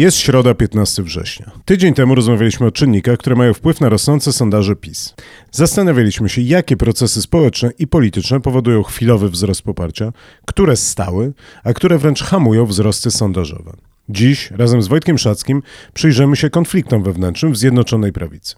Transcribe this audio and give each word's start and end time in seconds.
Jest 0.00 0.16
środa 0.16 0.54
15 0.54 1.02
września. 1.02 1.50
Tydzień 1.64 1.94
temu 1.94 2.14
rozmawialiśmy 2.14 2.66
o 2.66 2.70
czynnikach, 2.70 3.18
które 3.18 3.36
mają 3.36 3.54
wpływ 3.54 3.80
na 3.80 3.88
rosnące 3.88 4.32
sondaże 4.32 4.76
PiS. 4.76 5.14
Zastanawialiśmy 5.50 6.28
się, 6.28 6.42
jakie 6.42 6.76
procesy 6.76 7.22
społeczne 7.22 7.70
i 7.78 7.86
polityczne 7.86 8.40
powodują 8.40 8.82
chwilowy 8.82 9.30
wzrost 9.30 9.62
poparcia, 9.62 10.12
które 10.46 10.76
stały, 10.76 11.32
a 11.64 11.72
które 11.72 11.98
wręcz 11.98 12.22
hamują 12.22 12.66
wzrosty 12.66 13.10
sondażowe. 13.10 13.72
Dziś, 14.08 14.50
razem 14.50 14.82
z 14.82 14.88
Wojtkiem 14.88 15.18
Szackim, 15.18 15.62
przyjrzymy 15.94 16.36
się 16.36 16.50
konfliktom 16.50 17.02
wewnętrznym 17.02 17.52
w 17.52 17.56
Zjednoczonej 17.56 18.12
Prawicy. 18.12 18.54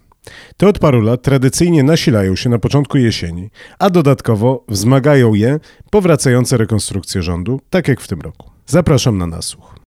Te 0.57 0.69
od 0.69 0.79
paru 0.79 1.01
lat 1.01 1.23
tradycyjnie 1.23 1.83
nasilają 1.83 2.37
się 2.37 2.51
na 2.51 2.59
początku 2.59 2.99
jesieni, 2.99 3.51
a 3.79 3.91
dodatkowo 3.91 4.65
wzmagają 4.69 5.35
je 5.35 5.61
powracające 5.91 6.57
rekonstrukcje 6.57 7.23
rządu, 7.23 7.61
tak 7.71 7.89
jak 7.89 8.01
w 8.01 8.09
tym 8.09 8.21
roku. 8.21 8.51
Zapraszam 8.67 9.19
na 9.19 9.27
nasłuch. 9.27 9.82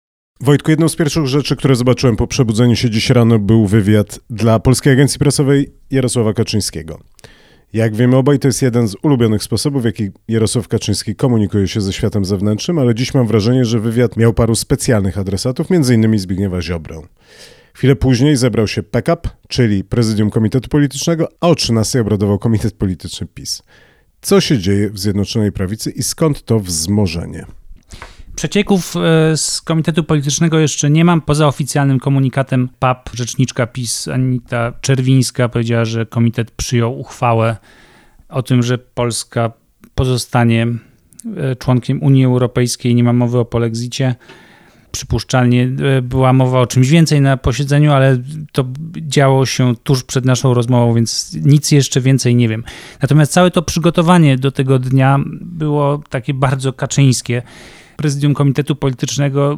Wojtku, 0.44 0.70
jedną 0.70 0.88
z 0.88 0.96
pierwszych 0.96 1.26
rzeczy, 1.26 1.56
które 1.56 1.76
zobaczyłem 1.76 2.16
po 2.16 2.26
przebudzeniu 2.26 2.76
się 2.76 2.90
dziś 2.90 3.10
rano, 3.10 3.38
był 3.38 3.66
wywiad 3.66 4.20
dla 4.30 4.58
Polskiej 4.58 4.92
Agencji 4.92 5.18
Prasowej 5.18 5.72
Jarosława 5.90 6.32
Kaczyńskiego. 6.32 7.00
Jak 7.72 7.94
wiemy 7.94 8.16
obaj, 8.16 8.38
to 8.38 8.48
jest 8.48 8.62
jeden 8.62 8.88
z 8.88 8.96
ulubionych 9.02 9.42
sposobów, 9.42 9.82
w 9.82 9.84
jaki 9.84 10.10
Jarosław 10.28 10.68
Kaczyński 10.68 11.16
komunikuje 11.16 11.68
się 11.68 11.80
ze 11.80 11.92
światem 11.92 12.24
zewnętrznym, 12.24 12.78
ale 12.78 12.94
dziś 12.94 13.14
mam 13.14 13.26
wrażenie, 13.26 13.64
że 13.64 13.80
wywiad 13.80 14.16
miał 14.16 14.34
paru 14.34 14.54
specjalnych 14.54 15.18
adresatów, 15.18 15.66
m.in. 15.70 16.18
Zbigniewa 16.18 16.62
Ziobrę. 16.62 17.02
Chwilę 17.74 17.96
później 17.96 18.36
zebrał 18.36 18.68
się 18.68 18.82
PKP, 18.82 19.30
czyli 19.48 19.84
Prezydium 19.84 20.30
Komitetu 20.30 20.68
Politycznego, 20.68 21.28
a 21.40 21.48
o 21.48 21.54
13 21.54 22.00
obradował 22.00 22.38
Komitet 22.38 22.74
Polityczny 22.74 23.26
PiS. 23.34 23.62
Co 24.20 24.40
się 24.40 24.58
dzieje 24.58 24.90
w 24.90 24.98
Zjednoczonej 24.98 25.52
Prawicy 25.52 25.90
i 25.90 26.02
skąd 26.02 26.42
to 26.42 26.60
wzmożenie? 26.60 27.46
Przecieków 28.42 28.94
e, 28.96 29.36
z 29.36 29.60
Komitetu 29.60 30.04
Politycznego 30.04 30.58
jeszcze 30.58 30.90
nie 30.90 31.04
mam. 31.04 31.20
Poza 31.20 31.46
oficjalnym 31.46 32.00
komunikatem 32.00 32.68
PAP, 32.78 33.10
rzeczniczka 33.14 33.66
PiS 33.66 34.08
Anita 34.08 34.72
Czerwińska 34.80 35.48
powiedziała, 35.48 35.84
że 35.84 36.06
komitet 36.06 36.50
przyjął 36.50 37.00
uchwałę 37.00 37.56
o 38.28 38.42
tym, 38.42 38.62
że 38.62 38.78
Polska 38.78 39.52
pozostanie 39.94 40.66
e, 41.36 41.56
członkiem 41.56 42.02
Unii 42.02 42.24
Europejskiej. 42.24 42.94
Nie 42.94 43.04
ma 43.04 43.12
mowy 43.12 43.38
o 43.38 43.44
polexicie. 43.44 44.14
Przypuszczalnie 44.92 45.70
e, 45.98 46.02
była 46.02 46.32
mowa 46.32 46.60
o 46.60 46.66
czymś 46.66 46.88
więcej 46.88 47.20
na 47.20 47.36
posiedzeniu, 47.36 47.92
ale 47.92 48.18
to 48.52 48.64
działo 48.96 49.46
się 49.46 49.76
tuż 49.76 50.04
przed 50.04 50.24
naszą 50.24 50.54
rozmową, 50.54 50.94
więc 50.94 51.36
nic 51.44 51.72
jeszcze 51.72 52.00
więcej 52.00 52.34
nie 52.34 52.48
wiem. 52.48 52.64
Natomiast 53.02 53.32
całe 53.32 53.50
to 53.50 53.62
przygotowanie 53.62 54.36
do 54.36 54.52
tego 54.52 54.78
dnia 54.78 55.20
było 55.40 56.02
takie 56.10 56.34
bardzo 56.34 56.72
kaczyńskie 56.72 57.42
prezydium 58.02 58.34
Komitetu 58.34 58.76
Politycznego 58.76 59.56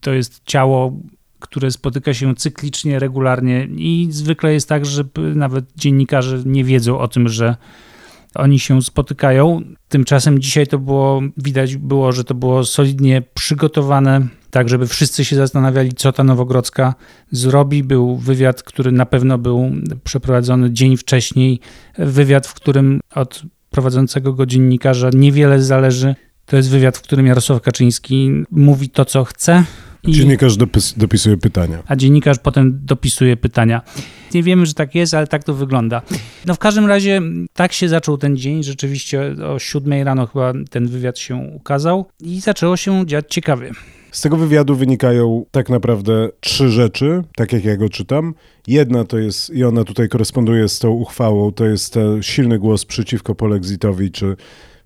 to 0.00 0.12
jest 0.12 0.40
ciało, 0.44 0.92
które 1.38 1.70
spotyka 1.70 2.14
się 2.14 2.34
cyklicznie, 2.34 2.98
regularnie 2.98 3.68
i 3.76 4.08
zwykle 4.10 4.52
jest 4.52 4.68
tak, 4.68 4.86
że 4.86 5.04
nawet 5.34 5.64
dziennikarze 5.76 6.42
nie 6.46 6.64
wiedzą 6.64 6.98
o 6.98 7.08
tym, 7.08 7.28
że 7.28 7.56
oni 8.34 8.58
się 8.58 8.82
spotykają. 8.82 9.60
Tymczasem 9.88 10.38
dzisiaj 10.38 10.66
to 10.66 10.78
było, 10.78 11.22
widać 11.36 11.76
było, 11.76 12.12
że 12.12 12.24
to 12.24 12.34
było 12.34 12.64
solidnie 12.64 13.22
przygotowane, 13.34 14.26
tak 14.50 14.68
żeby 14.68 14.86
wszyscy 14.86 15.24
się 15.24 15.36
zastanawiali, 15.36 15.92
co 15.92 16.12
ta 16.12 16.24
Nowogrodzka 16.24 16.94
zrobi. 17.30 17.84
Był 17.84 18.16
wywiad, 18.16 18.62
który 18.62 18.92
na 18.92 19.06
pewno 19.06 19.38
był 19.38 19.72
przeprowadzony 20.04 20.70
dzień 20.70 20.96
wcześniej. 20.96 21.60
Wywiad, 21.98 22.46
w 22.46 22.54
którym 22.54 23.00
od 23.14 23.42
prowadzącego 23.70 24.32
go 24.32 24.46
dziennikarza 24.46 25.10
niewiele 25.14 25.62
zależy. 25.62 26.14
To 26.46 26.56
jest 26.56 26.70
wywiad, 26.70 26.98
w 26.98 27.02
którym 27.02 27.26
Jarosław 27.26 27.62
Kaczyński 27.62 28.30
mówi 28.50 28.88
to, 28.88 29.04
co 29.04 29.24
chce. 29.24 29.64
I... 30.02 30.12
Dziennikarz 30.12 30.56
dopis, 30.56 30.94
dopisuje 30.96 31.36
pytania. 31.36 31.82
A 31.86 31.96
dziennikarz 31.96 32.38
potem 32.38 32.80
dopisuje 32.82 33.36
pytania. 33.36 33.82
Nie 34.34 34.42
wiemy, 34.42 34.66
że 34.66 34.74
tak 34.74 34.94
jest, 34.94 35.14
ale 35.14 35.26
tak 35.26 35.44
to 35.44 35.54
wygląda. 35.54 36.02
No 36.46 36.54
w 36.54 36.58
każdym 36.58 36.86
razie 36.86 37.22
tak 37.52 37.72
się 37.72 37.88
zaczął 37.88 38.18
ten 38.18 38.36
dzień. 38.36 38.62
Rzeczywiście 38.62 39.34
o 39.46 39.58
siódmej 39.58 40.04
rano 40.04 40.26
chyba 40.26 40.52
ten 40.70 40.88
wywiad 40.88 41.18
się 41.18 41.36
ukazał 41.36 42.06
i 42.20 42.40
zaczęło 42.40 42.76
się 42.76 43.06
dziać 43.06 43.24
ciekawie. 43.28 43.70
Z 44.12 44.20
tego 44.20 44.36
wywiadu 44.36 44.76
wynikają 44.76 45.44
tak 45.50 45.68
naprawdę 45.68 46.28
trzy 46.40 46.68
rzeczy, 46.68 47.22
tak 47.36 47.52
jak 47.52 47.64
ja 47.64 47.76
go 47.76 47.88
czytam. 47.88 48.34
Jedna 48.66 49.04
to 49.04 49.18
jest, 49.18 49.50
i 49.50 49.64
ona 49.64 49.84
tutaj 49.84 50.08
koresponduje 50.08 50.68
z 50.68 50.78
tą 50.78 50.90
uchwałą, 50.90 51.52
to 51.52 51.64
jest 51.64 51.92
ten 51.92 52.22
silny 52.22 52.58
głos 52.58 52.84
przeciwko 52.84 53.34
polexitowi, 53.34 54.10
czy 54.10 54.36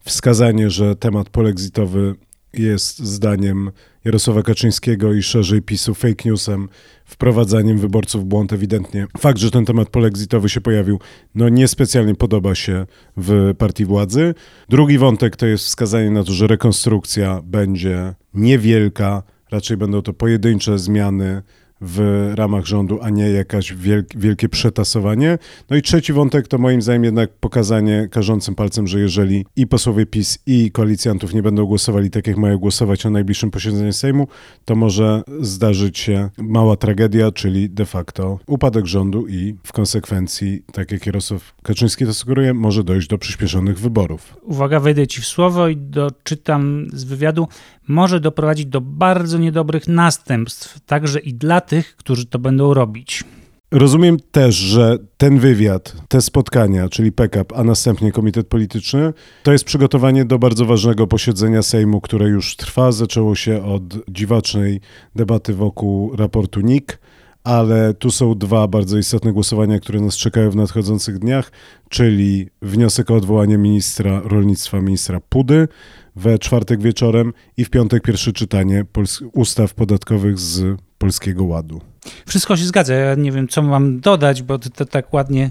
wskazanie, 0.04 0.70
że 0.70 0.96
temat 0.96 1.28
polexitowy 1.28 2.14
jest 2.52 2.98
zdaniem 2.98 3.70
Jarosława 4.04 4.42
Kaczyńskiego 4.42 5.12
i 5.12 5.22
szerzej 5.22 5.62
PiSu 5.62 5.94
fake 5.94 6.22
newsem, 6.24 6.68
wprowadzaniem 7.04 7.78
wyborców 7.78 8.22
w 8.22 8.24
błąd 8.24 8.52
ewidentnie. 8.52 9.06
Fakt, 9.18 9.38
że 9.38 9.50
ten 9.50 9.64
temat 9.64 9.88
polexitowy 9.88 10.48
się 10.48 10.60
pojawił, 10.60 11.00
no 11.34 11.48
niespecjalnie 11.48 12.14
podoba 12.14 12.54
się 12.54 12.86
w 13.16 13.54
partii 13.58 13.84
władzy. 13.84 14.34
Drugi 14.68 14.98
wątek 14.98 15.36
to 15.36 15.46
jest 15.46 15.64
wskazanie 15.64 16.10
na 16.10 16.24
to, 16.24 16.32
że 16.32 16.46
rekonstrukcja 16.46 17.42
będzie 17.44 18.14
niewielka, 18.34 19.22
raczej 19.50 19.76
będą 19.76 20.02
to 20.02 20.12
pojedyncze 20.12 20.78
zmiany 20.78 21.42
w 21.80 22.30
ramach 22.34 22.66
rządu, 22.66 22.98
a 23.02 23.10
nie 23.10 23.30
jakaś 23.30 23.74
wielkie 24.16 24.48
przetasowanie. 24.48 25.38
No 25.70 25.76
i 25.76 25.82
trzeci 25.82 26.12
wątek 26.12 26.48
to 26.48 26.58
moim 26.58 26.82
zdaniem 26.82 27.04
jednak 27.04 27.30
pokazanie 27.32 28.08
karzącym 28.10 28.54
palcem, 28.54 28.86
że 28.86 29.00
jeżeli 29.00 29.46
i 29.56 29.66
posłowie 29.66 30.06
PiS 30.06 30.38
i 30.46 30.70
koalicjantów 30.70 31.34
nie 31.34 31.42
będą 31.42 31.66
głosowali 31.66 32.10
tak, 32.10 32.26
jak 32.26 32.36
mają 32.36 32.58
głosować 32.58 33.04
na 33.04 33.10
najbliższym 33.10 33.50
posiedzeniu 33.50 33.92
Sejmu, 33.92 34.28
to 34.64 34.76
może 34.76 35.22
zdarzyć 35.40 35.98
się 35.98 36.30
mała 36.38 36.76
tragedia, 36.76 37.32
czyli 37.32 37.70
de 37.70 37.86
facto 37.86 38.38
upadek 38.46 38.86
rządu 38.86 39.26
i 39.26 39.54
w 39.64 39.72
konsekwencji, 39.72 40.62
tak 40.72 40.92
jak 40.92 41.06
Jarosław 41.06 41.54
Kaczyński 41.62 42.06
to 42.06 42.14
sugeruje, 42.14 42.54
może 42.54 42.84
dojść 42.84 43.08
do 43.08 43.18
przyspieszonych 43.18 43.78
wyborów. 43.78 44.36
Uwaga, 44.42 44.80
wejdę 44.80 45.06
ci 45.06 45.20
w 45.20 45.26
słowo 45.26 45.68
i 45.68 45.76
doczytam 45.76 46.86
z 46.92 47.04
wywiadu 47.04 47.48
może 47.90 48.20
doprowadzić 48.20 48.66
do 48.66 48.80
bardzo 48.80 49.38
niedobrych 49.38 49.88
następstw, 49.88 50.80
także 50.80 51.20
i 51.20 51.34
dla 51.34 51.60
tych, 51.60 51.96
którzy 51.96 52.26
to 52.26 52.38
będą 52.38 52.74
robić. 52.74 53.24
Rozumiem 53.70 54.16
też, 54.30 54.54
że 54.54 54.98
ten 55.16 55.38
wywiad, 55.38 55.96
te 56.08 56.20
spotkania, 56.20 56.88
czyli 56.88 57.12
PKP, 57.12 57.56
a 57.56 57.64
następnie 57.64 58.12
Komitet 58.12 58.48
Polityczny, 58.48 59.12
to 59.42 59.52
jest 59.52 59.64
przygotowanie 59.64 60.24
do 60.24 60.38
bardzo 60.38 60.66
ważnego 60.66 61.06
posiedzenia 61.06 61.62
Sejmu, 61.62 62.00
które 62.00 62.28
już 62.28 62.56
trwa. 62.56 62.92
Zaczęło 62.92 63.34
się 63.34 63.64
od 63.64 63.82
dziwacznej 64.08 64.80
debaty 65.16 65.54
wokół 65.54 66.16
raportu 66.16 66.60
NIK 66.60 66.98
ale 67.44 67.94
tu 67.94 68.10
są 68.10 68.34
dwa 68.34 68.68
bardzo 68.68 68.98
istotne 68.98 69.32
głosowania, 69.32 69.80
które 69.80 70.00
nas 70.00 70.16
czekają 70.16 70.50
w 70.50 70.56
nadchodzących 70.56 71.18
dniach, 71.18 71.52
czyli 71.88 72.48
wniosek 72.62 73.10
o 73.10 73.14
odwołanie 73.14 73.58
ministra 73.58 74.20
rolnictwa, 74.24 74.80
ministra 74.80 75.20
Pudy 75.28 75.68
we 76.16 76.38
czwartek 76.38 76.82
wieczorem 76.82 77.32
i 77.56 77.64
w 77.64 77.70
piątek 77.70 78.02
pierwsze 78.02 78.32
czytanie 78.32 78.84
ustaw 79.32 79.74
podatkowych 79.74 80.38
z 80.38 80.80
Polskiego 80.98 81.44
Ładu. 81.44 81.80
Wszystko 82.26 82.56
się 82.56 82.64
zgadza. 82.64 82.94
Ja 82.94 83.14
nie 83.14 83.32
wiem, 83.32 83.48
co 83.48 83.62
mam 83.62 84.00
dodać, 84.00 84.42
bo 84.42 84.58
ty 84.58 84.70
to 84.70 84.84
tak 84.84 85.12
ładnie 85.12 85.50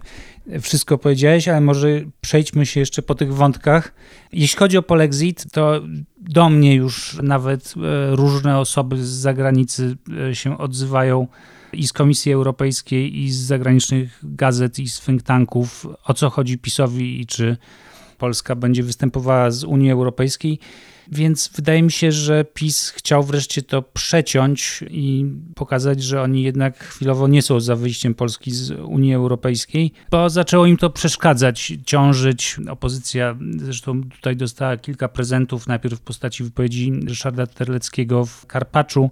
wszystko 0.61 0.97
powiedziałeś, 0.97 1.47
ale 1.47 1.61
może 1.61 1.87
przejdźmy 2.21 2.65
się 2.65 2.79
jeszcze 2.79 3.01
po 3.01 3.15
tych 3.15 3.33
wątkach. 3.33 3.93
Jeśli 4.31 4.59
chodzi 4.59 4.77
o 4.77 4.83
polexit, 4.83 5.45
to 5.51 5.81
do 6.17 6.49
mnie 6.49 6.75
już 6.75 7.17
nawet 7.23 7.73
e, 7.77 8.15
różne 8.15 8.59
osoby 8.59 9.05
z 9.05 9.09
zagranicy 9.09 9.97
e, 10.29 10.35
się 10.35 10.57
odzywają 10.57 11.27
i 11.73 11.87
z 11.87 11.93
Komisji 11.93 12.33
Europejskiej, 12.33 13.19
i 13.19 13.31
z 13.31 13.37
zagranicznych 13.37 14.19
gazet, 14.23 14.79
i 14.79 14.89
z 14.89 15.01
think 15.01 15.23
tanków, 15.23 15.87
o 16.03 16.13
co 16.13 16.29
chodzi 16.29 16.57
PiSowi 16.57 17.21
i 17.21 17.25
czy 17.25 17.57
Polska 18.19 18.55
będzie 18.55 18.83
występowała 18.83 19.51
z 19.51 19.63
Unii 19.63 19.91
Europejskiej. 19.91 20.59
Więc 21.11 21.49
wydaje 21.55 21.83
mi 21.83 21.91
się, 21.91 22.11
że 22.11 22.45
PiS 22.45 22.89
chciał 22.89 23.23
wreszcie 23.23 23.61
to 23.61 23.81
przeciąć 23.81 24.83
i 24.89 25.25
pokazać, 25.55 26.03
że 26.03 26.21
oni 26.21 26.43
jednak 26.43 26.83
chwilowo 26.83 27.27
nie 27.27 27.41
są 27.41 27.59
za 27.59 27.75
wyjściem 27.75 28.15
Polski 28.15 28.51
z 28.51 28.71
Unii 28.71 29.13
Europejskiej, 29.13 29.91
bo 30.11 30.29
zaczęło 30.29 30.65
im 30.65 30.77
to 30.77 30.89
przeszkadzać, 30.89 31.73
ciążyć. 31.85 32.57
Opozycja 32.69 33.35
zresztą 33.57 34.03
tutaj 34.03 34.35
dostała 34.35 34.77
kilka 34.77 35.07
prezentów, 35.07 35.67
najpierw 35.67 35.99
w 35.99 36.01
postaci 36.01 36.43
wypowiedzi 36.43 36.91
Ryszarda 37.07 37.47
Terleckiego 37.47 38.25
w 38.25 38.45
Karpaczu, 38.45 39.09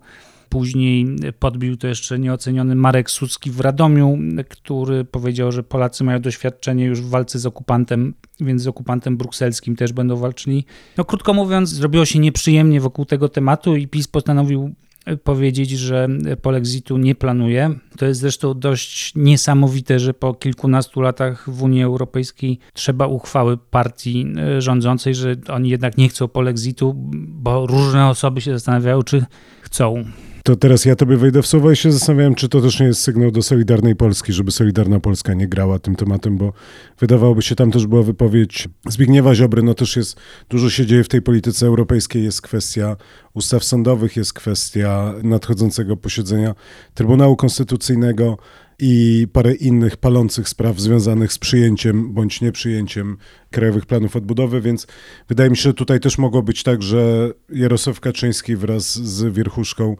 Później 0.49 1.15
podbił 1.39 1.77
to 1.77 1.87
jeszcze 1.87 2.19
nieoceniony 2.19 2.75
Marek 2.75 3.11
Sucki 3.11 3.51
w 3.51 3.59
Radomiu, 3.59 4.17
który 4.49 5.05
powiedział, 5.05 5.51
że 5.51 5.63
Polacy 5.63 6.03
mają 6.03 6.19
doświadczenie 6.19 6.85
już 6.85 7.01
w 7.01 7.09
walce 7.09 7.39
z 7.39 7.45
okupantem, 7.45 8.13
więc 8.39 8.61
z 8.61 8.67
okupantem 8.67 9.17
brukselskim 9.17 9.75
też 9.75 9.93
będą 9.93 10.15
walczyli. 10.15 10.65
No 10.97 11.05
krótko 11.05 11.33
mówiąc, 11.33 11.69
zrobiło 11.69 12.05
się 12.05 12.19
nieprzyjemnie 12.19 12.81
wokół 12.81 13.05
tego 13.05 13.29
tematu 13.29 13.75
i 13.75 13.87
PiS 13.87 14.07
postanowił 14.07 14.75
powiedzieć, 15.23 15.69
że 15.69 16.07
polexitu 16.41 16.97
nie 16.97 17.15
planuje. 17.15 17.75
To 17.97 18.05
jest 18.05 18.19
zresztą 18.19 18.59
dość 18.59 19.15
niesamowite, 19.15 19.99
że 19.99 20.13
po 20.13 20.33
kilkunastu 20.33 21.01
latach 21.01 21.49
w 21.49 21.63
Unii 21.63 21.83
Europejskiej 21.83 22.59
trzeba 22.73 23.07
uchwały 23.07 23.57
partii 23.57 24.27
e, 24.37 24.61
rządzącej, 24.61 25.15
że 25.15 25.35
oni 25.47 25.69
jednak 25.69 25.97
nie 25.97 26.09
chcą 26.09 26.27
polexitu, 26.27 26.93
bo 27.15 27.67
różne 27.67 28.07
osoby 28.07 28.41
się 28.41 28.53
zastanawiają, 28.53 29.03
czy 29.03 29.25
chcą. 29.61 30.03
To 30.47 30.55
teraz 30.55 30.85
ja 30.85 30.95
tobie 30.95 31.17
wejdę 31.17 31.41
w 31.41 31.47
słowo 31.47 31.71
i 31.71 31.75
się 31.75 31.91
zastanawiałem, 31.91 32.35
czy 32.35 32.49
to 32.49 32.61
też 32.61 32.79
nie 32.79 32.85
jest 32.85 33.01
sygnał 33.01 33.31
do 33.31 33.41
Solidarnej 33.41 33.95
Polski, 33.95 34.33
żeby 34.33 34.51
Solidarna 34.51 34.99
Polska 34.99 35.33
nie 35.33 35.47
grała 35.47 35.79
tym 35.79 35.95
tematem, 35.95 36.37
bo 36.37 36.53
wydawałoby 36.99 37.41
się, 37.41 37.55
tam 37.55 37.71
też 37.71 37.87
była 37.87 38.03
wypowiedź 38.03 38.69
Zbigniewa 38.89 39.35
Ziobry, 39.35 39.63
no 39.63 39.73
też 39.73 39.95
jest, 39.95 40.19
dużo 40.49 40.69
się 40.69 40.85
dzieje 40.85 41.03
w 41.03 41.07
tej 41.07 41.21
polityce 41.21 41.65
europejskiej, 41.65 42.23
jest 42.23 42.41
kwestia 42.41 42.95
ustaw 43.33 43.63
sądowych, 43.63 44.15
jest 44.15 44.33
kwestia 44.33 45.13
nadchodzącego 45.23 45.97
posiedzenia 45.97 46.55
Trybunału 46.93 47.35
Konstytucyjnego 47.35 48.37
i 48.79 49.27
parę 49.33 49.53
innych 49.53 49.97
palących 49.97 50.49
spraw 50.49 50.79
związanych 50.79 51.33
z 51.33 51.37
przyjęciem 51.37 52.13
bądź 52.13 52.41
nieprzyjęciem 52.41 53.17
krajowych 53.51 53.85
planów 53.85 54.15
odbudowy, 54.15 54.61
więc 54.61 54.87
wydaje 55.29 55.49
mi 55.49 55.57
się, 55.57 55.63
że 55.63 55.73
tutaj 55.73 55.99
też 55.99 56.17
mogło 56.17 56.43
być 56.43 56.63
tak, 56.63 56.83
że 56.83 57.31
Jarosław 57.49 57.99
Kaczyński 57.99 58.55
wraz 58.55 58.95
z 58.95 59.33
wierchuszką 59.33 59.95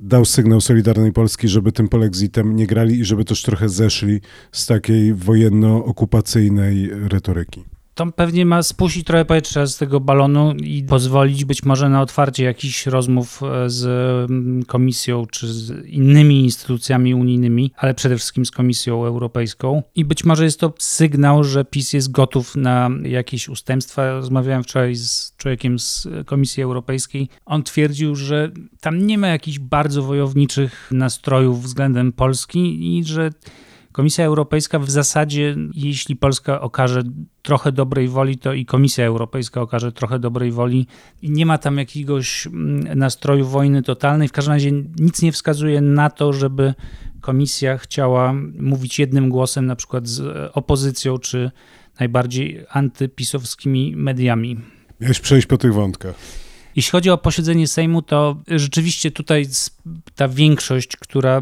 dał 0.00 0.24
sygnał 0.24 0.60
Solidarnej 0.60 1.12
Polski, 1.12 1.48
żeby 1.48 1.72
tym 1.72 1.88
polexitem 1.88 2.56
nie 2.56 2.66
grali 2.66 3.00
i 3.00 3.04
żeby 3.04 3.24
też 3.24 3.42
trochę 3.42 3.68
zeszli 3.68 4.20
z 4.52 4.66
takiej 4.66 5.14
wojenno-okupacyjnej 5.14 6.90
retoryki 7.08 7.64
to 8.00 8.12
pewnie 8.12 8.46
ma 8.46 8.62
spuścić 8.62 9.06
trochę 9.06 9.24
powietrza 9.24 9.66
z 9.66 9.76
tego 9.76 10.00
balonu 10.00 10.54
i 10.54 10.84
pozwolić 10.84 11.44
być 11.44 11.62
może 11.62 11.88
na 11.88 12.02
otwarcie 12.02 12.44
jakichś 12.44 12.86
rozmów 12.86 13.42
e, 13.42 13.70
z 13.70 13.86
mm, 14.30 14.62
Komisją 14.62 15.26
czy 15.26 15.52
z 15.52 15.86
innymi 15.86 16.44
instytucjami 16.44 17.14
unijnymi, 17.14 17.72
ale 17.76 17.94
przede 17.94 18.16
wszystkim 18.16 18.46
z 18.46 18.50
Komisją 18.50 19.04
Europejską. 19.04 19.82
I 19.94 20.04
być 20.04 20.24
może 20.24 20.44
jest 20.44 20.60
to 20.60 20.72
sygnał, 20.78 21.44
że 21.44 21.64
PiS 21.64 21.92
jest 21.92 22.10
gotów 22.10 22.56
na 22.56 22.90
jakieś 23.02 23.48
ustępstwa. 23.48 24.10
Rozmawiałem 24.10 24.62
wczoraj 24.62 24.94
z 24.94 25.34
człowiekiem 25.36 25.78
z 25.78 26.08
Komisji 26.26 26.62
Europejskiej. 26.62 27.28
On 27.46 27.62
twierdził, 27.62 28.16
że 28.16 28.50
tam 28.80 29.06
nie 29.06 29.18
ma 29.18 29.28
jakichś 29.28 29.58
bardzo 29.58 30.02
wojowniczych 30.02 30.88
nastrojów 30.90 31.62
względem 31.62 32.12
Polski 32.12 32.96
i 32.98 33.04
że 33.04 33.30
Komisja 33.92 34.24
Europejska 34.24 34.78
w 34.78 34.90
zasadzie, 34.90 35.56
jeśli 35.74 36.16
Polska 36.16 36.60
okaże 36.60 37.02
trochę 37.42 37.72
dobrej 37.72 38.08
woli, 38.08 38.38
to 38.38 38.52
i 38.52 38.66
Komisja 38.66 39.06
Europejska 39.06 39.60
okaże 39.60 39.92
trochę 39.92 40.18
dobrej 40.18 40.52
woli. 40.52 40.86
Nie 41.22 41.46
ma 41.46 41.58
tam 41.58 41.78
jakiegoś 41.78 42.46
mm, 42.46 42.98
nastroju 42.98 43.46
wojny 43.46 43.82
totalnej. 43.82 44.28
W 44.28 44.32
każdym 44.32 44.54
razie 44.54 44.72
nic 44.98 45.22
nie 45.22 45.32
wskazuje 45.32 45.80
na 45.80 46.10
to, 46.10 46.32
żeby 46.32 46.74
Komisja 47.20 47.78
chciała 47.78 48.34
mówić 48.60 48.98
jednym 48.98 49.28
głosem, 49.28 49.66
na 49.66 49.76
przykład 49.76 50.08
z 50.08 50.50
opozycją 50.54 51.18
czy 51.18 51.50
najbardziej 52.00 52.64
antypisowskimi 52.68 53.96
mediami. 53.96 54.60
Miałeś 55.00 55.20
przejść 55.20 55.46
po 55.46 55.58
tych 55.58 55.74
wątkach. 55.74 56.14
Jeśli 56.76 56.90
chodzi 56.90 57.10
o 57.10 57.18
posiedzenie 57.18 57.68
Sejmu, 57.68 58.02
to 58.02 58.36
rzeczywiście 58.46 59.10
tutaj 59.10 59.46
ta 60.16 60.28
większość, 60.28 60.96
która 60.96 61.40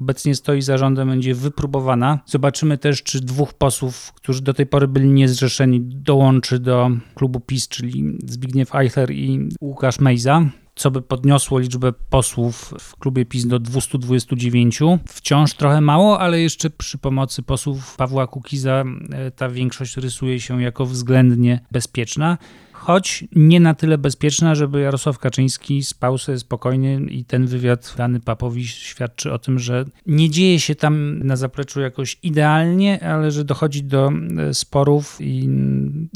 obecnie 0.00 0.34
stoi 0.34 0.62
za 0.62 0.78
rządem, 0.78 1.08
będzie 1.08 1.34
wypróbowana. 1.34 2.18
Zobaczymy 2.26 2.78
też, 2.78 3.02
czy 3.02 3.20
dwóch 3.20 3.54
posłów, 3.54 4.12
którzy 4.12 4.42
do 4.42 4.54
tej 4.54 4.66
pory 4.66 4.88
byli 4.88 5.08
niezrzeszeni, 5.08 5.80
dołączy 5.80 6.58
do 6.58 6.90
klubu 7.14 7.40
PiS, 7.40 7.68
czyli 7.68 8.18
Zbigniew 8.26 8.74
Eichler 8.74 9.10
i 9.10 9.48
Łukasz 9.60 10.00
Mejza 10.00 10.42
co 10.74 10.90
by 10.90 11.02
podniosło 11.02 11.58
liczbę 11.58 11.92
posłów 11.92 12.74
w 12.80 12.96
klubie 12.96 13.24
PiS 13.24 13.46
do 13.46 13.58
229. 13.58 14.80
Wciąż 15.08 15.54
trochę 15.54 15.80
mało, 15.80 16.20
ale 16.20 16.40
jeszcze 16.40 16.70
przy 16.70 16.98
pomocy 16.98 17.42
posłów 17.42 17.96
Pawła 17.96 18.26
Kukiza 18.26 18.84
e, 19.12 19.30
ta 19.30 19.48
większość 19.48 19.96
rysuje 19.96 20.40
się 20.40 20.62
jako 20.62 20.86
względnie 20.86 21.60
bezpieczna 21.72 22.38
choć 22.82 23.24
nie 23.36 23.60
na 23.60 23.74
tyle 23.74 23.98
bezpieczna, 23.98 24.54
żeby 24.54 24.80
Jarosław 24.80 25.18
Kaczyński 25.18 25.82
spał 25.82 26.18
sobie 26.18 26.38
spokojnie 26.38 27.00
i 27.10 27.24
ten 27.24 27.46
wywiad 27.46 27.94
dany 27.96 28.20
Papowi 28.20 28.66
świadczy 28.66 29.32
o 29.32 29.38
tym, 29.38 29.58
że 29.58 29.84
nie 30.06 30.30
dzieje 30.30 30.60
się 30.60 30.74
tam 30.74 31.22
na 31.22 31.36
zapleczu 31.36 31.80
jakoś 31.80 32.18
idealnie, 32.22 33.04
ale 33.04 33.30
że 33.30 33.44
dochodzi 33.44 33.84
do 33.84 34.12
e, 34.38 34.54
sporów 34.54 35.16
i 35.20 35.48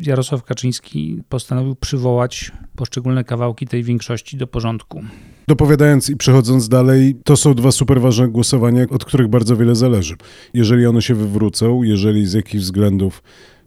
Jarosław 0.07 0.45
Kaczyński 0.45 1.23
postanowił 1.29 1.75
przywołać 1.75 2.53
poszczególne 2.77 3.25
kawałki 3.25 3.67
tej 3.67 3.83
większości 3.83 4.37
do 4.37 4.47
porządku. 4.47 5.05
Dopowiadając 5.49 6.11
i 6.11 6.17
przechodząc 6.17 6.69
dalej, 6.69 7.17
to 7.25 7.37
są 7.37 7.55
dwa 7.55 7.73
super 7.73 8.01
ważne 8.01 8.29
głosowania, 8.29 8.87
od 8.91 9.05
których 9.05 9.29
bardzo 9.29 9.57
wiele 9.57 9.75
zależy. 9.75 10.15
Jeżeli 10.55 10.87
one 10.87 11.03
się 11.03 11.15
wywrócą, 11.15 11.83
jeżeli 11.83 12.27
z 12.27 12.33
jakichś 12.33 12.65
względów 12.65 13.23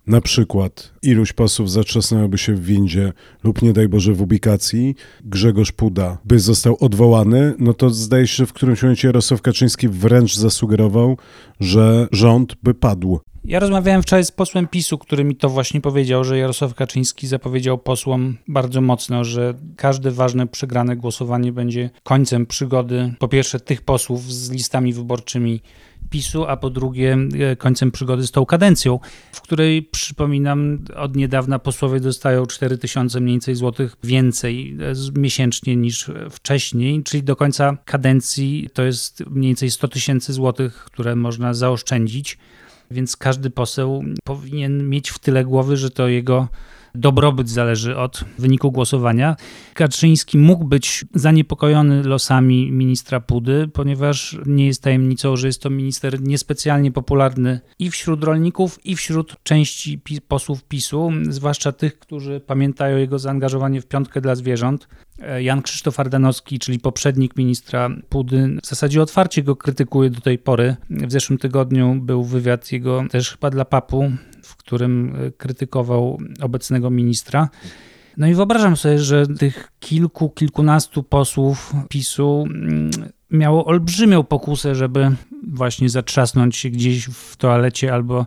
na 0.09 0.21
przykład 0.21 0.91
iluś 1.01 1.33
posłów 1.33 1.71
zatrzasnęłoby 1.71 2.37
się 2.37 2.53
w 2.53 2.65
windzie 2.65 3.13
lub 3.43 3.61
nie 3.61 3.73
daj 3.73 3.87
Boże 3.87 4.13
w 4.13 4.21
ubikacji, 4.21 4.95
Grzegorz 5.25 5.71
Puda 5.71 6.17
by 6.25 6.39
został 6.39 6.77
odwołany, 6.79 7.53
no 7.59 7.73
to 7.73 7.89
zdaje 7.89 8.27
się, 8.27 8.35
że 8.35 8.45
w 8.45 8.53
którymś 8.53 8.83
momencie 8.83 9.07
Jarosław 9.07 9.41
Kaczyński 9.41 9.89
wręcz 9.89 10.35
zasugerował, 10.35 11.17
że 11.59 12.07
rząd 12.11 12.55
by 12.63 12.73
padł. 12.73 13.19
Ja 13.45 13.59
rozmawiałem 13.59 14.01
wczoraj 14.01 14.25
z 14.25 14.31
posłem 14.31 14.67
PiSu, 14.67 14.97
który 14.97 15.23
mi 15.23 15.35
to 15.35 15.49
właśnie 15.49 15.81
powiedział, 15.81 16.23
że 16.23 16.37
Jarosław 16.37 16.75
Kaczyński 16.75 17.27
zapowiedział 17.27 17.77
posłom 17.77 18.37
bardzo 18.47 18.81
mocno, 18.81 19.23
że 19.23 19.53
każde 19.75 20.11
ważne 20.11 20.47
przegrane 20.47 20.95
głosowanie 20.95 21.51
będzie 21.51 21.89
końcem 22.03 22.45
przygody 22.45 23.13
po 23.19 23.27
pierwsze 23.27 23.59
tych 23.59 23.81
posłów 23.81 24.33
z 24.33 24.51
listami 24.51 24.93
wyborczymi 24.93 25.61
PiSu, 26.09 26.45
a 26.45 26.57
po 26.57 26.69
drugie 26.69 27.17
e, 27.39 27.55
końcem 27.55 27.91
przygody 27.91 28.27
z 28.27 28.31
tą 28.31 28.45
kadencją, 28.45 28.99
w 29.33 29.41
której 29.41 29.83
przypominam 29.83 30.85
od 30.95 31.15
niedawna 31.15 31.59
posłowie 31.59 31.99
dostają 31.99 32.45
4 32.45 32.77
tysiące 32.77 33.19
mniej 33.19 33.33
więcej 33.33 33.55
złotych 33.55 33.95
więcej 34.03 34.77
e, 35.15 35.19
miesięcznie 35.19 35.75
niż 35.75 36.11
wcześniej, 36.29 37.03
czyli 37.03 37.23
do 37.23 37.35
końca 37.35 37.77
kadencji 37.85 38.69
to 38.73 38.83
jest 38.83 39.23
mniej 39.29 39.49
więcej 39.49 39.71
100 39.71 39.87
tysięcy 39.87 40.33
złotych, 40.33 40.75
które 40.75 41.15
można 41.15 41.53
zaoszczędzić, 41.53 42.37
więc 42.91 43.17
każdy 43.17 43.49
poseł 43.49 44.03
powinien 44.23 44.89
mieć 44.89 45.09
w 45.09 45.19
tyle 45.19 45.45
głowy, 45.45 45.77
że 45.77 45.89
to 45.89 46.07
jego 46.07 46.47
dobrobyt 46.95 47.49
zależy 47.49 47.97
od 47.97 48.25
wyniku 48.37 48.71
głosowania. 48.71 49.35
Kaczyński 49.73 50.37
mógł 50.37 50.65
być 50.65 51.05
zaniepokojony 51.13 52.03
losami 52.03 52.71
ministra 52.71 53.19
Pudy, 53.19 53.69
ponieważ 53.73 54.37
nie 54.45 54.67
jest 54.67 54.83
tajemnicą, 54.83 55.35
że 55.35 55.47
jest 55.47 55.61
to 55.61 55.69
minister 55.69 56.21
niespecjalnie 56.21 56.91
popularny 56.91 57.59
i 57.79 57.91
wśród 57.91 58.23
rolników, 58.23 58.85
i 58.85 58.95
wśród 58.95 59.35
części 59.43 60.01
posłów 60.27 60.63
PiSu, 60.63 61.11
zwłaszcza 61.29 61.71
tych, 61.71 61.99
którzy 61.99 62.39
pamiętają 62.39 62.97
jego 62.97 63.19
zaangażowanie 63.19 63.81
w 63.81 63.87
piątkę 63.87 64.21
dla 64.21 64.35
zwierząt. 64.35 64.87
E, 65.21 65.43
Jan 65.43 65.61
Krzysztof 65.61 65.99
Ardanowski, 65.99 66.59
czyli 66.59 66.79
poprzednik 66.79 67.37
ministra 67.37 67.89
Pudy, 68.09 68.57
w 68.63 68.67
zasadzie 68.67 69.01
otwarcie 69.01 69.43
go 69.43 69.55
krytykuje 69.55 70.09
do 70.09 70.21
tej 70.21 70.37
pory. 70.37 70.75
W 70.89 71.11
zeszłym 71.11 71.39
tygodniu 71.39 71.95
był 72.01 72.23
wywiad 72.23 72.71
jego 72.71 73.03
też 73.09 73.31
chyba 73.31 73.49
dla 73.49 73.65
papu, 73.65 74.11
którym 74.69 75.15
e, 75.15 75.31
krytykował 75.31 76.17
obecnego 76.41 76.89
ministra. 76.89 77.49
No 78.17 78.27
i 78.27 78.33
wyobrażam 78.33 78.77
sobie, 78.77 78.99
że 78.99 79.27
tych 79.27 79.71
kilku, 79.79 80.29
kilkunastu 80.29 81.03
posłów 81.03 81.73
PiSu 81.89 82.45
mm, 82.47 82.91
miało 83.31 83.65
olbrzymią 83.65 84.23
pokusę, 84.23 84.75
żeby 84.75 85.11
właśnie 85.47 85.89
zatrzasnąć 85.89 86.57
się 86.57 86.69
gdzieś 86.69 87.05
w 87.05 87.37
toalecie 87.37 87.93
albo 87.93 88.19
e, 88.19 88.25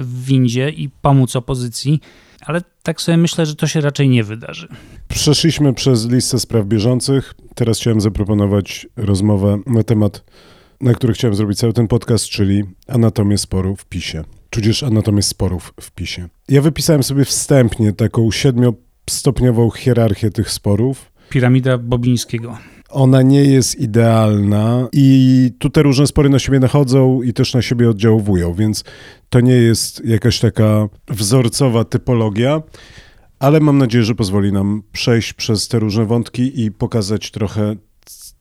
w 0.00 0.24
windzie 0.24 0.70
i 0.70 0.88
pomóc 0.88 1.36
opozycji, 1.36 2.00
ale 2.40 2.60
tak 2.82 3.00
sobie 3.00 3.16
myślę, 3.16 3.46
że 3.46 3.54
to 3.54 3.66
się 3.66 3.80
raczej 3.80 4.08
nie 4.08 4.24
wydarzy. 4.24 4.68
Przeszliśmy 5.08 5.72
przez 5.74 6.08
listę 6.08 6.38
spraw 6.38 6.66
bieżących. 6.66 7.34
Teraz 7.54 7.78
chciałem 7.78 8.00
zaproponować 8.00 8.86
rozmowę 8.96 9.58
na 9.66 9.82
temat, 9.82 10.24
na 10.80 10.94
który 10.94 11.12
chciałem 11.12 11.34
zrobić 11.34 11.58
cały 11.58 11.72
ten 11.72 11.88
podcast, 11.88 12.24
czyli 12.24 12.64
anatomię 12.88 13.38
sporu 13.38 13.76
w 13.76 13.84
PiSie 13.84 14.24
tudzież 14.52 14.82
anatomię 14.82 15.22
sporów 15.22 15.74
w 15.80 15.90
PiSie. 15.90 16.28
Ja 16.48 16.62
wypisałem 16.62 17.02
sobie 17.02 17.24
wstępnie 17.24 17.92
taką 17.92 18.30
siedmiostopniową 18.30 19.70
hierarchię 19.70 20.30
tych 20.30 20.50
sporów. 20.50 21.12
Piramida 21.28 21.78
Bobińskiego. 21.78 22.58
Ona 22.90 23.22
nie 23.22 23.44
jest 23.44 23.80
idealna 23.80 24.88
i 24.92 25.50
tu 25.58 25.70
te 25.70 25.82
różne 25.82 26.06
spory 26.06 26.28
na 26.28 26.38
siebie 26.38 26.60
nachodzą 26.60 27.22
i 27.22 27.32
też 27.32 27.54
na 27.54 27.62
siebie 27.62 27.90
oddziałują, 27.90 28.54
więc 28.54 28.84
to 29.30 29.40
nie 29.40 29.54
jest 29.54 30.04
jakaś 30.04 30.40
taka 30.40 30.88
wzorcowa 31.08 31.84
typologia, 31.84 32.62
ale 33.38 33.60
mam 33.60 33.78
nadzieję, 33.78 34.04
że 34.04 34.14
pozwoli 34.14 34.52
nam 34.52 34.82
przejść 34.92 35.32
przez 35.32 35.68
te 35.68 35.78
różne 35.78 36.06
wątki 36.06 36.62
i 36.64 36.70
pokazać 36.70 37.30
trochę 37.30 37.76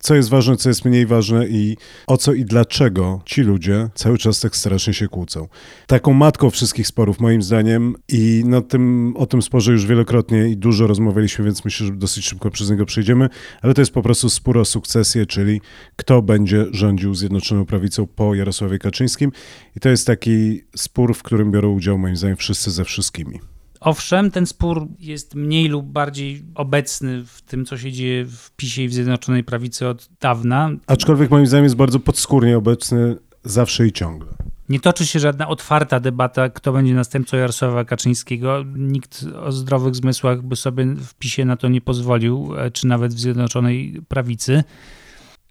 co 0.02 0.16
jest 0.16 0.30
ważne, 0.30 0.58
co 0.58 0.70
jest 0.70 0.86
mniej 0.86 1.06
ważne 1.06 1.48
i 1.48 1.78
o 2.08 2.18
co 2.18 2.34
i 2.34 2.46
dlaczego 2.46 3.22
ci 3.26 3.42
ludzie 3.42 3.90
cały 3.96 4.18
czas 4.18 4.40
tak 4.40 4.56
strasznie 4.56 4.94
się 4.94 5.08
kłócą. 5.08 5.48
Taką 5.88 6.14
matką 6.14 6.50
wszystkich 6.50 6.88
sporów, 6.88 7.20
moim 7.20 7.42
zdaniem, 7.42 7.96
i 8.08 8.44
na 8.46 8.62
tym, 8.62 9.14
o 9.18 9.26
tym 9.26 9.42
sporze 9.42 9.72
już 9.72 9.86
wielokrotnie 9.86 10.50
i 10.50 10.58
dużo 10.58 10.88
rozmawialiśmy, 10.88 11.46
więc 11.46 11.66
myślę, 11.66 11.88
że 11.88 11.94
dosyć 11.94 12.26
szybko 12.26 12.52
przez 12.52 12.70
niego 12.70 12.86
przejdziemy, 12.86 13.30
ale 13.62 13.74
to 13.74 13.82
jest 13.82 13.92
po 13.92 14.02
prostu 14.02 14.30
spór 14.30 14.58
o 14.58 14.66
sukcesję, 14.66 15.26
czyli 15.26 15.62
kto 15.96 16.22
będzie 16.22 16.66
rządził 16.72 17.16
Zjednoczoną 17.16 17.66
Prawicą 17.66 18.08
po 18.08 18.36
Jarosławie 18.36 18.80
Kaczyńskim. 18.80 19.32
I 19.78 19.80
to 19.80 19.90
jest 19.90 20.08
taki 20.08 20.62
spór, 20.76 21.16
w 21.16 21.24
którym 21.24 21.52
biorą 21.52 21.72
udział, 21.72 21.98
moim 21.98 22.18
zdaniem, 22.18 22.38
wszyscy 22.38 22.72
ze 22.72 22.86
wszystkimi. 22.86 23.51
Owszem, 23.82 24.32
ten 24.32 24.46
spór 24.46 24.88
jest 25.00 25.36
mniej 25.36 25.68
lub 25.68 25.86
bardziej 25.86 26.44
obecny 26.56 27.24
w 27.26 27.42
tym, 27.42 27.66
co 27.66 27.78
się 27.78 27.92
dzieje 27.92 28.26
w 28.26 28.52
PiSie 28.56 28.84
i 28.84 28.88
w 28.88 28.94
Zjednoczonej 28.94 29.44
Prawicy 29.44 29.88
od 29.88 30.10
dawna. 30.20 30.70
Aczkolwiek 30.88 31.32
moim 31.32 31.48
zdaniem 31.48 31.64
jest 31.64 31.76
bardzo 31.76 32.00
podskórnie 32.00 32.58
obecny 32.58 33.16
zawsze 33.44 33.88
i 33.88 33.92
ciągle. 33.92 34.28
Nie 34.70 34.80
toczy 34.80 35.06
się 35.06 35.20
żadna 35.20 35.48
otwarta 35.48 36.00
debata, 36.00 36.50
kto 36.50 36.74
będzie 36.74 36.94
następcą 36.94 37.38
Jarosława 37.38 37.86
Kaczyńskiego. 37.86 38.64
Nikt 38.76 39.26
o 39.44 39.52
zdrowych 39.52 39.96
zmysłach 39.96 40.42
by 40.42 40.56
sobie 40.56 40.86
w 40.86 41.14
PiSie 41.14 41.46
na 41.46 41.58
to 41.58 41.68
nie 41.68 41.82
pozwolił, 41.82 42.54
e, 42.58 42.72
czy 42.72 42.88
nawet 42.88 43.14
w 43.14 43.20
Zjednoczonej 43.20 44.02
Prawicy 44.08 44.64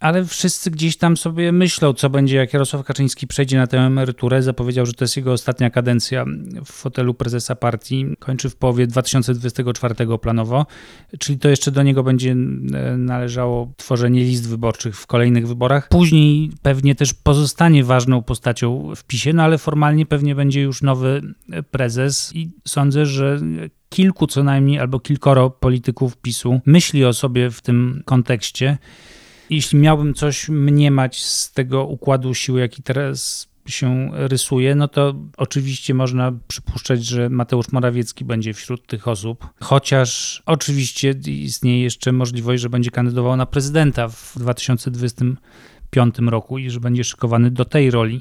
ale 0.00 0.24
wszyscy 0.24 0.70
gdzieś 0.70 0.96
tam 0.96 1.16
sobie 1.16 1.52
myślą, 1.52 1.92
co 1.92 2.10
będzie, 2.10 2.36
jak 2.36 2.52
Jarosław 2.52 2.86
Kaczyński 2.86 3.26
przejdzie 3.26 3.56
na 3.56 3.66
tę 3.66 3.78
emeryturę. 3.78 4.42
Zapowiedział, 4.42 4.86
że 4.86 4.92
to 4.92 5.04
jest 5.04 5.16
jego 5.16 5.32
ostatnia 5.32 5.70
kadencja 5.70 6.24
w 6.64 6.72
fotelu 6.72 7.14
prezesa 7.14 7.54
partii. 7.54 8.06
Kończy 8.18 8.50
w 8.50 8.56
połowie 8.56 8.86
2024 8.86 9.94
planowo, 10.22 10.66
czyli 11.18 11.38
to 11.38 11.48
jeszcze 11.48 11.70
do 11.70 11.82
niego 11.82 12.02
będzie 12.02 12.32
e, 12.32 12.36
należało 12.96 13.72
tworzenie 13.76 14.24
list 14.24 14.48
wyborczych 14.48 14.96
w 14.96 15.06
kolejnych 15.06 15.48
wyborach. 15.48 15.88
Później 15.88 16.50
pewnie 16.62 16.94
też 16.94 17.14
pozostanie 17.14 17.84
ważną 17.84 18.22
postacią 18.22 18.92
w 18.96 19.04
PiSie, 19.04 19.32
no 19.32 19.42
ale 19.42 19.58
formalnie 19.58 20.06
pewnie 20.06 20.34
będzie 20.34 20.62
już 20.62 20.82
nowy 20.82 21.22
prezes 21.70 22.32
i 22.34 22.50
sądzę, 22.68 23.06
że 23.06 23.40
kilku 23.88 24.26
co 24.26 24.44
najmniej 24.44 24.78
albo 24.78 25.00
kilkoro 25.00 25.50
polityków 25.50 26.16
PiSu 26.16 26.60
myśli 26.66 27.04
o 27.04 27.12
sobie 27.12 27.50
w 27.50 27.60
tym 27.60 28.02
kontekście. 28.04 28.78
Jeśli 29.50 29.78
miałbym 29.78 30.14
coś 30.14 30.48
mniemać 30.48 31.24
z 31.24 31.52
tego 31.52 31.86
układu 31.86 32.34
sił, 32.34 32.58
jaki 32.58 32.82
teraz 32.82 33.50
się 33.66 34.10
rysuje, 34.12 34.74
no 34.74 34.88
to 34.88 35.14
oczywiście 35.36 35.94
można 35.94 36.32
przypuszczać, 36.48 37.04
że 37.04 37.28
Mateusz 37.28 37.72
Morawiecki 37.72 38.24
będzie 38.24 38.54
wśród 38.54 38.86
tych 38.86 39.08
osób, 39.08 39.46
chociaż 39.60 40.42
oczywiście 40.46 41.14
istnieje 41.26 41.82
jeszcze 41.82 42.12
możliwość, 42.12 42.62
że 42.62 42.70
będzie 42.70 42.90
kandydował 42.90 43.36
na 43.36 43.46
prezydenta 43.46 44.08
w 44.08 44.32
2025 44.36 46.18
roku 46.18 46.58
i 46.58 46.70
że 46.70 46.80
będzie 46.80 47.04
szykowany 47.04 47.50
do 47.50 47.64
tej 47.64 47.90
roli. 47.90 48.20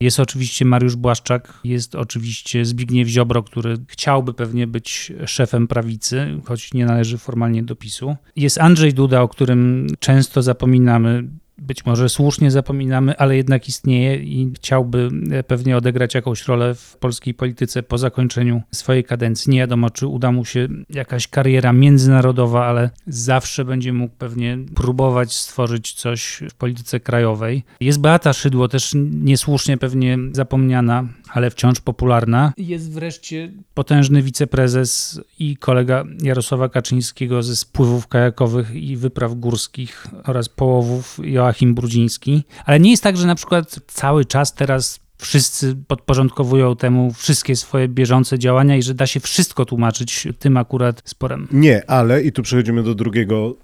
Jest 0.00 0.20
oczywiście 0.20 0.64
Mariusz 0.64 0.96
Błaszczak, 0.96 1.60
jest 1.64 1.94
oczywiście 1.94 2.64
Zbigniew 2.64 3.08
Ziobro, 3.08 3.42
który 3.42 3.76
chciałby 3.88 4.34
pewnie 4.34 4.66
być 4.66 5.12
szefem 5.26 5.68
prawicy, 5.68 6.40
choć 6.44 6.74
nie 6.74 6.86
należy 6.86 7.18
formalnie 7.18 7.62
do 7.62 7.76
PiSu. 7.76 8.16
Jest 8.36 8.58
Andrzej 8.58 8.94
Duda, 8.94 9.22
o 9.22 9.28
którym 9.28 9.86
często 9.98 10.42
zapominamy 10.42 11.24
być 11.60 11.86
może 11.86 12.08
słusznie 12.08 12.50
zapominamy, 12.50 13.16
ale 13.16 13.36
jednak 13.36 13.68
istnieje 13.68 14.16
i 14.16 14.52
chciałby 14.56 15.10
e, 15.30 15.42
pewnie 15.42 15.76
odegrać 15.76 16.14
jakąś 16.14 16.48
rolę 16.48 16.74
w 16.74 16.96
polskiej 16.96 17.34
polityce 17.34 17.82
po 17.82 17.98
zakończeniu 17.98 18.62
swojej 18.72 19.04
kadencji. 19.04 19.52
Nie 19.52 19.58
wiadomo, 19.58 19.90
czy 19.90 20.06
uda 20.06 20.32
mu 20.32 20.44
się 20.44 20.68
jakaś 20.90 21.28
kariera 21.28 21.72
międzynarodowa, 21.72 22.66
ale 22.66 22.90
zawsze 23.06 23.64
będzie 23.64 23.92
mógł 23.92 24.14
pewnie 24.18 24.58
próbować 24.74 25.32
stworzyć 25.32 25.92
coś 25.92 26.42
w 26.50 26.54
polityce 26.54 27.00
krajowej. 27.00 27.62
Jest 27.80 28.00
Beata 28.00 28.32
Szydło, 28.32 28.68
też 28.68 28.92
niesłusznie 29.10 29.76
pewnie 29.76 30.18
zapomniana, 30.32 31.08
ale 31.28 31.50
wciąż 31.50 31.80
popularna. 31.80 32.52
Jest 32.56 32.92
wreszcie 32.92 33.52
potężny 33.74 34.22
wiceprezes 34.22 35.20
i 35.38 35.56
kolega 35.56 36.04
Jarosława 36.22 36.68
Kaczyńskiego 36.68 37.42
ze 37.42 37.56
spływów 37.56 38.08
kajakowych 38.08 38.74
i 38.74 38.96
wypraw 38.96 39.34
górskich 39.34 40.06
oraz 40.24 40.48
połowów 40.48 41.18
Joachim 41.22 41.49
Brudziński. 41.74 42.44
Ale 42.64 42.80
nie 42.80 42.90
jest 42.90 43.02
tak, 43.02 43.16
że 43.16 43.26
na 43.26 43.34
przykład 43.34 43.78
cały 43.86 44.24
czas 44.24 44.54
teraz 44.54 45.00
wszyscy 45.18 45.76
podporządkowują 45.86 46.76
temu 46.76 47.12
wszystkie 47.12 47.56
swoje 47.56 47.88
bieżące 47.88 48.38
działania 48.38 48.76
i 48.76 48.82
że 48.82 48.94
da 48.94 49.06
się 49.06 49.20
wszystko 49.20 49.64
tłumaczyć 49.64 50.28
tym 50.38 50.56
akurat 50.56 51.02
sporem. 51.04 51.48
Nie, 51.52 51.90
ale 51.90 52.22
i 52.22 52.32
tu 52.32 52.42
przechodzimy 52.42 52.82
do 52.82 52.94
drugiego 52.94 53.54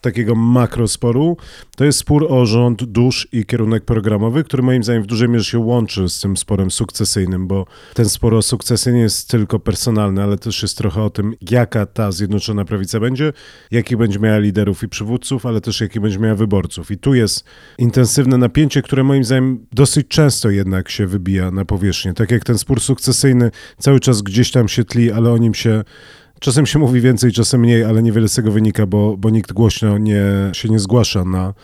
takiego 0.00 0.34
makrosporu, 0.34 1.36
to 1.76 1.84
jest 1.84 1.98
spór 1.98 2.26
o 2.28 2.46
rząd 2.46 2.84
dusz 2.84 3.28
i 3.32 3.46
kierunek 3.46 3.84
programowy, 3.84 4.44
który 4.44 4.62
moim 4.62 4.82
zdaniem 4.82 5.02
w 5.02 5.06
dużej 5.06 5.28
mierze 5.28 5.44
się 5.44 5.58
łączy 5.58 6.08
z 6.08 6.20
tym 6.20 6.36
sporem 6.36 6.70
sukcesyjnym, 6.70 7.46
bo 7.46 7.66
ten 7.94 8.08
spór 8.08 8.34
o 8.34 8.42
sukcesy 8.42 8.92
nie 8.92 9.00
jest 9.00 9.30
tylko 9.30 9.58
personalny, 9.58 10.22
ale 10.22 10.38
też 10.38 10.62
jest 10.62 10.78
trochę 10.78 11.02
o 11.02 11.10
tym, 11.10 11.34
jaka 11.50 11.86
ta 11.86 12.12
Zjednoczona 12.12 12.64
Prawica 12.64 13.00
będzie, 13.00 13.32
jakich 13.70 13.98
będzie 13.98 14.18
miała 14.18 14.38
liderów 14.38 14.82
i 14.82 14.88
przywódców, 14.88 15.46
ale 15.46 15.60
też 15.60 15.80
jakich 15.80 16.02
będzie 16.02 16.18
miała 16.18 16.34
wyborców. 16.34 16.90
I 16.90 16.98
tu 16.98 17.14
jest 17.14 17.44
intensywne 17.78 18.38
napięcie, 18.38 18.82
które 18.82 19.04
moim 19.04 19.24
zdaniem 19.24 19.66
dosyć 19.72 20.08
często 20.08 20.50
jednak 20.50 20.88
się 20.88 21.06
wybija 21.06 21.50
na 21.50 21.64
powierzchnię. 21.64 22.14
Tak 22.14 22.30
jak 22.30 22.44
ten 22.44 22.58
spór 22.58 22.80
sukcesyjny 22.80 23.50
cały 23.78 24.00
czas 24.00 24.22
gdzieś 24.22 24.50
tam 24.50 24.68
się 24.68 24.84
tli, 24.84 25.12
ale 25.12 25.30
o 25.30 25.38
nim 25.38 25.54
się 25.54 25.84
Czasem 26.40 26.66
się 26.66 26.78
mówi 26.78 27.00
więcej, 27.00 27.32
czasem 27.32 27.60
mniej, 27.60 27.84
ale 27.84 28.02
niewiele 28.02 28.28
z 28.28 28.34
tego 28.34 28.52
wynika, 28.52 28.86
bo, 28.86 29.16
bo 29.16 29.30
nikt 29.30 29.52
głośno 29.52 29.98
nie, 29.98 30.24
się 30.52 30.68
nie 30.68 30.78
zgłasza 30.78 31.24
na 31.24 31.54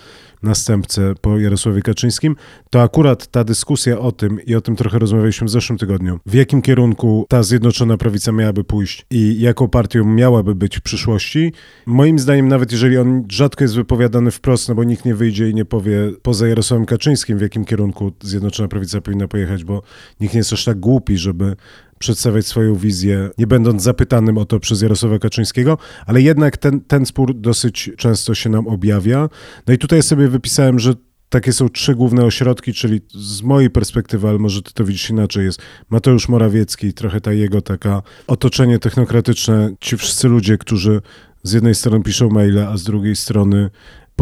następcę 0.42 1.14
po 1.20 1.38
Jarosławie 1.38 1.82
Kaczyńskim, 1.82 2.36
to 2.70 2.82
akurat 2.82 3.26
ta 3.26 3.44
dyskusja 3.44 3.98
o 3.98 4.12
tym, 4.12 4.40
i 4.46 4.54
o 4.54 4.60
tym 4.60 4.76
trochę 4.76 4.98
rozmawialiśmy 4.98 5.46
w 5.46 5.50
zeszłym 5.50 5.78
tygodniu, 5.78 6.20
w 6.26 6.34
jakim 6.34 6.62
kierunku 6.62 7.26
ta 7.28 7.42
Zjednoczona 7.42 7.96
Prawica 7.96 8.32
miałaby 8.32 8.64
pójść 8.64 9.06
i 9.10 9.40
jaką 9.40 9.68
partią 9.68 10.04
miałaby 10.04 10.54
być 10.54 10.78
w 10.78 10.82
przyszłości, 10.82 11.52
moim 11.86 12.18
zdaniem, 12.18 12.48
nawet 12.48 12.72
jeżeli 12.72 12.98
on 12.98 13.24
rzadko 13.30 13.64
jest 13.64 13.74
wypowiadany 13.74 14.30
wprost, 14.30 14.68
no 14.68 14.74
bo 14.74 14.84
nikt 14.84 15.04
nie 15.04 15.14
wyjdzie 15.14 15.50
i 15.50 15.54
nie 15.54 15.64
powie 15.64 16.12
poza 16.22 16.48
Jarosławem 16.48 16.86
Kaczyńskim, 16.86 17.38
w 17.38 17.42
jakim 17.42 17.64
kierunku 17.64 18.12
Zjednoczona 18.22 18.68
Prawica 18.68 19.00
powinna 19.00 19.28
pojechać, 19.28 19.64
bo 19.64 19.82
nikt 20.20 20.34
nie 20.34 20.38
jest 20.38 20.52
aż 20.52 20.64
tak 20.64 20.80
głupi, 20.80 21.18
żeby 21.18 21.56
przedstawiać 22.02 22.46
swoją 22.46 22.74
wizję, 22.74 23.30
nie 23.38 23.46
będąc 23.46 23.82
zapytanym 23.82 24.38
o 24.38 24.44
to 24.44 24.60
przez 24.60 24.82
Jarosława 24.82 25.18
Kaczyńskiego, 25.18 25.78
ale 26.06 26.22
jednak 26.22 26.56
ten, 26.56 26.80
ten 26.80 27.06
spór 27.06 27.34
dosyć 27.34 27.90
często 27.96 28.34
się 28.34 28.50
nam 28.50 28.66
objawia. 28.66 29.28
No 29.66 29.74
i 29.74 29.78
tutaj 29.78 30.02
sobie 30.02 30.28
wypisałem, 30.28 30.78
że 30.78 30.94
takie 31.28 31.52
są 31.52 31.68
trzy 31.68 31.94
główne 31.94 32.24
ośrodki, 32.24 32.72
czyli 32.72 33.00
z 33.14 33.42
mojej 33.42 33.70
perspektywy, 33.70 34.28
ale 34.28 34.38
może 34.38 34.62
ty 34.62 34.72
to 34.72 34.84
widzisz 34.84 35.10
inaczej, 35.10 35.44
jest 35.44 35.62
Mateusz 35.90 36.28
Morawiecki, 36.28 36.92
trochę 36.92 37.20
ta 37.20 37.32
jego 37.32 37.60
taka 37.60 38.02
otoczenie 38.26 38.78
technokratyczne, 38.78 39.74
ci 39.80 39.96
wszyscy 39.96 40.28
ludzie, 40.28 40.58
którzy 40.58 41.00
z 41.42 41.52
jednej 41.52 41.74
strony 41.74 42.02
piszą 42.02 42.28
maile, 42.28 42.58
a 42.58 42.76
z 42.76 42.82
drugiej 42.82 43.16
strony 43.16 43.70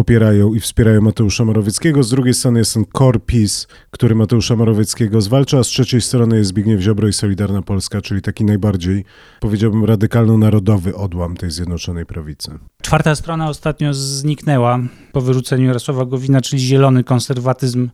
popierają 0.00 0.54
i 0.54 0.60
wspierają 0.60 1.00
Mateusza 1.00 1.44
Morawieckiego. 1.44 2.02
Z 2.02 2.10
drugiej 2.10 2.34
strony 2.34 2.58
jest 2.58 2.74
ten 2.74 2.84
core 2.98 3.20
PiS, 3.26 3.66
który 3.90 4.14
Mateusza 4.14 4.56
Morawieckiego 4.56 5.20
zwalcza, 5.20 5.58
a 5.58 5.64
z 5.64 5.66
trzeciej 5.66 6.00
strony 6.00 6.36
jest 6.36 6.48
Zbigniew 6.50 6.80
Ziobro 6.80 7.08
i 7.08 7.12
Solidarna 7.12 7.62
Polska, 7.62 8.00
czyli 8.00 8.22
taki 8.22 8.44
najbardziej, 8.44 9.04
powiedziałbym, 9.40 9.84
radykalno-narodowy 9.84 10.96
odłam 10.96 11.36
tej 11.36 11.50
Zjednoczonej 11.50 12.06
Prawicy. 12.06 12.58
Czwarta 12.82 13.14
strona 13.14 13.48
ostatnio 13.48 13.94
zniknęła 13.94 14.78
po 15.12 15.20
wyrzuceniu 15.20 15.66
Jarosława 15.66 16.04
Gowina, 16.04 16.40
czyli 16.40 16.62
zielony 16.62 17.04
konserwatyzm 17.04 17.88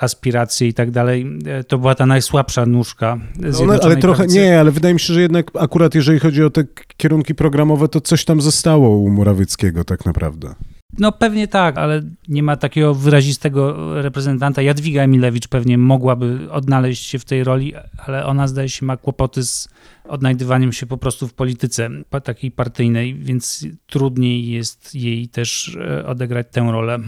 aspiracje 0.00 0.68
i 0.68 0.74
tak 0.74 0.90
dalej, 0.90 1.38
e, 1.46 1.64
to 1.64 1.78
była 1.78 1.94
ta 1.94 2.06
najsłabsza 2.06 2.66
nóżka 2.66 3.18
no, 3.66 3.72
Ale 3.82 3.96
trochę 3.96 4.16
prawicy. 4.16 4.38
nie, 4.38 4.60
ale 4.60 4.70
wydaje 4.70 4.94
mi 4.94 5.00
się, 5.00 5.14
że 5.14 5.22
jednak 5.22 5.46
akurat 5.60 5.94
jeżeli 5.94 6.18
chodzi 6.18 6.44
o 6.44 6.50
te 6.50 6.64
kierunki 6.96 7.34
programowe, 7.34 7.88
to 7.88 8.00
coś 8.00 8.24
tam 8.24 8.40
zostało 8.40 8.96
u 8.96 9.10
Morawieckiego 9.10 9.84
tak 9.84 10.06
naprawdę. 10.06 10.54
No 10.98 11.12
pewnie 11.12 11.48
tak, 11.48 11.78
ale 11.78 12.02
nie 12.28 12.42
ma 12.42 12.56
takiego 12.56 12.94
wyrazistego 12.94 13.76
reprezentanta. 14.02 14.62
Jadwiga 14.62 15.02
Emilewicz 15.02 15.48
pewnie 15.48 15.78
mogłaby 15.78 16.48
odnaleźć 16.50 17.06
się 17.06 17.18
w 17.18 17.24
tej 17.24 17.44
roli, 17.44 17.72
ale 18.06 18.26
ona 18.26 18.48
zdaje 18.48 18.68
się 18.68 18.86
ma 18.86 18.96
kłopoty 18.96 19.42
z 19.42 19.68
odnajdywaniem 20.08 20.72
się 20.72 20.86
po 20.86 20.96
prostu 20.98 21.28
w 21.28 21.34
polityce 21.34 21.88
takiej 22.24 22.50
partyjnej, 22.50 23.14
więc 23.14 23.66
trudniej 23.86 24.48
jest 24.48 24.94
jej 24.94 25.28
też 25.28 25.76
e, 25.80 26.06
odegrać 26.06 26.46
tę 26.50 26.60
rolę. 26.60 26.98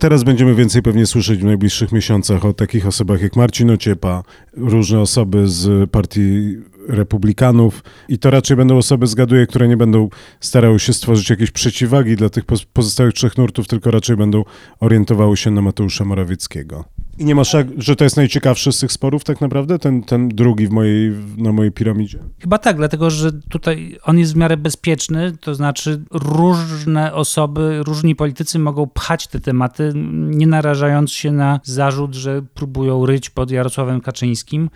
Teraz 0.00 0.24
będziemy 0.24 0.54
więcej 0.54 0.82
pewnie 0.82 1.06
słyszeć 1.06 1.40
w 1.40 1.44
najbliższych 1.44 1.92
miesiącach 1.92 2.44
o 2.44 2.52
takich 2.52 2.86
osobach 2.86 3.22
jak 3.22 3.36
Marcin 3.36 3.70
Ociepa, 3.70 4.22
różne 4.56 5.00
osoby 5.00 5.48
z 5.48 5.90
partii 5.90 6.56
republikanów 6.88 7.82
i 8.08 8.18
to 8.18 8.30
raczej 8.30 8.56
będą 8.56 8.76
osoby, 8.76 9.06
zgaduję, 9.06 9.46
które 9.46 9.68
nie 9.68 9.76
będą 9.76 10.08
starały 10.40 10.80
się 10.80 10.92
stworzyć 10.92 11.30
jakieś 11.30 11.50
przeciwwagi 11.50 12.16
dla 12.16 12.28
tych 12.28 12.44
pozostałych 12.72 13.14
trzech 13.14 13.38
nurtów, 13.38 13.68
tylko 13.68 13.90
raczej 13.90 14.16
będą 14.16 14.44
orientowały 14.80 15.36
się 15.36 15.50
na 15.50 15.62
Mateusza 15.62 16.04
Morawieckiego. 16.04 16.84
I 17.18 17.24
nie 17.24 17.34
masz, 17.34 17.56
że 17.78 17.96
to 17.96 18.04
jest 18.04 18.16
najciekawszy 18.16 18.72
z 18.72 18.78
tych 18.78 18.92
sporów 18.92 19.24
tak 19.24 19.40
naprawdę, 19.40 19.78
ten, 19.78 20.02
ten 20.02 20.28
drugi 20.28 20.66
w 20.66 20.70
mojej, 20.70 21.12
na 21.36 21.52
mojej 21.52 21.72
piramidzie? 21.72 22.18
Chyba 22.38 22.58
tak, 22.58 22.76
dlatego 22.76 23.10
że 23.10 23.32
tutaj 23.32 23.98
on 24.04 24.18
jest 24.18 24.32
w 24.32 24.36
miarę 24.36 24.56
bezpieczny, 24.56 25.32
to 25.40 25.54
znaczy 25.54 26.04
różne 26.10 27.14
osoby, 27.14 27.82
różni 27.82 28.14
politycy 28.14 28.58
mogą 28.58 28.86
pchać 28.86 29.26
te 29.26 29.40
tematy, 29.40 29.92
nie 30.14 30.46
narażając 30.46 31.12
się 31.12 31.32
na 31.32 31.60
zarzut, 31.62 32.14
że 32.14 32.42
próbują 32.54 33.06
ryć 33.06 33.30
pod 33.30 33.50
Jarosławem 33.50 34.00
Kaczyńskim. 34.00 34.70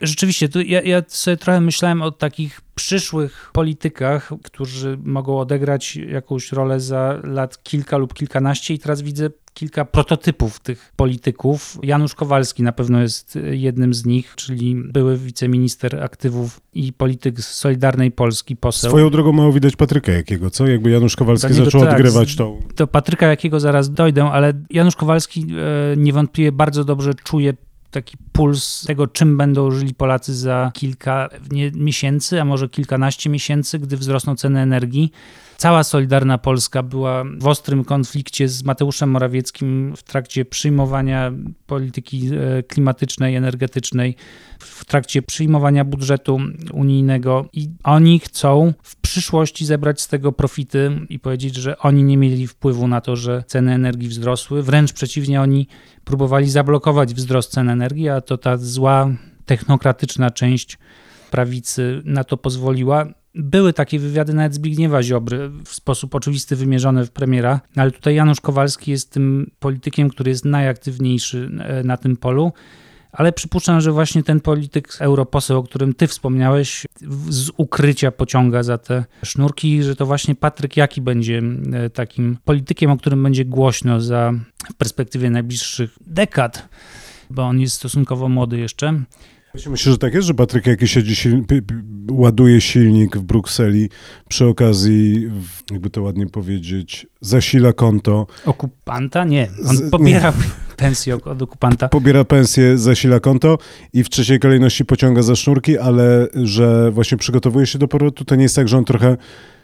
Rzeczywiście, 0.00 0.48
tu 0.48 0.60
ja, 0.60 0.82
ja 0.82 1.02
sobie 1.08 1.36
trochę 1.36 1.60
myślałem 1.60 2.02
o 2.02 2.10
takich 2.10 2.60
przyszłych 2.74 3.50
politykach, 3.52 4.30
którzy 4.42 4.98
mogą 5.04 5.38
odegrać 5.38 5.96
jakąś 5.96 6.52
rolę 6.52 6.80
za 6.80 7.20
lat 7.24 7.62
kilka 7.62 7.96
lub 7.96 8.14
kilkanaście 8.14 8.74
i 8.74 8.78
teraz 8.78 9.02
widzę 9.02 9.30
kilka 9.54 9.84
prototypów 9.84 10.60
tych 10.60 10.92
polityków. 10.96 11.78
Janusz 11.82 12.14
Kowalski 12.14 12.62
na 12.62 12.72
pewno 12.72 13.02
jest 13.02 13.38
jednym 13.50 13.94
z 13.94 14.04
nich, 14.04 14.34
czyli 14.36 14.74
były 14.74 15.16
wiceminister 15.18 16.04
aktywów 16.04 16.60
i 16.74 16.92
polityk 16.92 17.40
z 17.40 17.54
Solidarnej 17.54 18.10
Polski, 18.10 18.56
poseł. 18.56 18.90
Swoją 18.90 19.10
drogą 19.10 19.32
mało 19.32 19.52
widać 19.52 19.76
Patryka 19.76 20.12
Jakiego, 20.12 20.50
co? 20.50 20.66
Jakby 20.66 20.90
Janusz 20.90 21.16
Kowalski 21.16 21.54
zaczął 21.54 21.80
tak, 21.80 21.90
odgrywać 21.90 22.36
tą... 22.36 22.60
Do 22.76 22.86
Patryka 22.86 23.26
Jakiego 23.26 23.60
zaraz 23.60 23.92
dojdę, 23.92 24.24
ale 24.24 24.52
Janusz 24.70 24.96
Kowalski 24.96 25.46
e, 25.92 25.96
niewątpliwie 25.96 26.52
bardzo 26.52 26.84
dobrze 26.84 27.14
czuje 27.14 27.54
taki 27.90 28.16
puls 28.36 28.84
tego, 28.86 29.06
czym 29.06 29.36
będą 29.36 29.70
żyli 29.70 29.94
Polacy 29.94 30.34
za 30.34 30.70
kilka 30.74 31.28
nie, 31.50 31.70
miesięcy, 31.70 32.40
a 32.40 32.44
może 32.44 32.68
kilkanaście 32.68 33.30
miesięcy, 33.30 33.78
gdy 33.78 33.96
wzrosną 33.96 34.36
ceny 34.36 34.60
energii. 34.60 35.12
Cała 35.56 35.84
Solidarna 35.84 36.38
Polska 36.38 36.82
była 36.82 37.24
w 37.38 37.46
ostrym 37.46 37.84
konflikcie 37.84 38.48
z 38.48 38.64
Mateuszem 38.64 39.10
Morawieckim 39.10 39.94
w 39.96 40.02
trakcie 40.02 40.44
przyjmowania 40.44 41.32
polityki 41.66 42.30
e, 42.34 42.62
klimatycznej, 42.62 43.36
energetycznej, 43.36 44.16
w 44.58 44.84
trakcie 44.84 45.22
przyjmowania 45.22 45.84
budżetu 45.84 46.40
unijnego 46.72 47.46
i 47.52 47.68
oni 47.84 48.18
chcą 48.18 48.72
w 48.82 48.96
przyszłości 48.96 49.66
zebrać 49.66 50.00
z 50.00 50.08
tego 50.08 50.32
profity 50.32 50.90
i 51.08 51.18
powiedzieć, 51.18 51.54
że 51.54 51.78
oni 51.78 52.02
nie 52.02 52.16
mieli 52.16 52.46
wpływu 52.46 52.88
na 52.88 53.00
to, 53.00 53.16
że 53.16 53.44
ceny 53.46 53.74
energii 53.74 54.08
wzrosły. 54.08 54.62
Wręcz 54.62 54.92
przeciwnie, 54.92 55.40
oni 55.40 55.68
próbowali 56.04 56.50
zablokować 56.50 57.14
wzrost 57.14 57.52
cen 57.52 57.68
energii, 57.68 58.08
a 58.08 58.20
to 58.26 58.38
ta 58.38 58.56
zła 58.56 59.10
technokratyczna 59.46 60.30
część 60.30 60.78
prawicy 61.30 62.02
na 62.04 62.24
to 62.24 62.36
pozwoliła. 62.36 63.06
Były 63.34 63.72
takie 63.72 63.98
wywiady 63.98 64.34
nawet 64.34 64.54
Zbigniewa 64.54 65.02
Ziobry, 65.02 65.50
w 65.64 65.74
sposób 65.74 66.14
oczywisty 66.14 66.56
wymierzone 66.56 67.06
w 67.06 67.10
premiera, 67.10 67.60
ale 67.76 67.90
tutaj 67.90 68.14
Janusz 68.14 68.40
Kowalski 68.40 68.90
jest 68.90 69.12
tym 69.12 69.50
politykiem, 69.58 70.08
który 70.08 70.30
jest 70.30 70.44
najaktywniejszy 70.44 71.50
e, 71.58 71.82
na 71.82 71.96
tym 71.96 72.16
polu. 72.16 72.52
Ale 73.12 73.32
przypuszczam, 73.32 73.80
że 73.80 73.92
właśnie 73.92 74.22
ten 74.22 74.40
polityk, 74.40 74.88
europoseł, 75.00 75.58
o 75.58 75.62
którym 75.62 75.94
ty 75.94 76.06
wspomniałeś, 76.06 76.86
z 77.28 77.50
ukrycia 77.56 78.10
pociąga 78.10 78.62
za 78.62 78.78
te 78.78 79.04
sznurki, 79.24 79.82
że 79.82 79.96
to 79.96 80.06
właśnie 80.06 80.34
Patryk 80.34 80.76
Jaki 80.76 81.00
będzie 81.00 81.42
e, 81.72 81.90
takim 81.90 82.38
politykiem, 82.44 82.90
o 82.90 82.96
którym 82.96 83.22
będzie 83.22 83.44
głośno 83.44 84.00
za 84.00 84.32
w 84.70 84.74
perspektywie 84.74 85.30
najbliższych 85.30 85.98
dekad, 86.06 86.68
bo 87.30 87.42
on 87.42 87.60
jest 87.60 87.74
stosunkowo 87.74 88.28
młody 88.28 88.58
jeszcze. 88.58 89.02
Myślę, 89.54 89.92
że 89.92 89.98
tak 89.98 90.14
jest, 90.14 90.26
że 90.26 90.34
Patryk 90.34 90.66
jakiś 90.66 90.90
siedzi, 90.90 91.30
ładuje 92.10 92.60
silnik 92.60 93.16
w 93.16 93.22
Brukseli, 93.22 93.88
przy 94.28 94.46
okazji, 94.46 95.30
jakby 95.70 95.90
to 95.90 96.02
ładnie 96.02 96.26
powiedzieć, 96.26 97.06
zasila 97.20 97.72
konto. 97.72 98.26
Okupanta? 98.46 99.24
Nie, 99.24 99.48
on 99.68 99.90
pobiera 99.90 100.30
nie. 100.30 100.36
pensję 100.76 101.18
od 101.24 101.42
okupanta. 101.42 101.88
Pobiera 101.88 102.24
pensję, 102.24 102.78
zasila 102.78 103.20
konto 103.20 103.58
i 103.92 104.04
w 104.04 104.08
trzeciej 104.08 104.38
kolejności 104.38 104.84
pociąga 104.84 105.22
za 105.22 105.36
sznurki, 105.36 105.78
ale 105.78 106.28
że 106.34 106.90
właśnie 106.90 107.18
przygotowuje 107.18 107.66
się 107.66 107.78
do 107.78 107.88
powrotu, 107.88 108.24
to 108.24 108.36
nie 108.36 108.42
jest 108.42 108.56
tak, 108.56 108.68
że 108.68 108.78
on 108.78 108.84
trochę 108.84 109.16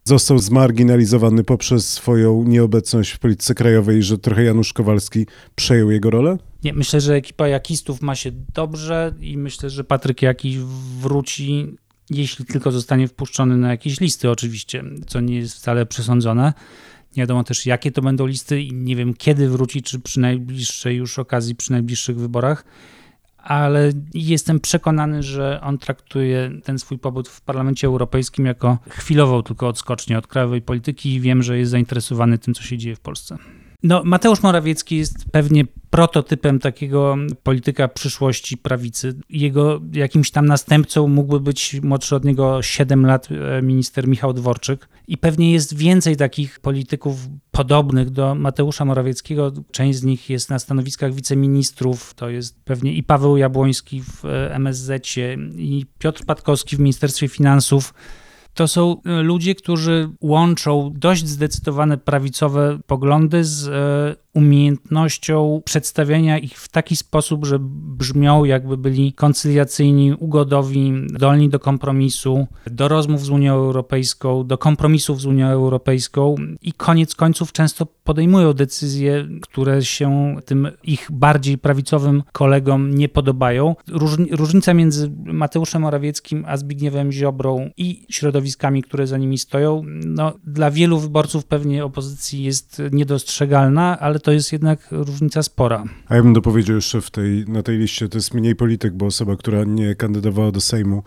został 0.04 0.38
zmarginalizowany 0.38 1.44
poprzez 1.44 1.88
swoją 1.88 2.44
nieobecność 2.44 3.10
w 3.10 3.18
polityce 3.18 3.54
krajowej, 3.54 4.02
że 4.02 4.18
trochę 4.18 4.44
Janusz 4.44 4.72
Kowalski 4.72 5.26
przejął 5.54 5.90
jego 5.90 6.10
rolę? 6.10 6.38
Nie, 6.64 6.72
myślę, 6.72 7.00
że 7.00 7.14
ekipa 7.14 7.48
Jakistów 7.48 8.02
ma 8.02 8.14
się 8.14 8.32
dobrze 8.54 9.14
i 9.20 9.38
myślę, 9.38 9.70
że 9.70 9.84
Patryk 9.84 10.22
Jaki 10.22 10.58
wróci, 11.00 11.76
jeśli 12.10 12.44
tylko 12.44 12.72
zostanie 12.72 13.08
wpuszczony 13.08 13.56
na 13.56 13.70
jakieś 13.70 14.00
listy 14.00 14.30
oczywiście, 14.30 14.84
co 15.06 15.20
nie 15.20 15.36
jest 15.36 15.54
wcale 15.54 15.86
przesądzone. 15.86 16.52
Nie 17.16 17.22
wiadomo 17.22 17.44
też, 17.44 17.66
jakie 17.66 17.92
to 17.92 18.02
będą 18.02 18.26
listy 18.26 18.62
i 18.62 18.72
nie 18.72 18.96
wiem, 18.96 19.14
kiedy 19.14 19.48
wróci, 19.48 19.82
czy 19.82 20.00
przy 20.00 20.20
najbliższej 20.20 20.96
już 20.96 21.18
okazji, 21.18 21.54
przy 21.54 21.72
najbliższych 21.72 22.18
wyborach 22.18 22.64
ale 23.42 23.92
jestem 24.14 24.60
przekonany, 24.60 25.22
że 25.22 25.60
on 25.62 25.78
traktuje 25.78 26.50
ten 26.64 26.78
swój 26.78 26.98
pobyt 26.98 27.28
w 27.28 27.40
Parlamencie 27.40 27.86
Europejskim 27.86 28.46
jako 28.46 28.78
chwilową 28.88 29.42
tylko 29.42 29.68
odskocznię 29.68 30.18
od 30.18 30.26
krajowej 30.26 30.62
polityki 30.62 31.14
i 31.14 31.20
wiem, 31.20 31.42
że 31.42 31.58
jest 31.58 31.70
zainteresowany 31.70 32.38
tym, 32.38 32.54
co 32.54 32.62
się 32.62 32.78
dzieje 32.78 32.96
w 32.96 33.00
Polsce. 33.00 33.38
No, 33.82 34.02
Mateusz 34.04 34.42
Morawiecki 34.42 34.96
jest 34.96 35.24
pewnie 35.32 35.64
prototypem 35.90 36.58
takiego 36.58 37.16
polityka 37.42 37.88
przyszłości 37.88 38.56
prawicy. 38.56 39.14
Jego 39.30 39.80
jakimś 39.92 40.30
tam 40.30 40.46
następcą 40.46 41.08
mógłby 41.08 41.40
być 41.40 41.80
młodszy 41.82 42.16
od 42.16 42.24
niego 42.24 42.62
7 42.62 43.06
lat 43.06 43.28
e, 43.30 43.62
minister 43.62 44.08
Michał 44.08 44.32
Dworczyk. 44.32 44.88
I 45.08 45.18
pewnie 45.18 45.52
jest 45.52 45.76
więcej 45.76 46.16
takich 46.16 46.60
polityków 46.60 47.28
podobnych 47.50 48.10
do 48.10 48.34
Mateusza 48.34 48.84
Morawieckiego. 48.84 49.52
Część 49.70 49.98
z 49.98 50.02
nich 50.02 50.30
jest 50.30 50.50
na 50.50 50.58
stanowiskach 50.58 51.14
wiceministrów. 51.14 52.14
To 52.14 52.28
jest 52.30 52.64
pewnie 52.64 52.94
i 52.94 53.02
Paweł 53.02 53.36
Jabłoński 53.36 54.02
w 54.02 54.24
e, 54.24 54.54
MSZ, 54.54 55.16
i 55.56 55.86
Piotr 55.98 56.24
Patkowski 56.24 56.76
w 56.76 56.80
Ministerstwie 56.80 57.28
Finansów. 57.28 57.94
To 58.54 58.68
są 58.68 58.96
e, 59.06 59.22
ludzie, 59.22 59.54
którzy 59.54 60.10
łączą 60.20 60.92
dość 60.96 61.28
zdecydowane 61.28 61.98
prawicowe 61.98 62.78
poglądy 62.86 63.44
z 63.44 63.68
umiejętnością 64.34 65.62
przedstawienia 65.64 66.38
ich 66.38 66.58
w 66.58 66.68
taki 66.68 66.96
sposób, 66.96 67.46
że 67.46 67.58
brzmią 67.96 68.44
jakby 68.44 68.76
byli 68.76 69.12
koncyliacyjni, 69.12 70.12
ugodowi, 70.12 70.92
dolni 71.08 71.48
do 71.48 71.58
kompromisu, 71.58 72.46
do 72.66 72.88
rozmów 72.88 73.24
z 73.24 73.30
Unią 73.30 73.54
Europejską, 73.54 74.46
do 74.46 74.58
kompromisów 74.58 75.20
z 75.20 75.26
Unią 75.26 75.46
Europejską 75.46 76.34
i 76.62 76.72
koniec 76.72 77.14
końców 77.14 77.52
często 77.52 77.86
podejmują 78.04 78.52
decyzje, 78.52 79.28
które 79.42 79.82
się 79.82 80.36
tym 80.44 80.68
ich 80.84 81.08
bardziej 81.10 81.58
prawicowym 81.58 82.22
kolegom 82.32 82.94
nie 82.94 83.08
podobają. 83.08 83.76
Różnica 84.30 84.74
między 84.74 85.12
Mateuszem 85.24 85.82
Morawieckim 85.82 86.44
a 86.48 86.56
Zbigniewem 86.56 87.12
Ziobrą 87.12 87.70
i 87.76 88.06
środowiskami, 88.42 88.82
które 88.82 89.06
za 89.06 89.18
nimi 89.18 89.38
stoją, 89.38 89.82
no, 89.86 90.32
dla 90.44 90.70
wielu 90.70 90.98
wyborców 90.98 91.44
pewnie 91.44 91.84
opozycji 91.84 92.44
jest 92.44 92.82
niedostrzegalna, 92.92 93.98
ale 93.98 94.20
to 94.20 94.32
jest 94.32 94.52
jednak 94.52 94.88
różnica 94.90 95.42
spora. 95.42 95.84
A 96.08 96.16
ja 96.16 96.22
bym 96.22 96.32
dopowiedział 96.32 96.76
jeszcze 96.76 97.00
w 97.00 97.10
tej, 97.10 97.44
na 97.48 97.62
tej 97.62 97.78
liście, 97.78 98.08
to 98.08 98.18
jest 98.18 98.34
mniej 98.34 98.56
polityk, 98.56 98.94
bo 98.94 99.06
osoba, 99.06 99.36
która 99.36 99.64
nie 99.64 99.94
kandydowała 99.94 100.52
do 100.52 100.60
Sejmu, 100.60 101.02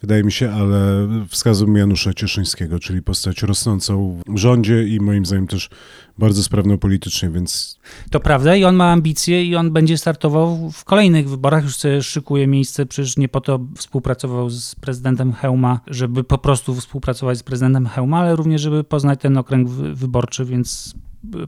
wydaje 0.00 0.24
mi 0.24 0.32
się, 0.32 0.52
ale 0.52 1.08
wskazał 1.28 1.68
mi 1.68 1.78
Janusza 1.78 2.14
Cieszyńskiego, 2.14 2.78
czyli 2.78 3.02
postać 3.02 3.42
rosnącą 3.42 4.20
w 4.26 4.38
rządzie 4.38 4.88
i 4.88 5.00
moim 5.00 5.26
zdaniem 5.26 5.46
też 5.46 5.70
bardzo 6.18 6.42
sprawną 6.42 6.78
politycznie, 6.78 7.30
więc... 7.30 7.78
To 8.10 8.20
prawda 8.20 8.56
i 8.56 8.64
on 8.64 8.76
ma 8.76 8.92
ambicje 8.92 9.44
i 9.44 9.56
on 9.56 9.72
będzie 9.72 9.98
startował 9.98 10.70
w 10.70 10.84
kolejnych 10.84 11.28
wyborach, 11.28 11.64
już 11.64 11.76
sobie 11.76 12.02
szykuje 12.02 12.46
miejsce, 12.46 12.86
przecież 12.86 13.16
nie 13.16 13.28
po 13.28 13.40
to 13.40 13.60
współpracował 13.76 14.50
z 14.50 14.74
prezydentem 14.74 15.32
Hełma, 15.32 15.80
żeby 15.86 16.24
po 16.24 16.38
prostu 16.38 16.74
współpracować 16.74 17.38
z 17.38 17.42
prezydentem 17.42 17.86
Hełma, 17.86 18.18
ale 18.18 18.36
również, 18.36 18.60
żeby 18.60 18.84
poznać 18.84 19.20
ten 19.20 19.36
okręg 19.36 19.68
wyborczy, 19.68 20.44
więc 20.44 20.94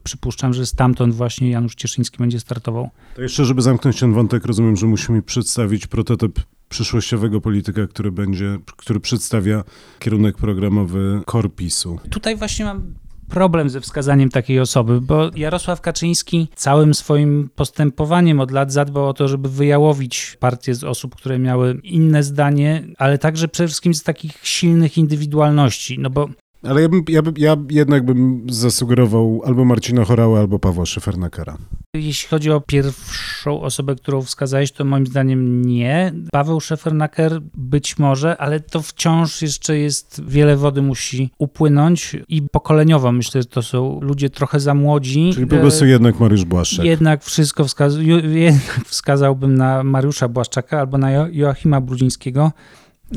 przypuszczam, 0.04 0.54
że 0.54 0.66
stamtąd 0.66 1.14
właśnie 1.14 1.50
Janusz 1.50 1.74
Cieszyński 1.74 2.18
będzie 2.18 2.40
startował. 2.40 2.90
To 3.16 3.22
jeszcze, 3.22 3.44
żeby 3.44 3.62
zamknąć 3.62 4.00
ten 4.00 4.12
wątek, 4.12 4.46
rozumiem, 4.46 4.76
że 4.76 4.86
musimy 4.86 5.22
przedstawić 5.22 5.86
prototyp 5.86 6.40
przyszłościowego 6.70 7.40
polityka, 7.40 7.86
który 7.86 8.12
będzie, 8.12 8.58
który 8.76 9.00
przedstawia 9.00 9.64
kierunek 9.98 10.36
programowy 10.36 11.20
Korpisu. 11.26 11.98
Tutaj 12.10 12.36
właśnie 12.36 12.64
mam 12.64 12.94
problem 13.28 13.70
ze 13.70 13.80
wskazaniem 13.80 14.30
takiej 14.30 14.60
osoby, 14.60 15.00
bo 15.00 15.30
Jarosław 15.36 15.80
Kaczyński 15.80 16.48
całym 16.54 16.94
swoim 16.94 17.50
postępowaniem 17.54 18.40
od 18.40 18.50
lat 18.50 18.72
zadbał 18.72 19.08
o 19.08 19.14
to, 19.14 19.28
żeby 19.28 19.48
wyjałowić 19.48 20.36
partię 20.40 20.74
z 20.74 20.84
osób, 20.84 21.16
które 21.16 21.38
miały 21.38 21.80
inne 21.82 22.22
zdanie, 22.22 22.84
ale 22.98 23.18
także 23.18 23.48
przede 23.48 23.66
wszystkim 23.68 23.94
z 23.94 24.02
takich 24.02 24.38
silnych 24.42 24.98
indywidualności, 24.98 25.98
no 25.98 26.10
bo 26.10 26.28
Ale 26.62 26.82
ja, 26.82 26.88
bym, 26.88 27.02
ja, 27.08 27.22
bym, 27.22 27.34
ja 27.38 27.56
jednak 27.70 28.04
bym 28.04 28.46
zasugerował 28.50 29.42
albo 29.44 29.64
Marcina 29.64 30.04
Chorała, 30.04 30.40
albo 30.40 30.58
Pawła 30.58 30.86
Szefernakera. 30.86 31.56
Jeśli 31.94 32.28
chodzi 32.28 32.50
o 32.50 32.60
pierwszą 32.60 33.60
osobę, 33.60 33.94
którą 33.94 34.22
wskazałeś, 34.22 34.72
to 34.72 34.84
moim 34.84 35.06
zdaniem 35.06 35.64
nie. 35.64 36.12
Paweł 36.32 36.60
Szefernaker 36.60 37.40
być 37.54 37.98
może, 37.98 38.36
ale 38.36 38.60
to 38.60 38.82
wciąż 38.82 39.42
jeszcze 39.42 39.78
jest, 39.78 40.22
wiele 40.26 40.56
wody 40.56 40.82
musi 40.82 41.30
upłynąć 41.38 42.16
i 42.28 42.42
pokoleniowo 42.42 43.12
myślę, 43.12 43.42
że 43.42 43.48
to 43.48 43.62
są 43.62 44.00
ludzie 44.00 44.30
trochę 44.30 44.60
za 44.60 44.74
młodzi. 44.74 45.30
Czyli 45.34 45.46
po 45.46 45.56
prostu 45.56 45.86
jednak 45.86 46.20
Mariusz 46.20 46.44
Błaszczak. 46.44 46.86
Jednak 46.86 47.24
wszystko 47.24 47.64
wskaz 47.64 47.94
jednak 48.32 48.80
wskazałbym 48.86 49.54
na 49.54 49.82
Mariusza 49.82 50.28
Błaszczaka 50.28 50.80
albo 50.80 50.98
na 50.98 51.10
jo 51.10 51.26
Joachima 51.32 51.80
Brudzińskiego. 51.80 52.52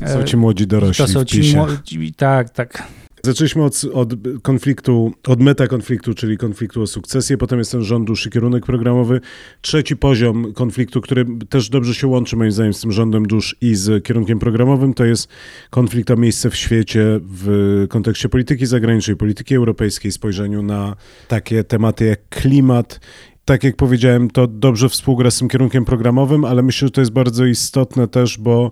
Są 0.06 0.23
ci 0.23 0.38
młodzi 0.38 0.67
dorośli 0.67 1.06
To 1.06 1.12
są 1.12 1.25
ci 1.25 1.56
młodzi, 1.56 2.13
tak, 2.13 2.49
tak. 2.49 2.84
Zaczęliśmy 3.25 3.63
od, 3.63 3.81
od, 3.93 4.09
konfliktu, 4.41 5.13
od 5.27 5.41
metakonfliktu, 5.41 6.13
czyli 6.13 6.38
konfliktu 6.38 6.81
o 6.81 6.88
sukcesję, 6.88 7.38
potem 7.38 7.59
jest 7.59 7.71
ten 7.71 7.83
rząd 7.83 8.07
dusz 8.07 8.25
i 8.25 8.29
kierunek 8.29 8.65
programowy. 8.65 9.21
Trzeci 9.62 9.95
poziom 9.97 10.53
konfliktu, 10.53 11.01
który 11.01 11.25
też 11.49 11.69
dobrze 11.69 11.93
się 11.95 12.07
łączy 12.07 12.36
moim 12.36 12.51
zdaniem 12.51 12.73
z 12.73 12.81
tym 12.81 12.91
rządem 12.91 13.25
dusz 13.25 13.55
i 13.62 13.75
z 13.75 14.03
kierunkiem 14.03 14.39
programowym, 14.39 14.93
to 14.93 15.05
jest 15.05 15.27
konflikt 15.69 16.12
o 16.12 16.15
miejsce 16.15 16.49
w 16.49 16.55
świecie 16.55 17.19
w 17.21 17.86
kontekście 17.89 18.29
polityki 18.29 18.65
zagranicznej, 18.65 19.17
polityki 19.17 19.55
europejskiej, 19.55 20.12
spojrzeniu 20.12 20.63
na 20.63 20.95
takie 21.27 21.63
tematy 21.63 22.05
jak 22.05 22.29
klimat 22.29 22.99
tak 23.45 23.63
jak 23.63 23.75
powiedziałem, 23.75 24.29
to 24.29 24.47
dobrze 24.47 24.89
współgra 24.89 25.31
z 25.31 25.38
tym 25.38 25.49
kierunkiem 25.49 25.86
programowym, 25.86 26.45
ale 26.45 26.62
myślę, 26.62 26.88
że 26.88 26.91
to 26.91 27.01
jest 27.01 27.12
bardzo 27.12 27.45
istotne 27.45 28.07
też, 28.07 28.38
bo 28.38 28.71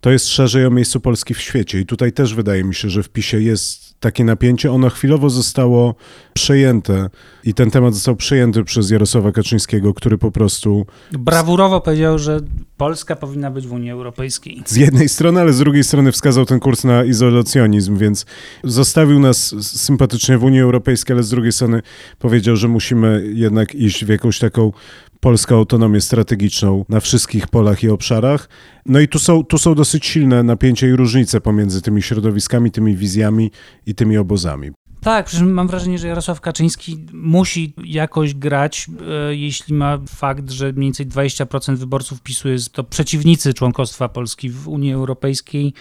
to 0.00 0.10
jest 0.10 0.28
szerzej 0.28 0.66
o 0.66 0.70
miejscu 0.70 1.00
Polski 1.00 1.34
w 1.34 1.40
świecie. 1.40 1.80
I 1.80 1.86
tutaj 1.86 2.12
też 2.12 2.34
wydaje 2.34 2.64
mi 2.64 2.74
się, 2.74 2.90
że 2.90 3.02
w 3.02 3.08
PiSie 3.08 3.40
jest 3.40 3.85
takie 4.00 4.24
napięcie. 4.24 4.72
Ono 4.72 4.90
chwilowo 4.90 5.30
zostało 5.30 5.94
przejęte 6.34 7.10
i 7.44 7.54
ten 7.54 7.70
temat 7.70 7.94
został 7.94 8.16
przejęty 8.16 8.64
przez 8.64 8.90
Jarosława 8.90 9.32
Kaczyńskiego, 9.32 9.94
który 9.94 10.18
po 10.18 10.30
prostu. 10.30 10.86
Brawurowo 11.12 11.80
powiedział, 11.80 12.18
że 12.18 12.40
Polska 12.76 13.16
powinna 13.16 13.50
być 13.50 13.66
w 13.66 13.72
Unii 13.72 13.90
Europejskiej. 13.90 14.62
Z 14.66 14.76
jednej 14.76 15.08
strony, 15.08 15.40
ale 15.40 15.52
z 15.52 15.58
drugiej 15.58 15.84
strony 15.84 16.12
wskazał 16.12 16.44
ten 16.44 16.60
kurs 16.60 16.84
na 16.84 17.04
izolacjonizm, 17.04 17.96
więc 17.96 18.26
zostawił 18.64 19.18
nas 19.18 19.54
sympatycznie 19.60 20.38
w 20.38 20.44
Unii 20.44 20.60
Europejskiej, 20.60 21.14
ale 21.14 21.22
z 21.22 21.30
drugiej 21.30 21.52
strony 21.52 21.82
powiedział, 22.18 22.56
że 22.56 22.68
musimy 22.68 23.24
jednak 23.34 23.74
iść 23.74 24.04
w 24.04 24.08
jakąś 24.08 24.38
taką 24.38 24.72
polską 25.20 25.56
autonomię 25.56 26.00
strategiczną 26.00 26.84
na 26.88 27.00
wszystkich 27.00 27.48
polach 27.48 27.82
i 27.82 27.88
obszarach. 27.88 28.48
No 28.86 29.00
i 29.00 29.08
tu 29.08 29.18
są, 29.18 29.44
tu 29.44 29.58
są 29.58 29.74
dosyć 29.74 30.06
silne 30.06 30.42
napięcia 30.42 30.86
i 30.86 30.92
różnice 30.92 31.40
pomiędzy 31.40 31.82
tymi 31.82 32.02
środowiskami, 32.02 32.70
tymi 32.70 32.96
wizjami 32.96 33.50
i 33.86 33.94
tymi 33.94 34.18
obozami. 34.18 34.70
Tak, 35.00 35.26
przecież 35.26 35.46
mam 35.46 35.68
wrażenie, 35.68 35.98
że 35.98 36.08
Jarosław 36.08 36.40
Kaczyński 36.40 37.06
musi 37.12 37.74
jakoś 37.84 38.34
grać, 38.34 38.86
e, 39.30 39.34
jeśli 39.34 39.74
ma 39.74 39.98
fakt, 40.08 40.50
że 40.50 40.72
mniej 40.72 40.86
więcej 40.86 41.06
20% 41.06 41.76
wyborców 41.76 42.22
PiSu 42.22 42.48
jest 42.48 42.72
to 42.72 42.84
przeciwnicy 42.84 43.54
członkostwa 43.54 44.08
Polski 44.08 44.50
w 44.50 44.68
Unii 44.68 44.92
Europejskiej. 44.92 45.72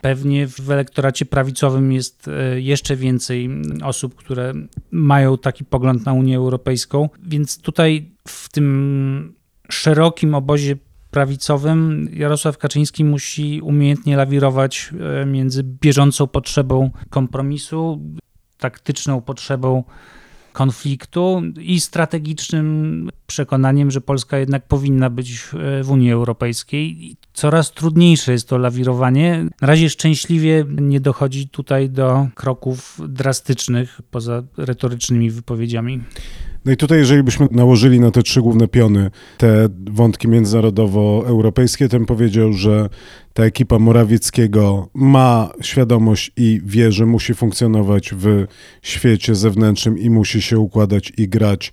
Pewnie 0.00 0.46
w 0.46 0.70
elektoracie 0.70 1.26
prawicowym 1.26 1.92
jest 1.92 2.28
e, 2.28 2.60
jeszcze 2.60 2.96
więcej 2.96 3.50
osób, 3.84 4.14
które 4.14 4.52
mają 4.90 5.38
taki 5.38 5.64
pogląd 5.64 6.06
na 6.06 6.12
Unię 6.12 6.36
Europejską, 6.36 7.08
więc 7.22 7.58
tutaj 7.60 8.10
w 8.28 8.48
tym 8.48 9.34
szerokim 9.68 10.34
obozie 10.34 10.76
prawicowym 11.10 12.08
Jarosław 12.12 12.58
Kaczyński 12.58 13.04
musi 13.04 13.60
umiejętnie 13.60 14.16
lawirować 14.16 14.92
e, 15.22 15.26
między 15.26 15.62
bieżącą 15.62 16.26
potrzebą 16.26 16.90
kompromisu, 17.10 18.00
taktyczną 18.58 19.20
potrzebą 19.20 19.84
konfliktu 20.52 21.42
i 21.60 21.80
strategicznym 21.80 23.10
przekonaniem, 23.26 23.90
że 23.90 24.00
Polska 24.00 24.38
jednak 24.38 24.66
powinna 24.66 25.10
być 25.10 25.40
w 25.84 25.90
Unii 25.90 26.12
Europejskiej. 26.12 27.16
Coraz 27.32 27.72
trudniejsze 27.72 28.32
jest 28.32 28.48
to 28.48 28.58
lawirowanie. 28.58 29.46
Na 29.60 29.68
razie 29.68 29.90
szczęśliwie 29.90 30.64
nie 30.68 31.00
dochodzi 31.00 31.48
tutaj 31.48 31.90
do 31.90 32.28
kroków 32.34 33.00
drastycznych 33.08 34.00
poza 34.10 34.42
retorycznymi 34.56 35.30
wypowiedziami. 35.30 36.00
No 36.64 36.72
i 36.72 36.76
tutaj, 36.76 36.98
jeżeli 36.98 37.22
byśmy 37.22 37.48
nałożyli 37.50 38.00
na 38.00 38.10
te 38.10 38.22
trzy 38.22 38.42
główne 38.42 38.68
piony 38.68 39.10
te 39.38 39.68
wątki 39.90 40.28
międzynarodowo-europejskie, 40.28 41.88
bym 41.88 42.06
powiedział, 42.06 42.52
że 42.52 42.88
ta 43.32 43.44
ekipa 43.44 43.78
Morawieckiego 43.78 44.88
ma 44.94 45.50
świadomość 45.60 46.32
i 46.36 46.60
wie, 46.64 46.92
że 46.92 47.06
musi 47.06 47.34
funkcjonować 47.34 48.14
w 48.14 48.46
świecie 48.82 49.34
zewnętrznym 49.34 49.98
i 49.98 50.10
musi 50.10 50.42
się 50.42 50.58
układać 50.58 51.12
i 51.16 51.28
grać 51.28 51.72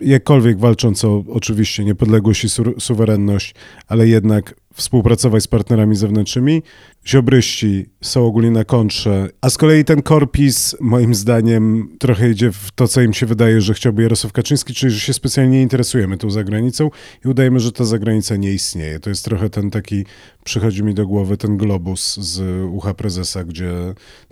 jakkolwiek 0.00 0.58
walcząc 0.58 1.04
o 1.04 1.24
oczywiście 1.28 1.84
niepodległość 1.84 2.44
i 2.44 2.48
su 2.48 2.80
suwerenność, 2.80 3.54
ale 3.88 4.08
jednak 4.08 4.54
współpracować 4.76 5.42
z 5.42 5.46
partnerami 5.46 5.96
zewnętrznymi. 5.96 6.62
Ziobryści 7.08 7.86
są 8.02 8.26
ogólnie 8.26 8.50
na 8.50 8.64
kontrze, 8.64 9.28
a 9.40 9.50
z 9.50 9.56
kolei 9.56 9.84
ten 9.84 10.02
korpis 10.02 10.76
moim 10.80 11.14
zdaniem 11.14 11.88
trochę 11.98 12.30
idzie 12.30 12.52
w 12.52 12.70
to, 12.74 12.88
co 12.88 13.00
im 13.00 13.12
się 13.12 13.26
wydaje, 13.26 13.60
że 13.60 13.74
chciałby 13.74 14.02
Jarosław 14.02 14.32
Kaczyński, 14.32 14.74
czyli 14.74 14.92
że 14.92 15.00
się 15.00 15.12
specjalnie 15.12 15.52
nie 15.56 15.62
interesujemy 15.62 16.18
tą 16.18 16.30
zagranicą 16.30 16.90
i 17.24 17.28
udajemy, 17.28 17.60
że 17.60 17.72
ta 17.72 17.84
zagranica 17.84 18.36
nie 18.36 18.52
istnieje. 18.52 19.00
To 19.00 19.10
jest 19.10 19.24
trochę 19.24 19.50
ten 19.50 19.70
taki, 19.70 20.04
przychodzi 20.44 20.82
mi 20.82 20.94
do 20.94 21.06
głowy 21.06 21.36
ten 21.36 21.56
globus 21.56 22.16
z 22.16 22.64
ucha 22.70 22.94
prezesa, 22.94 23.44
gdzie 23.44 23.72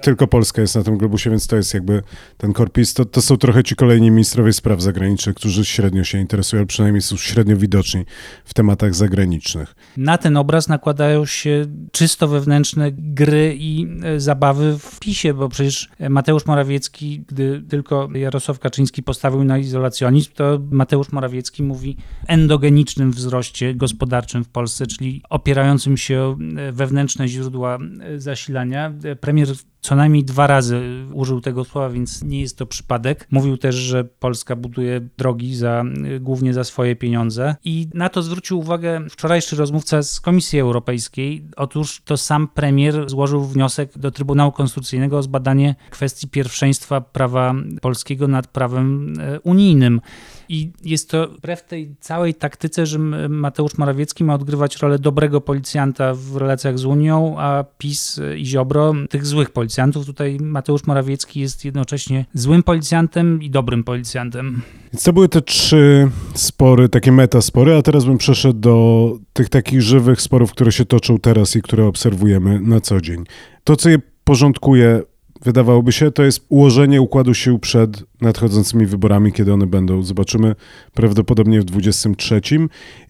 tylko 0.02 0.26
Polska 0.26 0.62
jest 0.62 0.74
na 0.74 0.83
tym 0.83 0.98
globusie, 0.98 1.30
więc 1.30 1.46
to 1.46 1.57
jest 1.57 1.74
jakby 1.74 2.02
ten 2.37 2.52
korpis. 2.52 2.94
To, 2.94 3.04
to 3.04 3.22
są 3.22 3.37
trochę 3.37 3.62
ci 3.62 3.76
kolejni 3.76 4.11
ministrowie 4.11 4.52
spraw 4.52 4.83
zagranicznych, 4.83 5.37
którzy 5.37 5.64
średnio 5.64 6.04
się 6.04 6.18
interesują, 6.18 6.61
ale 6.61 6.66
przynajmniej 6.66 7.02
są 7.02 7.16
średnio 7.16 7.57
widoczni 7.57 8.04
w 8.44 8.54
tematach 8.54 8.94
zagranicznych. 8.94 9.74
Na 9.96 10.18
ten 10.18 10.34
obraz 10.37 10.68
nakładają 10.68 11.27
się 11.27 11.66
czysto 11.92 12.29
wewnętrzne 12.29 12.92
gry 12.92 13.57
i 13.59 13.87
e, 14.05 14.20
zabawy 14.20 14.79
w 14.79 15.01
PiSie, 15.01 15.35
bo 15.35 15.49
przecież 15.49 15.88
Mateusz 16.11 16.47
Morawiecki, 16.47 17.25
gdy 17.29 17.62
tylko 17.68 18.09
Jarosław 18.14 18.59
Kaczyński 18.59 19.03
postawił 19.03 19.44
na 19.44 19.59
izolacjonizm, 19.59 20.33
to 20.35 20.61
Mateusz 20.70 21.12
Morawiecki 21.12 21.62
mówi 21.62 21.97
endogenicznym 22.27 23.11
wzroście 23.11 23.75
gospodarczym 23.75 24.44
w 24.44 24.49
Polsce, 24.49 24.87
czyli 24.87 25.23
opierającym 25.31 25.97
się 25.97 26.20
o 26.20 26.37
e, 26.57 26.73
wewnętrzne 26.73 27.29
źródła 27.29 27.79
e, 28.01 28.20
zasilania. 28.20 28.92
Premier 29.20 29.49
co 29.85 29.97
najmniej 29.97 30.25
dwa 30.25 30.47
razy 30.47 31.07
użył 31.12 31.40
tego 31.40 31.64
słowa, 31.64 31.90
więc 31.90 32.23
nie 32.23 32.40
jest 32.40 32.59
to 32.59 32.66
przypadek. 32.66 33.27
Mówił 33.31 33.57
też, 33.57 33.75
że 33.75 34.05
Polska 34.05 34.57
buduje 34.57 35.01
drogi 35.18 35.57
za, 35.57 35.85
głównie 36.20 36.55
za 36.55 36.64
swoje 36.64 36.97
pieniądze 36.97 37.57
i 37.64 37.88
na 37.94 38.09
to 38.09 38.23
zwrócił 38.23 38.59
uwagę 38.59 39.01
wczorajszy 39.11 39.57
rozmówca 39.57 40.03
z 40.03 40.20
Komisji 40.20 40.61
Europejskiej. 40.61 41.49
Otóż 41.57 42.03
to 42.05 42.16
sam 42.16 42.49
premier 42.49 43.11
złożył 43.11 43.44
wniosek 43.44 43.99
do 43.99 44.11
Trybunału 44.11 44.53
Konstytucyjnego 44.53 45.18
o 45.18 45.23
zbadanie 45.23 45.75
kwestii 45.90 46.29
pierwszeństwa 46.29 47.01
prawa 47.01 47.55
polskiego 47.83 48.29
nad 48.29 48.47
prawem 48.47 49.14
e, 49.20 49.40
unijnym. 49.40 50.01
I 50.48 50.72
jest 50.85 51.11
to 51.11 51.28
wbrew 51.28 51.62
tej 51.62 51.94
całej 52.00 52.35
taktyce, 52.35 52.87
że 52.87 52.98
Mateusz 53.28 53.78
Morawiecki 53.78 54.24
ma 54.24 54.35
odgrywać 54.35 54.76
rolę 54.76 54.98
dobrego 54.98 55.40
policjanta 55.40 56.14
w 56.14 56.37
relacjach 56.37 56.78
z 56.78 56.85
Unią, 56.85 57.35
a 57.38 57.64
PiS 57.78 58.20
i 58.37 58.46
Ziobro 58.46 58.94
tych 59.11 59.26
złych 59.26 59.50
policjantów. 59.50 60.07
Tutaj 60.07 60.38
Mateusz 60.40 60.87
Morawiecki 60.87 61.40
jest 61.40 61.64
jednocześnie 61.64 62.24
złym 62.35 62.62
policjantem 62.62 63.42
i 63.42 63.50
dobrym 63.50 63.85
policjantem. 63.85 64.62
Więc 64.92 65.04
to 65.04 65.12
były 65.12 65.28
te 65.28 65.42
trzy 65.42 66.11
spory, 66.35 66.88
takie 66.88 67.12
metaspory, 67.12 67.76
a 67.76 67.83
teraz 67.83 68.04
bym 68.04 68.18
przeszedł 68.18 68.61
do 68.61 69.18
tych 69.33 69.48
takich 69.48 69.83
żywych 69.83 70.20
sporów, 70.20 70.50
które 70.50 70.72
się 70.72 70.85
toczą 70.85 71.18
teraz 71.18 71.57
i 71.57 71.62
które 71.62 71.87
obserwujemy 71.87 72.61
na 72.61 72.80
co 72.80 73.00
dzień. 73.00 73.24
To, 73.64 73.76
co 73.76 73.90
je 73.90 73.98
porządkuje 74.24 75.02
wydawałoby 75.44 75.92
się, 75.92 76.11
to 76.11 76.22
jest 76.22 76.46
ułożenie 76.48 77.00
układu 77.00 77.35
sił 77.35 77.59
przed 77.59 78.04
nadchodzącymi 78.20 78.87
wyborami, 78.87 79.33
kiedy 79.33 79.52
one 79.52 79.66
będą. 79.66 80.02
Zobaczymy 80.02 80.54
prawdopodobnie 80.94 81.61
w 81.61 81.64
23. 81.64 82.40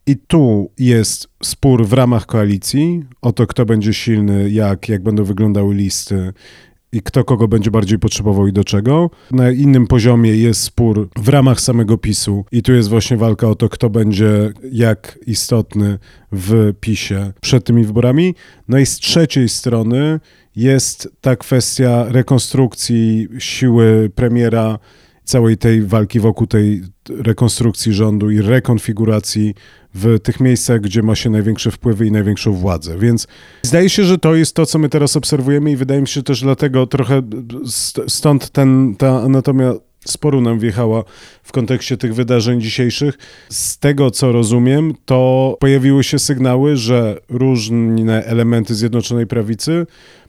I 0.07 0.17
tu 0.17 0.71
jest 0.79 1.29
spór 1.43 1.87
w 1.87 1.93
ramach 1.93 2.27
koalicji 2.27 3.05
o 3.23 3.33
to, 3.33 3.47
kto 3.47 3.67
będzie 3.67 3.95
silny, 3.95 4.51
jak, 4.51 4.89
jak 4.89 5.03
będą 5.03 5.25
wyglądały 5.25 5.75
listy 5.75 6.33
i 6.95 7.03
kto 7.03 7.25
kogo 7.25 7.49
będzie 7.49 7.71
bardziej 7.71 7.99
potrzebował 7.99 8.47
i 8.47 8.53
do 8.53 8.65
czego. 8.65 9.11
Na 9.31 9.51
innym 9.51 9.87
poziomie 9.87 10.37
jest 10.37 10.61
spór 10.61 11.09
w 11.17 11.29
ramach 11.29 11.61
samego 11.61 11.99
PiSu 11.99 12.45
i 12.53 12.63
tu 12.63 12.73
jest 12.73 12.89
właśnie 12.89 13.17
walka 13.17 13.49
o 13.49 13.55
to, 13.55 13.69
kto 13.69 13.91
będzie 13.91 14.53
jak 14.73 15.19
istotny 15.27 15.99
w 16.33 16.73
PiSie 16.81 17.33
przed 17.41 17.65
tymi 17.65 17.85
wyborami. 17.85 18.35
No 18.69 18.79
i 18.79 18.87
z 18.87 18.99
trzeciej 18.99 19.49
strony 19.49 20.21
jest 20.57 21.09
ta 21.21 21.37
kwestia 21.37 22.05
rekonstrukcji 22.09 23.29
siły 23.39 24.11
premiera 24.15 24.79
całej 25.25 25.57
tej 25.57 25.83
walki 25.83 26.21
wokół 26.21 26.47
tej 26.47 26.83
rekonstrukcji 27.09 27.93
rządu 27.93 28.31
i 28.31 28.41
rekonfiguracji 28.41 29.55
w 29.95 30.19
tych 30.23 30.41
miejscach, 30.41 30.81
gdzie 30.81 31.03
ma 31.03 31.15
się 31.15 31.31
największe 31.31 31.71
wpływy 31.71 32.07
i 32.07 32.13
największą 32.13 32.53
władzę. 32.53 32.99
Więc 32.99 33.27
zdaje 33.63 33.91
się, 33.91 34.05
że 34.05 34.19
to 34.19 34.35
jest 34.35 34.57
to, 34.57 34.67
co 34.67 34.79
my 34.79 34.89
teraz 34.89 35.17
obserwujemy 35.17 35.71
i 35.71 35.77
wydaje 35.77 36.01
mi 36.01 36.09
się 36.09 36.23
też 36.23 36.41
dlatego 36.41 36.87
trochę 36.87 37.23
stąd 38.09 38.51
ten, 38.51 38.95
ta 38.99 39.23
anatomia 39.23 39.75
sporu 40.05 40.41
nam 40.41 40.59
wjechała 40.59 41.05
w 41.43 41.53
kontekście 41.53 41.97
tych 41.97 42.15
wydarzeń 42.15 42.61
dzisiejszych. 42.61 43.19
Z 43.49 43.79
tego, 43.79 44.11
co 44.11 44.33
rozumiem, 44.33 44.95
to 45.05 45.57
pojawiły 45.61 46.05
się 46.05 46.19
sygnały, 46.19 46.77
że 46.77 47.19
różne 47.29 48.25
elementy 48.25 48.75
Zjednoczonej 48.75 49.27
Prawicy 49.27 49.87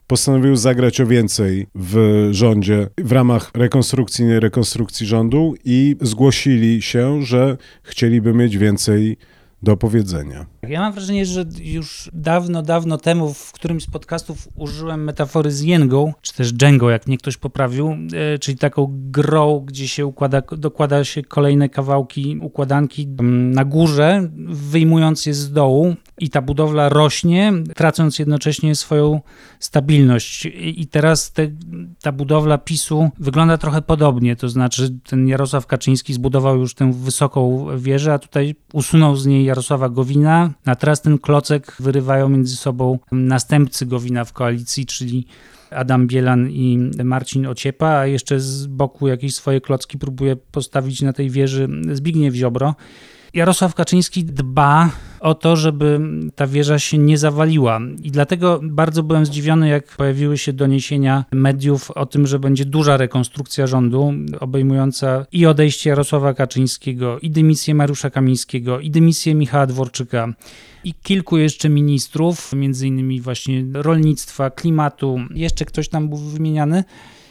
postanowiły 0.07 0.57
zagrać 0.57 1.01
o 1.01 1.07
więcej 1.07 1.67
w 1.75 2.27
rządzie 2.31 2.87
w 2.97 3.11
ramach 3.11 3.51
rekonstrukcji, 3.53 4.25
nie 4.25 4.39
rekonstrukcji 4.39 5.07
rządu 5.07 5.55
i 5.65 5.95
zgłosili 6.01 6.81
się, 6.81 7.21
że 7.21 7.57
chcieliby 7.83 8.33
mieć 8.33 8.57
więcej 8.57 9.17
do 9.63 9.77
powiedzenia. 9.77 10.45
Ja 10.69 10.79
mam 10.79 10.93
wrażenie, 10.93 11.25
że 11.25 11.45
już 11.61 12.09
dawno, 12.13 12.61
dawno 12.61 12.97
temu 12.97 13.33
w 13.33 13.51
którymś 13.51 13.83
z 13.83 13.87
podcastów 13.87 14.47
użyłem 14.55 15.03
metafory 15.03 15.51
z 15.51 15.61
jęgą, 15.61 16.13
czy 16.21 16.33
też 16.33 16.53
dżęgą, 16.53 16.89
jak 16.89 17.07
mnie 17.07 17.17
ktoś 17.17 17.37
poprawił, 17.37 17.89
e, 17.89 18.39
czyli 18.39 18.57
taką 18.57 18.87
grą, 18.91 19.59
gdzie 19.59 19.87
się 19.87 20.05
układa, 20.05 20.41
dokłada 20.57 21.03
się 21.03 21.23
kolejne 21.23 21.69
kawałki 21.69 22.37
układanki 22.41 23.07
na 23.27 23.65
górze, 23.65 24.29
wyjmując 24.47 25.25
je 25.25 25.33
z 25.33 25.51
dołu 25.51 25.95
i 26.17 26.29
ta 26.29 26.41
budowla 26.41 26.89
rośnie, 26.89 27.53
tracąc 27.75 28.19
jednocześnie 28.19 28.75
swoją 28.75 29.21
stabilność. 29.59 30.45
I 30.55 30.87
teraz 30.87 31.31
te, 31.31 31.47
ta 32.01 32.11
budowla 32.11 32.57
PiSu 32.57 33.09
wygląda 33.19 33.57
trochę 33.57 33.81
podobnie, 33.81 34.35
to 34.35 34.49
znaczy 34.49 34.99
ten 35.09 35.27
Jarosław 35.27 35.67
Kaczyński 35.67 36.13
zbudował 36.13 36.59
już 36.59 36.75
tę 36.75 36.93
wysoką 36.93 37.67
wieżę, 37.77 38.13
a 38.13 38.19
tutaj 38.19 38.55
usunął 38.73 39.15
z 39.15 39.25
niej 39.25 39.45
Jarosława 39.45 39.89
Gowina, 39.89 40.49
a 40.65 40.75
teraz 40.75 41.01
ten 41.01 41.17
klocek 41.17 41.75
wyrywają 41.79 42.29
między 42.29 42.55
sobą 42.55 42.99
następcy 43.11 43.85
Gowina 43.85 44.25
w 44.25 44.33
koalicji, 44.33 44.85
czyli 44.85 45.27
Adam 45.71 46.07
Bielan 46.07 46.49
i 46.49 46.89
Marcin 47.03 47.47
Ociepa, 47.47 47.87
a 47.87 48.05
jeszcze 48.05 48.39
z 48.39 48.67
boku 48.67 49.07
jakieś 49.07 49.35
swoje 49.35 49.61
klocki 49.61 49.97
próbuje 49.97 50.35
postawić 50.35 51.01
na 51.01 51.13
tej 51.13 51.29
wieży 51.29 51.67
Zbigniew 51.91 52.35
Ziobro. 52.35 52.75
Jarosław 53.35 53.75
Kaczyński 53.75 54.23
dba 54.23 54.89
o 55.19 55.35
to, 55.35 55.55
żeby 55.55 55.99
ta 56.35 56.47
wieża 56.47 56.79
się 56.79 56.97
nie 56.97 57.17
zawaliła. 57.17 57.79
I 58.03 58.11
dlatego 58.11 58.59
bardzo 58.63 59.03
byłem 59.03 59.25
zdziwiony, 59.25 59.69
jak 59.69 59.87
pojawiły 59.87 60.37
się 60.37 60.53
doniesienia 60.53 61.25
mediów 61.31 61.91
o 61.91 62.05
tym, 62.05 62.27
że 62.27 62.39
będzie 62.39 62.65
duża 62.65 62.97
rekonstrukcja 62.97 63.67
rządu, 63.67 64.13
obejmująca 64.39 65.25
i 65.31 65.45
odejście 65.45 65.89
Jarosława 65.89 66.33
Kaczyńskiego, 66.33 67.19
i 67.19 67.29
dymisję 67.29 67.75
Mariusza 67.75 68.09
Kamińskiego, 68.09 68.79
i 68.79 68.91
dymisję 68.91 69.35
Michała 69.35 69.67
Dworczyka 69.67 70.33
i 70.83 70.93
kilku 70.93 71.37
jeszcze 71.37 71.69
ministrów, 71.69 72.53
między 72.53 72.87
innymi 72.87 73.21
właśnie 73.21 73.65
rolnictwa, 73.73 74.49
klimatu, 74.49 75.19
jeszcze 75.33 75.65
ktoś 75.65 75.89
tam 75.89 76.09
był 76.09 76.17
wymieniany. 76.17 76.83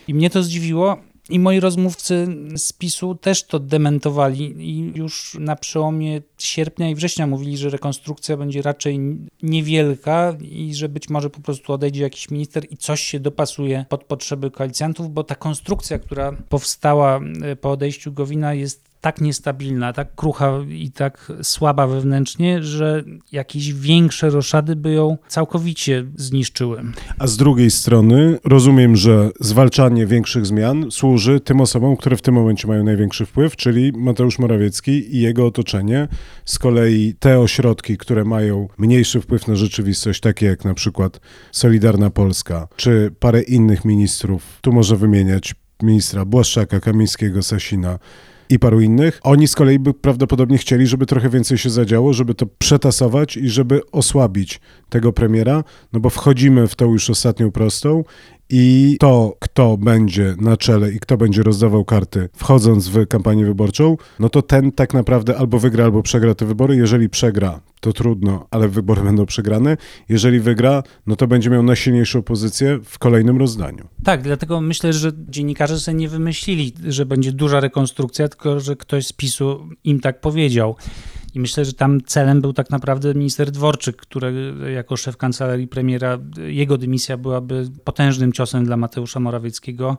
I 0.08 0.14
mnie 0.14 0.30
to 0.30 0.42
zdziwiło, 0.42 0.96
i 1.28 1.38
moi 1.38 1.60
rozmówcy 1.60 2.26
z 2.56 2.72
PiSu 2.72 3.14
też 3.14 3.44
to 3.44 3.58
dementowali 3.58 4.54
i 4.70 4.98
już 4.98 5.36
na 5.40 5.56
przełomie 5.56 6.22
sierpnia 6.38 6.90
i 6.90 6.94
września 6.94 7.26
mówili, 7.26 7.56
że 7.56 7.70
rekonstrukcja 7.70 8.36
będzie 8.36 8.62
raczej 8.62 9.00
niewielka 9.42 10.36
i 10.40 10.74
że 10.74 10.88
być 10.88 11.08
może 11.08 11.30
po 11.30 11.40
prostu 11.40 11.72
odejdzie 11.72 12.02
jakiś 12.02 12.30
minister 12.30 12.66
i 12.70 12.76
coś 12.76 13.02
się 13.02 13.20
dopasuje 13.20 13.84
pod 13.88 14.04
potrzeby 14.04 14.50
koalicjantów, 14.50 15.14
bo 15.14 15.24
ta 15.24 15.34
konstrukcja, 15.34 15.98
która 15.98 16.32
powstała 16.48 17.20
e, 17.42 17.56
po 17.56 17.70
odejściu 17.70 18.12
Gowina 18.12 18.54
jest 18.54 18.93
tak 19.04 19.20
niestabilna, 19.20 19.92
tak 19.92 20.14
krucha 20.14 20.52
i 20.68 20.90
tak 20.90 21.32
słaba 21.42 21.86
wewnętrznie, 21.86 22.62
że 22.62 23.04
jakieś 23.32 23.72
większe 23.72 24.30
roszady 24.30 24.76
by 24.76 24.92
ją 24.92 25.18
całkowicie 25.28 26.04
zniszczyły. 26.16 26.82
A 27.18 27.26
z 27.26 27.36
drugiej 27.36 27.70
strony 27.70 28.38
rozumiem, 28.44 28.96
że 28.96 29.30
zwalczanie 29.40 30.06
większych 30.06 30.46
zmian 30.46 30.90
służy 30.90 31.40
tym 31.40 31.60
osobom, 31.60 31.96
które 31.96 32.16
w 32.16 32.22
tym 32.22 32.34
momencie 32.34 32.68
mają 32.68 32.84
największy 32.84 33.26
wpływ, 33.26 33.56
czyli 33.56 33.92
Mateusz 33.96 34.38
Morawiecki 34.38 35.16
i 35.16 35.20
jego 35.20 35.46
otoczenie. 35.46 36.08
Z 36.44 36.58
kolei 36.58 37.14
te 37.18 37.40
ośrodki, 37.40 37.98
które 37.98 38.24
mają 38.24 38.68
mniejszy 38.78 39.20
wpływ 39.20 39.48
na 39.48 39.56
rzeczywistość, 39.56 40.20
takie 40.20 40.46
jak 40.46 40.64
na 40.64 40.74
przykład 40.74 41.20
Solidarna 41.52 42.10
Polska, 42.10 42.68
czy 42.76 43.12
parę 43.20 43.42
innych 43.42 43.84
ministrów, 43.84 44.58
tu 44.60 44.72
może 44.72 44.96
wymieniać 44.96 45.54
ministra 45.82 46.24
Błaszczaka, 46.24 46.80
Kamińskiego, 46.80 47.42
Sasina, 47.42 47.98
i 48.48 48.58
paru 48.58 48.80
innych. 48.80 49.20
Oni 49.22 49.48
z 49.48 49.54
kolei 49.54 49.78
by 49.78 49.94
prawdopodobnie 49.94 50.58
chcieli, 50.58 50.86
żeby 50.86 51.06
trochę 51.06 51.28
więcej 51.28 51.58
się 51.58 51.70
zadziało, 51.70 52.12
żeby 52.12 52.34
to 52.34 52.46
przetasować 52.58 53.36
i 53.36 53.48
żeby 53.48 53.80
osłabić 53.92 54.60
tego 54.88 55.12
premiera, 55.12 55.64
no 55.92 56.00
bo 56.00 56.10
wchodzimy 56.10 56.68
w 56.68 56.74
tą 56.74 56.92
już 56.92 57.10
ostatnią 57.10 57.50
prostą 57.50 58.04
i 58.50 58.96
to, 59.00 59.36
kto 59.40 59.76
będzie 59.76 60.34
na 60.40 60.56
czele 60.56 60.92
i 60.92 61.00
kto 61.00 61.16
będzie 61.16 61.42
rozdawał 61.42 61.84
karty 61.84 62.28
wchodząc 62.36 62.88
w 62.88 63.06
kampanię 63.06 63.44
wyborczą, 63.44 63.96
no 64.18 64.28
to 64.28 64.42
ten 64.42 64.72
tak 64.72 64.94
naprawdę 64.94 65.36
albo 65.36 65.58
wygra, 65.58 65.84
albo 65.84 66.02
przegra 66.02 66.34
te 66.34 66.46
wybory. 66.46 66.76
Jeżeli 66.76 67.08
przegra, 67.08 67.60
to 67.84 67.92
trudno, 67.92 68.46
ale 68.50 68.68
wybory 68.68 69.02
będą 69.02 69.26
przegrane. 69.26 69.76
Jeżeli 70.08 70.40
wygra, 70.40 70.82
no 71.06 71.16
to 71.16 71.26
będzie 71.26 71.50
miał 71.50 71.62
najsilniejszą 71.62 72.22
pozycję 72.22 72.78
w 72.84 72.98
kolejnym 72.98 73.38
rozdaniu. 73.38 73.88
Tak, 74.04 74.22
dlatego 74.22 74.60
myślę, 74.60 74.92
że 74.92 75.12
dziennikarze 75.28 75.80
sobie 75.80 75.94
nie 75.94 76.08
wymyślili, 76.08 76.72
że 76.88 77.06
będzie 77.06 77.32
duża 77.32 77.60
rekonstrukcja, 77.60 78.28
tylko 78.28 78.60
że 78.60 78.76
ktoś 78.76 79.06
z 79.06 79.12
PiSu 79.12 79.68
im 79.84 80.00
tak 80.00 80.20
powiedział. 80.20 80.76
I 81.34 81.40
myślę, 81.40 81.64
że 81.64 81.72
tam 81.72 82.00
celem 82.06 82.40
był 82.40 82.52
tak 82.52 82.70
naprawdę 82.70 83.14
minister 83.14 83.50
Dworczyk, 83.50 83.96
który 83.96 84.54
jako 84.74 84.96
szef 84.96 85.16
kancelarii 85.16 85.68
premiera, 85.68 86.18
jego 86.46 86.78
dymisja 86.78 87.16
byłaby 87.16 87.70
potężnym 87.84 88.32
ciosem 88.32 88.64
dla 88.64 88.76
Mateusza 88.76 89.20
Morawieckiego. 89.20 89.98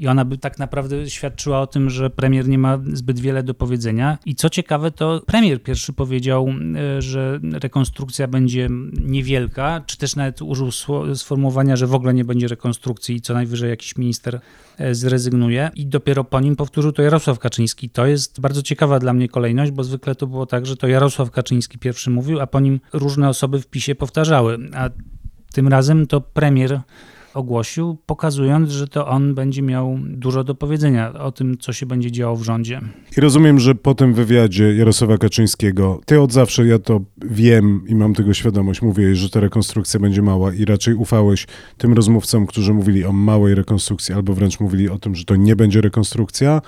I 0.00 0.08
ona 0.08 0.24
by 0.24 0.38
tak 0.38 0.58
naprawdę 0.58 1.10
świadczyła 1.10 1.60
o 1.60 1.66
tym, 1.66 1.90
że 1.90 2.10
premier 2.10 2.48
nie 2.48 2.58
ma 2.58 2.78
zbyt 2.92 3.20
wiele 3.20 3.42
do 3.42 3.54
powiedzenia. 3.54 4.18
I 4.26 4.34
co 4.34 4.50
ciekawe, 4.50 4.90
to 4.90 5.22
premier 5.26 5.62
pierwszy 5.62 5.92
powiedział, 5.92 6.48
e, 6.98 7.02
że 7.02 7.40
rekonstrukcja 7.52 8.28
będzie 8.28 8.68
niewielka, 9.04 9.82
czy 9.86 9.98
też 9.98 10.16
nawet 10.16 10.42
użył 10.42 10.70
sformułowania, 11.14 11.76
że 11.76 11.86
w 11.86 11.94
ogóle 11.94 12.14
nie 12.14 12.24
będzie 12.24 12.48
rekonstrukcji 12.48 13.16
i 13.16 13.20
co 13.20 13.34
najwyżej 13.34 13.70
jakiś 13.70 13.96
minister 13.96 14.40
e, 14.78 14.94
zrezygnuje. 14.94 15.70
I 15.74 15.86
dopiero 15.86 16.24
po 16.24 16.40
nim 16.40 16.56
powtórzył 16.56 16.92
to 16.92 17.02
Jarosław 17.02 17.38
Kaczyński. 17.38 17.90
To 17.90 18.06
jest 18.06 18.40
bardzo 18.40 18.62
ciekawa 18.62 18.98
dla 18.98 19.12
mnie 19.12 19.28
kolejność, 19.28 19.72
bo 19.72 19.84
zwykle 19.84 20.14
to 20.14 20.26
było 20.26 20.46
tak, 20.46 20.66
że 20.66 20.76
to 20.76 20.88
Jarosław 20.88 21.30
Kaczyński 21.30 21.78
pierwszy 21.78 22.10
mówił, 22.10 22.40
a 22.40 22.46
po 22.46 22.60
nim 22.60 22.80
różne 22.92 23.28
osoby 23.28 23.60
w 23.60 23.66
PiSie 23.66 23.94
powtarzały. 23.94 24.58
A 24.74 24.90
tym 25.52 25.68
razem 25.68 26.06
to 26.06 26.20
premier 26.20 26.80
ogłosił, 27.34 27.96
pokazując, 28.06 28.70
że 28.70 28.88
to 28.88 29.06
on 29.06 29.34
będzie 29.34 29.62
miał 29.62 29.98
dużo 30.04 30.44
do 30.44 30.54
powiedzenia 30.54 31.12
o 31.12 31.32
tym, 31.32 31.58
co 31.58 31.72
się 31.72 31.86
będzie 31.86 32.10
działo 32.10 32.36
w 32.36 32.42
rządzie. 32.42 32.80
I 33.16 33.20
rozumiem, 33.20 33.60
że 33.60 33.74
po 33.74 33.94
tym 33.94 34.14
wywiadzie 34.14 34.74
Jarosława 34.76 35.18
Kaczyńskiego, 35.18 36.00
ty 36.06 36.20
od 36.20 36.32
zawsze, 36.32 36.66
ja 36.66 36.78
to 36.78 37.00
wiem 37.24 37.82
i 37.88 37.94
mam 37.94 38.14
tego 38.14 38.34
świadomość, 38.34 38.82
mówię, 38.82 39.16
że 39.16 39.30
ta 39.30 39.40
rekonstrukcja 39.40 40.00
będzie 40.00 40.22
mała 40.22 40.54
i 40.54 40.64
raczej 40.64 40.94
ufałeś 40.94 41.46
tym 41.78 41.92
rozmówcom, 41.92 42.46
którzy 42.46 42.74
mówili 42.74 43.04
o 43.04 43.12
małej 43.12 43.54
rekonstrukcji 43.54 44.14
albo 44.14 44.34
wręcz 44.34 44.60
mówili 44.60 44.88
o 44.88 44.98
tym, 44.98 45.14
że 45.14 45.24
to 45.24 45.36
nie 45.36 45.56
będzie 45.56 45.80
rekonstrukcja. 45.80 46.60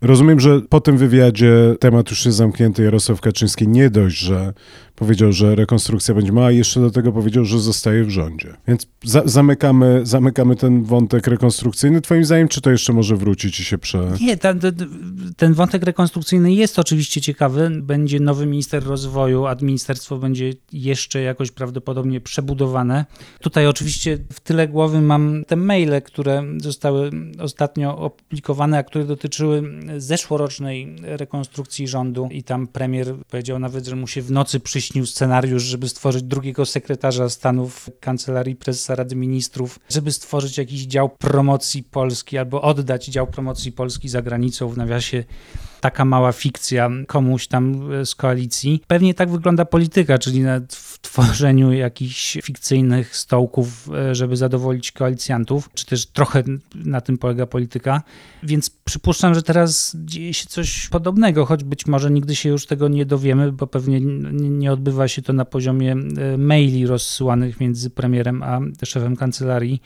Rozumiem, 0.00 0.40
że 0.40 0.60
po 0.60 0.80
tym 0.80 0.96
wywiadzie 0.96 1.52
temat 1.80 2.10
już 2.10 2.26
jest 2.26 2.38
zamknięty. 2.38 2.84
Jarosław 2.84 3.20
Kaczyński 3.20 3.68
nie 3.68 3.90
dość, 3.90 4.18
że 4.18 4.52
powiedział, 4.96 5.32
że 5.32 5.54
rekonstrukcja 5.54 6.14
będzie 6.14 6.32
mała, 6.32 6.52
i 6.52 6.56
jeszcze 6.56 6.80
do 6.80 6.90
tego 6.90 7.12
powiedział, 7.12 7.44
że 7.44 7.60
zostaje 7.60 8.04
w 8.04 8.10
rządzie. 8.10 8.54
Więc 8.68 8.86
za 9.04 9.22
zamykamy, 9.24 10.00
zamykamy 10.02 10.56
ten 10.56 10.84
wątek 10.84 11.26
rekonstrukcyjny. 11.26 12.00
Twoim 12.00 12.24
zdaniem, 12.24 12.48
czy 12.48 12.60
to 12.60 12.70
jeszcze 12.70 12.92
może 12.92 13.16
wrócić 13.16 13.60
i 13.60 13.64
się 13.64 13.78
prze... 13.78 14.12
Nie, 14.20 14.36
ten, 14.36 14.60
ten 15.36 15.54
wątek 15.54 15.82
rekonstrukcyjny 15.82 16.52
jest 16.52 16.78
oczywiście 16.78 17.20
ciekawy. 17.20 17.70
Będzie 17.82 18.20
nowy 18.20 18.46
minister 18.46 18.84
rozwoju, 18.84 19.46
a 19.46 19.56
ministerstwo 19.62 20.18
będzie 20.18 20.52
jeszcze 20.72 21.20
jakoś 21.20 21.50
prawdopodobnie 21.50 22.20
przebudowane. 22.20 23.04
Tutaj 23.40 23.66
oczywiście 23.66 24.18
w 24.32 24.40
tyle 24.40 24.68
głowy 24.68 25.00
mam 25.00 25.44
te 25.46 25.56
maile, 25.56 26.02
które 26.04 26.44
zostały 26.56 27.10
ostatnio 27.38 27.98
opublikowane, 27.98 28.78
a 28.78 28.82
które 28.82 29.04
dotyczyły 29.04 29.62
zeszłorocznej 29.96 30.96
rekonstrukcji 31.02 31.88
rządu 31.88 32.28
i 32.30 32.42
tam 32.42 32.66
premier 32.66 33.14
powiedział 33.30 33.58
nawet, 33.58 33.86
że 33.86 33.96
mu 33.96 34.06
się 34.06 34.22
w 34.22 34.30
nocy 34.30 34.60
przyśnił 34.86 35.06
scenariusz, 35.06 35.62
żeby 35.62 35.88
stworzyć 35.88 36.22
drugiego 36.22 36.66
sekretarza 36.66 37.28
stanu 37.28 37.68
w 37.68 37.90
kancelarii 38.00 38.56
prezesa 38.56 38.94
Rady 38.94 39.16
Ministrów, 39.16 39.78
żeby 39.88 40.12
stworzyć 40.12 40.58
jakiś 40.58 40.82
dział 40.86 41.08
promocji 41.08 41.82
Polski 41.82 42.38
albo 42.38 42.62
oddać 42.62 43.04
dział 43.06 43.26
promocji 43.26 43.72
Polski 43.72 44.08
za 44.08 44.22
granicą 44.22 44.68
w 44.68 44.76
nawiasie 44.76 45.24
taka 45.80 46.04
mała 46.04 46.32
fikcja 46.32 46.90
komuś 47.06 47.46
tam 47.46 47.90
z 48.04 48.14
koalicji. 48.14 48.82
Pewnie 48.86 49.14
tak 49.14 49.30
wygląda 49.30 49.64
polityka, 49.64 50.18
czyli 50.18 50.42
w 50.68 50.98
tworzeniu 50.98 51.72
jakichś 51.72 52.38
fikcyjnych 52.42 53.16
stołków, 53.16 53.88
e, 53.94 54.14
żeby 54.14 54.36
zadowolić 54.36 54.92
koalicjantów, 54.92 55.70
czy 55.74 55.86
też 55.86 56.06
trochę 56.06 56.42
na 56.74 57.00
tym 57.00 57.18
polega 57.18 57.46
polityka. 57.46 58.02
Więc 58.42 58.70
przypuszczam, 58.70 59.34
że 59.34 59.42
teraz 59.42 59.96
dzieje 60.04 60.34
się 60.34 60.46
coś 60.46 60.88
podobnego, 60.88 61.46
choć 61.46 61.64
być 61.64 61.86
może 61.86 62.10
nigdy 62.10 62.36
się 62.36 62.48
już 62.48 62.66
tego 62.66 62.88
nie 62.88 63.06
dowiemy, 63.06 63.52
bo 63.52 63.66
pewnie 63.66 64.00
nie 64.32 64.72
odbywa 64.72 65.08
się 65.08 65.22
to 65.22 65.32
na 65.32 65.44
poziomie 65.44 65.92
e, 65.92 66.38
maili 66.38 66.86
rozsyłanych 66.86 67.60
między 67.60 67.90
premierem 67.90 68.42
a 68.42 68.60
szefem 68.84 69.16
kancelarii. 69.16 69.82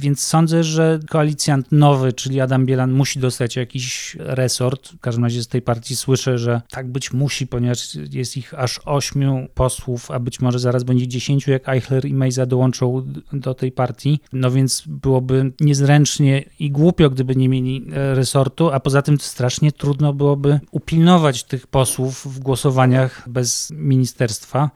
Więc 0.00 0.20
sądzę, 0.20 0.64
że 0.64 1.00
koalicjant 1.10 1.72
nowy, 1.72 2.12
czyli 2.12 2.40
Adam 2.40 2.66
Bielan, 2.66 2.92
musi 2.92 3.18
dostać 3.18 3.56
jakiś 3.56 4.16
resort. 4.18 4.88
W 4.88 5.00
każdym 5.00 5.24
razie 5.24 5.42
z 5.42 5.48
tej 5.48 5.62
partii 5.62 5.96
słyszę, 5.96 6.38
że 6.38 6.62
tak 6.70 6.88
być 6.88 7.12
musi, 7.12 7.46
ponieważ 7.46 7.94
jest 7.94 8.36
ich 8.36 8.54
aż 8.54 8.80
ośmiu 8.84 9.46
posłów, 9.54 10.10
a 10.10 10.18
być 10.18 10.40
może 10.40 10.58
zaraz 10.58 10.84
będzie 10.84 11.08
dziesięciu, 11.08 11.50
jak 11.50 11.68
Eichler 11.68 12.04
i 12.04 12.14
Mejza 12.14 12.46
dołączą 12.46 13.06
do 13.32 13.54
tej 13.54 13.72
partii. 13.72 14.20
No 14.32 14.50
więc 14.50 14.82
byłoby 14.86 15.52
niezręcznie 15.60 16.44
i 16.58 16.70
głupio, 16.70 17.10
gdyby 17.10 17.36
nie 17.36 17.48
mieli 17.48 17.86
e, 17.92 18.14
resortu, 18.14 18.70
a 18.70 18.80
poza 18.80 19.02
tym 19.02 19.20
strasznie 19.20 19.72
trudno 19.72 20.12
byłoby 20.12 20.60
upilnować 20.70 21.44
tych 21.44 21.66
posłów 21.66 22.34
w 22.34 22.38
głosowaniach 22.38 23.28
bez 23.28 23.70
ministerstwa. 23.70 24.70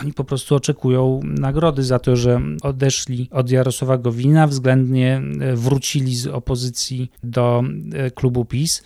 Oni 0.00 0.12
po 0.12 0.24
prostu 0.24 0.54
oczekują 0.54 1.20
nagrody 1.24 1.82
za 1.82 1.98
to, 1.98 2.16
że 2.16 2.40
odeszli 2.62 3.28
od 3.30 3.50
Jarosława 3.50 3.98
Gowina, 3.98 4.46
względnie 4.46 5.22
e, 5.40 5.56
wrócili 5.56 6.16
z 6.16 6.26
opozycji 6.26 7.10
do 7.22 7.62
e, 7.92 8.10
klubu 8.10 8.44
PiS. 8.44 8.82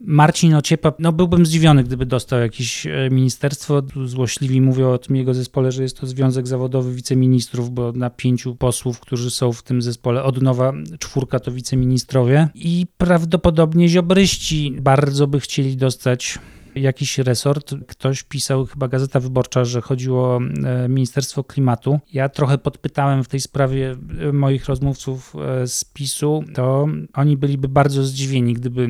Marcin 0.00 0.54
Ociepa, 0.54 0.92
no 0.98 1.12
byłbym 1.12 1.46
zdziwiony, 1.46 1.84
gdyby 1.84 2.06
dostał 2.06 2.40
jakieś 2.40 2.86
e, 2.86 3.08
ministerstwo. 3.10 3.82
Złośliwi 4.04 4.60
mówią 4.60 4.90
o 4.90 4.98
tym 4.98 5.16
jego 5.16 5.34
zespole, 5.34 5.72
że 5.72 5.82
jest 5.82 6.00
to 6.00 6.06
związek 6.06 6.46
zawodowy 6.46 6.94
wiceministrów, 6.94 7.70
bo 7.70 7.92
na 7.92 8.10
pięciu 8.10 8.56
posłów, 8.56 9.00
którzy 9.00 9.30
są 9.30 9.52
w 9.52 9.62
tym 9.62 9.82
zespole, 9.82 10.22
od 10.22 10.42
nowa 10.42 10.72
czwórka 10.98 11.40
to 11.40 11.52
wiceministrowie. 11.52 12.48
I 12.54 12.86
prawdopodobnie 12.98 13.88
ziobryści 13.88 14.76
bardzo 14.80 15.26
by 15.26 15.40
chcieli 15.40 15.76
dostać 15.76 16.38
jakiś 16.74 17.18
resort. 17.18 17.74
Ktoś 17.86 18.22
pisał, 18.22 18.66
chyba 18.66 18.88
Gazeta 18.88 19.20
Wyborcza, 19.20 19.64
że 19.64 19.80
chodziło 19.80 20.28
o 20.28 20.40
e, 20.64 20.88
Ministerstwo 20.88 21.44
Klimatu. 21.44 22.00
Ja 22.12 22.28
trochę 22.28 22.58
podpytałem 22.58 23.24
w 23.24 23.28
tej 23.28 23.40
sprawie 23.40 23.96
e, 24.28 24.32
moich 24.32 24.66
rozmówców 24.66 25.36
e, 25.36 25.66
z 25.66 25.84
PiSu, 25.84 26.44
to 26.54 26.88
oni 27.14 27.36
byliby 27.36 27.68
bardzo 27.68 28.04
zdziwieni, 28.04 28.54
gdyby 28.54 28.88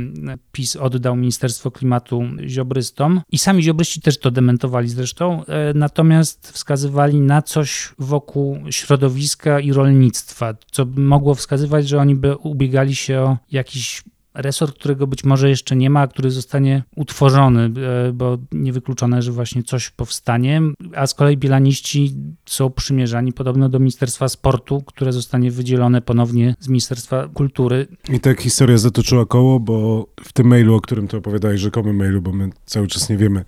PiS 0.53 0.77
oddał 0.77 1.17
Ministerstwo 1.17 1.71
Klimatu 1.71 2.23
ziobrystom. 2.47 3.21
I 3.33 3.39
sami 3.39 3.63
ziobryści 3.63 4.01
też 4.01 4.19
to 4.19 4.31
dementowali 4.31 4.89
zresztą, 4.89 5.45
natomiast 5.75 6.51
wskazywali 6.53 7.21
na 7.21 7.43
coś 7.43 7.95
wokół 7.99 8.59
środowiska 8.71 9.61
i 9.61 9.73
rolnictwa, 9.73 10.55
co 10.71 10.87
mogło 10.97 11.35
wskazywać, 11.35 11.89
że 11.89 11.99
oni 11.99 12.15
by 12.15 12.37
ubiegali 12.37 12.95
się 12.95 13.21
o 13.21 13.37
jakiś 13.51 14.03
resort, 14.35 14.79
którego 14.79 15.07
być 15.07 15.25
może 15.25 15.49
jeszcze 15.49 15.77
nie 15.77 15.91
ma, 15.91 16.09
który 16.09 16.31
zostanie 16.31 16.83
utworzony, 16.97 17.71
e, 18.09 18.13
bo 18.13 18.39
niewykluczone, 18.53 19.23
że 19.23 19.33
właśnie 19.33 19.63
coś 19.63 19.91
powstanie, 19.91 20.63
a 20.95 21.07
z 21.07 21.15
kolei 21.15 21.37
bielaniści 21.37 22.15
są 22.47 22.71
przymierzani 22.71 23.33
podobno 23.33 23.69
do 23.69 23.79
Ministerstwa 23.79 24.29
Sportu, 24.29 24.83
które 24.87 25.13
zostanie 25.13 25.51
wydzielone 25.51 26.03
ponownie 26.03 26.55
z 26.61 26.69
Ministerstwa 26.69 27.29
Kultury. 27.29 27.87
I 28.13 28.21
tak 28.21 28.41
historia 28.41 28.79
zatoczyła 28.79 29.27
koło, 29.27 29.61
bo 29.61 30.07
w 30.25 30.33
tym 30.33 30.47
mailu, 30.47 30.75
o 30.75 30.81
którym 30.81 31.09
ty 31.09 31.17
opowiadałeś, 31.17 31.61
rzekomym 31.61 31.97
mailu, 31.97 32.23
bo 32.23 32.33
my 32.33 32.51
cały 32.67 32.87
czas 32.87 33.09
nie 33.09 33.17
wiemy, 33.17 33.45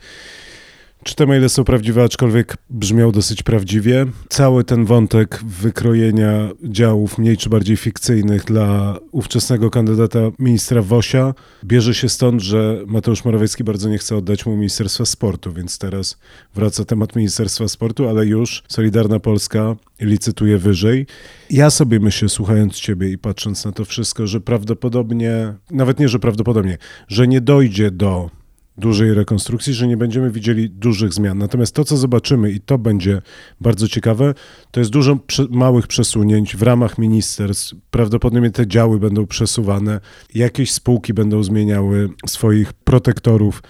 czy 1.05 1.15
te 1.15 1.27
maile 1.27 1.49
są 1.49 1.65
prawdziwe, 1.65 2.03
aczkolwiek 2.03 2.57
brzmiał 2.71 3.13
dosyć 3.13 3.43
prawdziwie. 3.43 4.07
Cały 4.29 4.65
ten 4.65 4.85
wątek 4.85 5.41
wykrojenia 5.45 6.51
działów 6.63 7.19
mniej 7.19 7.37
czy 7.37 7.51
bardziej 7.51 7.77
fikcyjnych 7.77 8.45
dla 8.45 8.99
ówczesnego 9.13 9.71
kandydata 9.71 10.19
ministra 10.39 10.83
Wosia 10.83 11.35
bierze 11.65 11.95
się 11.95 12.09
stąd, 12.09 12.43
że 12.43 12.83
Mateusz 12.87 13.25
Morawiecki 13.25 13.65
bardzo 13.65 13.89
nie 13.89 13.99
chce 13.99 14.17
oddać 14.17 14.47
mu 14.47 14.57
Ministerstwa 14.57 15.05
Sportu, 15.05 15.53
więc 15.53 15.79
teraz 15.79 16.19
wraca 16.55 16.85
temat 16.85 17.17
Ministerstwa 17.17 17.69
Sportu, 17.69 18.09
ale 18.09 18.27
już 18.27 18.63
Solidarna 18.69 19.21
Polska 19.21 19.77
licytuje 20.01 20.59
wyżej. 20.59 21.07
Ja 21.51 21.71
sobie 21.71 22.01
myślę, 22.01 22.29
słuchając 22.29 22.75
ciebie 22.75 23.11
i 23.11 23.19
patrząc 23.19 23.65
na 23.65 23.73
to 23.73 23.85
wszystko, 23.85 24.27
że 24.27 24.41
prawdopodobnie, 24.41 25.55
nawet 25.71 25.99
nie, 25.99 26.09
że 26.09 26.19
prawdopodobnie, 26.19 26.79
że 27.09 27.29
nie 27.29 27.41
dojdzie 27.41 27.91
do 27.91 28.31
dużej 28.79 29.15
rekonstrukcji, 29.15 29.75
że 29.75 29.87
nie 29.87 29.97
będziemy 29.97 30.31
widzieli 30.31 30.71
dużych 30.71 31.13
zmian. 31.13 31.39
Natomiast 31.39 31.75
to, 31.75 31.85
co 31.85 31.97
zobaczymy, 31.97 32.51
i 32.51 32.61
to 32.61 32.79
będzie 32.79 33.23
bardzo 33.61 33.89
ciekawe, 33.89 34.35
to 34.71 34.81
jest 34.81 34.93
dużo 34.93 35.19
małych 35.51 35.87
przesunięć 35.87 36.57
w 36.57 36.63
ramach 36.63 36.99
ministerstw. 36.99 37.75
Prawdopodobnie 37.91 38.51
te 38.51 38.67
działy 38.67 38.99
będą 38.99 39.27
przesuwane, 39.27 40.01
jakieś 40.35 40.73
spółki 40.73 41.15
będą 41.15 41.43
zmieniały 41.43 42.09
swoich 42.27 42.73
protektorów, 42.73 43.63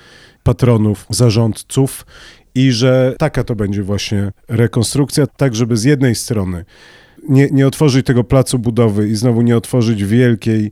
patronów, 0.43 1.07
zarządców 1.11 2.07
i 2.55 2.73
że 2.73 3.15
taka 3.19 3.45
to 3.45 3.55
będzie 3.55 3.83
właśnie 3.83 4.33
rekonstrukcja, 4.49 5.27
tak 5.27 5.55
żeby 5.55 5.77
z 5.77 5.85
jednej 5.85 6.15
strony 6.15 6.65
nie, 7.29 7.49
nie 7.51 7.67
otworzyć 7.67 8.07
tego 8.07 8.25
placu 8.25 8.59
budowy 8.59 9.09
i 9.09 9.15
znowu 9.15 9.43
nie 9.43 9.57
otworzyć 9.57 10.05
wielkiej 10.05 10.71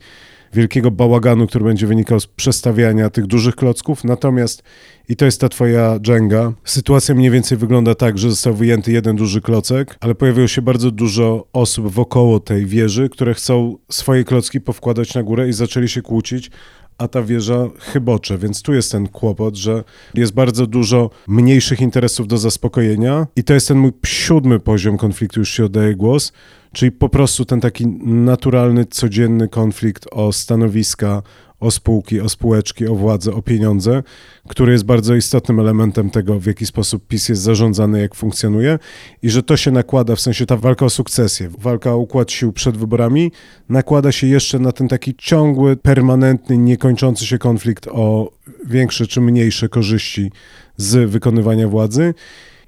wielkiego 0.53 0.91
bałaganu, 0.91 1.47
który 1.47 1.65
będzie 1.65 1.87
wynikał 1.87 2.21
z 2.21 2.27
przestawiania 2.27 3.11
tych 3.11 3.27
dużych 3.27 3.57
klocków. 3.57 4.05
Natomiast, 4.05 4.63
i 5.09 5.17
to 5.17 5.25
jest 5.25 5.41
ta 5.41 5.49
twoja 5.49 5.99
dżęga, 6.01 6.53
sytuacja 6.65 7.15
mniej 7.15 7.31
więcej 7.31 7.59
wygląda 7.59 7.95
tak, 7.95 8.19
że 8.19 8.31
został 8.31 8.55
wyjęty 8.55 8.93
jeden 8.93 9.17
duży 9.17 9.41
klocek, 9.41 9.97
ale 10.01 10.15
pojawiło 10.15 10.49
się 10.49 10.63
bardzo 10.63 10.91
dużo 10.91 11.47
osób 11.53 11.93
wokoło 11.93 12.41
tej 12.41 12.67
wieży, 12.67 13.09
które 13.09 13.35
chcą 13.35 13.77
swoje 13.91 14.25
klocki 14.25 14.61
powkładać 14.61 15.15
na 15.15 15.23
górę 15.23 15.49
i 15.49 15.53
zaczęli 15.53 15.89
się 15.89 16.03
kłócić, 16.03 16.51
a 16.99 17.09
ta 17.09 17.23
wieża 17.23 17.69
chybocze, 17.79 18.39
więc 18.39 18.63
tu 18.63 18.75
jest 18.75 18.93
ten 18.93 19.09
kłopot, 19.09 19.57
że 19.57 19.85
jest 20.15 20.33
bardzo 20.33 20.67
dużo 20.67 21.11
mniejszych 21.29 21.81
interesów 21.81 22.29
do 22.29 22.39
zaspokojenia 22.39 23.27
i 23.37 23.45
to 23.45 23.55
jest 23.55 23.69
ten 23.69 23.79
mój 23.79 23.93
siódmy 24.07 24.61
poziom 24.61 24.97
konfliktu, 24.97 25.41
już 25.41 25.51
się 25.51 25.65
oddaje 25.65 25.95
głos, 25.95 26.33
czyli 26.73 26.93
po 26.93 27.09
prostu 27.09 27.45
ten 27.45 27.61
taki 27.61 27.87
naturalny, 28.05 28.85
codzienny 28.85 29.49
konflikt 29.49 30.07
o 30.11 30.33
stanowiska, 30.33 31.23
o 31.61 31.71
spółki, 31.71 32.21
o 32.21 32.29
spółeczki, 32.29 32.87
o 32.87 32.95
władzę, 32.95 33.35
o 33.35 33.43
pieniądze, 33.43 34.03
który 34.49 34.73
jest 34.73 34.85
bardzo 34.85 35.15
istotnym 35.15 35.61
elementem 35.61 36.11
tego, 36.11 36.41
w 36.41 36.47
jaki 36.47 36.67
sposób 36.67 37.07
PiS 37.09 37.29
jest 37.29 37.43
zarządzany, 37.43 38.01
jak 38.01 38.15
funkcjonuje 38.15 38.79
i 39.23 39.31
że 39.31 39.43
to 39.43 39.57
się 39.57 39.71
nakłada, 39.71 40.17
w 40.17 40.21
sensie 40.21 40.47
ta 40.47 40.57
walka 40.57 40.85
o 40.87 40.91
sukcesję, 40.91 41.51
walka 41.59 41.93
o 41.93 41.97
układ 41.97 42.33
sił 42.33 42.53
przed 42.53 42.77
wyborami, 42.77 43.33
nakłada 43.69 44.13
się 44.13 44.27
jeszcze 44.27 44.59
na 44.59 44.73
ten 44.73 44.89
taki 44.89 45.15
ciągły, 45.19 45.77
permanentny, 45.77 46.59
niekończący 46.59 47.27
się 47.27 47.39
konflikt 47.39 47.89
o 47.89 48.33
większe 48.65 49.07
czy 49.07 49.21
mniejsze 49.21 49.69
korzyści 49.69 50.33
z 50.77 51.11
wykonywania 51.11 51.69
władzy 51.69 52.15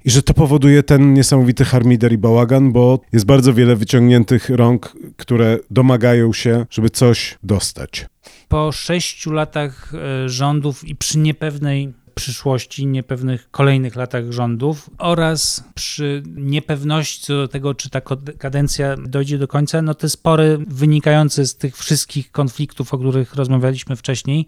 i 0.05 0.11
że 0.11 0.23
to 0.23 0.33
powoduje 0.33 0.83
ten 0.83 1.13
niesamowity 1.13 1.65
harmider 1.65 2.13
i 2.13 2.17
bałagan, 2.17 2.71
bo 2.71 2.99
jest 3.13 3.25
bardzo 3.25 3.53
wiele 3.53 3.75
wyciągniętych 3.75 4.49
rąk, 4.49 4.97
które 5.17 5.59
domagają 5.71 6.33
się, 6.33 6.65
żeby 6.69 6.89
coś 6.89 7.37
dostać. 7.43 8.05
Po 8.47 8.71
sześciu 8.71 9.31
latach 9.31 9.93
e, 9.93 10.29
rządów 10.29 10.83
i 10.83 10.95
przy 10.95 11.19
niepewnej 11.19 11.93
przyszłości, 12.15 12.87
niepewnych 12.87 13.51
kolejnych 13.51 13.95
latach 13.95 14.31
rządów 14.31 14.89
oraz 14.97 15.63
przy 15.75 16.23
niepewności 16.35 17.21
co 17.25 17.33
do 17.33 17.47
tego, 17.47 17.73
czy 17.73 17.89
ta 17.89 18.01
kadencja 18.37 18.95
dojdzie 18.97 19.37
do 19.37 19.47
końca, 19.47 19.81
no 19.81 19.93
te 19.93 20.09
spory 20.09 20.57
wynikające 20.67 21.45
z 21.45 21.55
tych 21.55 21.77
wszystkich 21.77 22.31
konfliktów, 22.31 22.93
o 22.93 22.97
których 22.97 23.35
rozmawialiśmy 23.35 23.95
wcześniej, 23.95 24.45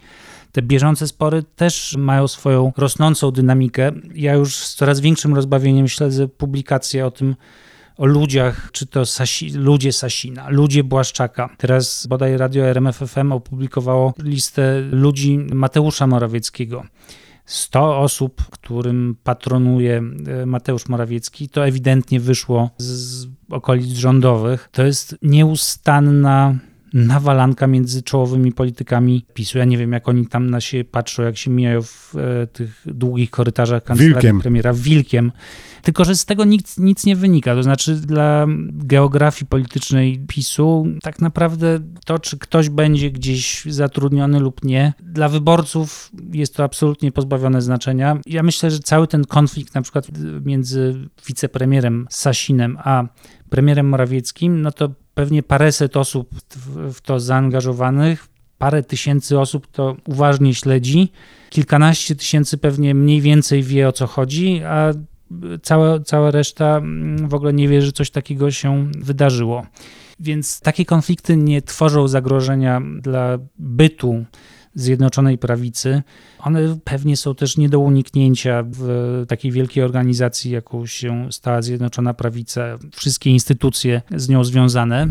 te 0.56 0.62
bieżące 0.62 1.08
spory 1.08 1.44
też 1.56 1.96
mają 1.98 2.28
swoją 2.28 2.72
rosnącą 2.78 3.32
dynamikę. 3.32 3.92
Ja 4.14 4.34
już 4.34 4.56
z 4.56 4.76
coraz 4.76 5.00
większym 5.00 5.36
rozbawieniem 5.36 5.88
śledzę 5.88 6.28
publikacje 6.28 7.06
o 7.06 7.12
tym, 7.12 7.36
o 7.98 8.06
ludziach, 8.06 8.70
czy 8.72 8.86
to 8.86 9.06
Sasi, 9.06 9.50
ludzie 9.50 9.94
Sasina, 9.94 10.50
ludzie 10.50 10.84
Błaszczaka. 10.84 11.50
Teraz 11.58 12.08
bodaj 12.08 12.38
Radio 12.38 12.66
RMFFM 12.66 13.32
opublikowało 13.32 14.14
listę 14.20 14.82
ludzi 14.92 15.38
Mateusza 15.54 16.08
Morawieckiego. 16.08 16.84
100 17.46 18.00
osób, 18.00 18.44
którym 18.52 19.18
patronuje 19.24 20.02
e, 20.28 20.46
Mateusz 20.46 20.90
Morawiecki, 20.90 21.50
to 21.50 21.68
ewidentnie 21.68 22.20
wyszło 22.20 22.70
z 22.78 23.28
okolic 23.50 23.88
rządowych. 23.88 24.70
To 24.72 24.84
jest 24.84 25.16
nieustanna 25.22 26.56
nawalanka 26.96 27.68
między 27.68 28.04
czołowymi 28.04 28.52
politykami 28.52 29.26
PiSu. 29.34 29.58
Ja 29.58 29.66
nie 29.66 29.78
wiem, 29.78 29.92
jak 29.92 30.08
oni 30.08 30.28
tam 30.28 30.50
na 30.50 30.62
siebie 30.62 30.86
patrzą, 30.86 31.24
jak 31.24 31.38
się 31.38 31.52
mijają 31.52 31.82
w 31.82 32.16
e, 32.16 32.48
tych 32.48 32.82
długich 32.86 33.30
korytarzach 33.30 33.84
kancelarii 33.84 34.14
wilkiem. 34.14 34.40
premiera. 34.40 34.74
Wilkiem. 34.74 35.32
Tylko, 35.82 36.06
że 36.06 36.16
z 36.16 36.26
tego 36.26 36.46
nic, 36.46 36.78
nic 36.78 37.06
nie 37.06 37.16
wynika. 37.16 37.56
To 37.56 37.64
znaczy, 37.64 37.96
dla 37.96 38.46
geografii 38.72 39.48
politycznej 39.50 40.20
PiSu, 40.28 40.88
tak 41.02 41.20
naprawdę 41.20 41.80
to, 42.06 42.20
czy 42.20 42.38
ktoś 42.38 42.70
będzie 42.70 43.12
gdzieś 43.12 43.66
zatrudniony 43.66 44.40
lub 44.40 44.64
nie, 44.64 44.94
dla 45.00 45.30
wyborców 45.30 46.12
jest 46.34 46.56
to 46.56 46.64
absolutnie 46.64 47.12
pozbawione 47.12 47.62
znaczenia. 47.62 48.20
Ja 48.26 48.44
myślę, 48.44 48.72
że 48.72 48.80
cały 48.80 49.08
ten 49.08 49.26
konflikt, 49.26 49.76
na 49.76 49.82
przykład 49.82 50.08
między 50.46 51.10
wicepremierem 51.28 52.08
Sasinem 52.10 52.78
a 52.84 53.04
premierem 53.50 53.90
Morawieckim, 53.90 54.62
no 54.62 54.72
to 54.72 54.90
pewnie 55.16 55.44
paręset 55.44 55.98
osób 55.98 56.30
w 56.94 57.02
to 57.02 57.20
zaangażowanych, 57.20 58.28
parę 58.58 58.84
tysięcy 58.84 59.40
osób 59.40 59.68
to 59.68 59.96
uważnie 60.08 60.54
śledzi, 60.54 61.12
kilkanaście 61.50 62.16
tysięcy 62.16 62.58
pewnie 62.58 62.96
mniej 62.96 63.22
więcej 63.22 63.64
wie 63.64 63.88
o 63.88 63.92
co 63.92 64.08
chodzi, 64.08 64.62
a 64.64 64.94
cała, 65.62 66.00
cała 66.00 66.32
reszta 66.32 66.78
mm, 66.78 67.30
w 67.30 67.34
ogóle 67.34 67.54
nie 67.54 67.68
wie, 67.68 67.82
że 67.82 67.92
coś 67.92 68.10
takiego 68.10 68.52
się 68.52 68.92
wydarzyło. 69.00 69.66
Więc 70.20 70.62
takie 70.62 70.86
konflikty 70.86 71.38
nie 71.38 71.62
tworzą 71.62 72.08
zagrożenia 72.08 72.82
dla 73.02 73.38
bytu 73.60 74.26
Zjednoczonej 74.76 75.38
Prawicy. 75.38 76.04
One 76.40 76.78
pewnie 76.84 77.18
są 77.18 77.36
też 77.36 77.58
nie 77.58 77.70
do 77.70 77.80
uniknięcia 77.80 78.64
w 78.68 79.26
takiej 79.28 79.52
wielkiej 79.52 79.84
organizacji, 79.84 80.52
jaką 80.52 80.86
się 80.86 81.28
stała 81.32 81.62
Zjednoczona 81.62 82.14
Prawica, 82.14 82.78
wszystkie 82.92 83.30
instytucje 83.30 84.02
z 84.16 84.30
nią 84.30 84.44
związane. 84.44 85.08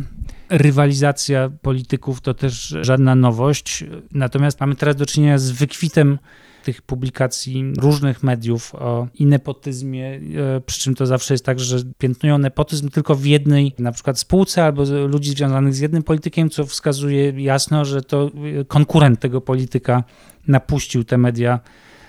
Rywalizacja 0.50 1.50
polityków 1.62 2.20
to 2.20 2.34
też 2.34 2.76
żadna 2.80 3.14
nowość, 3.14 3.84
natomiast 4.12 4.60
mamy 4.60 4.74
teraz 4.74 4.96
do 4.96 5.06
czynienia 5.06 5.38
z 5.38 5.50
wykwitem 5.50 6.18
tych 6.64 6.82
publikacji 6.82 7.72
różnych 7.78 8.22
mediów 8.22 8.74
o 8.74 9.08
nepotyzmie, 9.20 10.20
e, 10.56 10.60
przy 10.60 10.80
czym 10.80 10.94
to 10.94 11.06
zawsze 11.06 11.34
jest 11.34 11.44
tak, 11.44 11.60
że 11.60 11.78
piętnują 11.98 12.38
nepotyzm 12.38 12.88
tylko 12.88 13.14
w 13.14 13.24
jednej 13.24 13.74
na 13.78 13.92
przykład 13.92 14.18
spółce 14.18 14.64
albo 14.64 14.82
ludzi 15.08 15.30
związanych 15.30 15.74
z 15.74 15.80
jednym 15.80 16.02
politykiem, 16.02 16.50
co 16.50 16.66
wskazuje 16.66 17.42
jasno, 17.42 17.84
że 17.84 18.02
to 18.02 18.30
e, 18.60 18.64
konkurent 18.64 19.20
tego 19.20 19.40
polityka 19.40 20.04
napuścił 20.48 21.04
te 21.04 21.18
media 21.18 21.60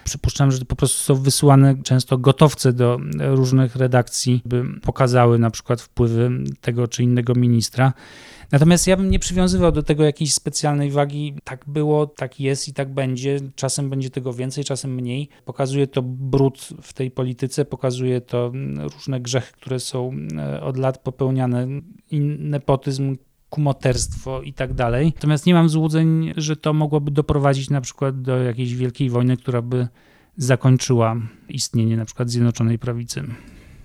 Przypuszczam, 0.05 0.51
że 0.51 0.65
po 0.65 0.75
prostu 0.75 1.03
są 1.03 1.15
wysyłane 1.21 1.75
często 1.83 2.17
gotowce 2.17 2.73
do 2.73 2.99
różnych 3.19 3.75
redakcji, 3.75 4.41
by 4.45 4.63
pokazały 4.81 5.39
na 5.39 5.51
przykład 5.51 5.81
wpływy 5.81 6.31
tego 6.61 6.87
czy 6.87 7.03
innego 7.03 7.35
ministra. 7.35 7.93
Natomiast 8.51 8.87
ja 8.87 8.97
bym 8.97 9.09
nie 9.09 9.19
przywiązywał 9.19 9.71
do 9.71 9.83
tego 9.83 10.03
jakiejś 10.03 10.33
specjalnej 10.33 10.91
wagi. 10.91 11.35
Tak 11.43 11.65
było, 11.67 12.07
tak 12.07 12.39
jest 12.39 12.67
i 12.67 12.73
tak 12.73 12.93
będzie. 12.93 13.39
Czasem 13.55 13.89
będzie 13.89 14.09
tego 14.09 14.33
więcej, 14.33 14.63
czasem 14.63 14.95
mniej. 14.95 15.29
Pokazuje 15.45 15.87
to 15.87 16.01
brud 16.01 16.69
w 16.81 16.93
tej 16.93 17.11
polityce, 17.11 17.65
pokazuje 17.65 18.21
to 18.21 18.51
różne 18.93 19.21
grzechy, 19.21 19.53
które 19.53 19.79
są 19.79 20.11
e, 20.37 20.61
od 20.61 20.77
lat 20.77 20.97
popełniane, 20.97 21.67
nepotyzm, 22.39 23.15
kumoterstwo 23.55 24.41
i 24.41 24.53
tak 24.53 24.73
dalej. 24.73 25.11
Natomiast 25.15 25.45
nie 25.45 25.53
mam 25.53 25.69
złudzeń, 25.69 26.33
że 26.37 26.55
to 26.55 26.73
mogłoby 26.73 27.11
doprowadzić 27.11 27.69
na 27.69 27.81
przykład 27.81 28.21
do 28.21 28.37
jakiejś 28.37 28.75
wielkiej 28.75 29.09
wojny, 29.09 29.37
która 29.37 29.61
by 29.61 29.87
zakończyła 30.37 31.15
istnienie 31.49 31.97
na 31.97 32.05
przykład 32.05 32.29
Zjednoczonej 32.29 32.79
Prawicy. 32.79 33.23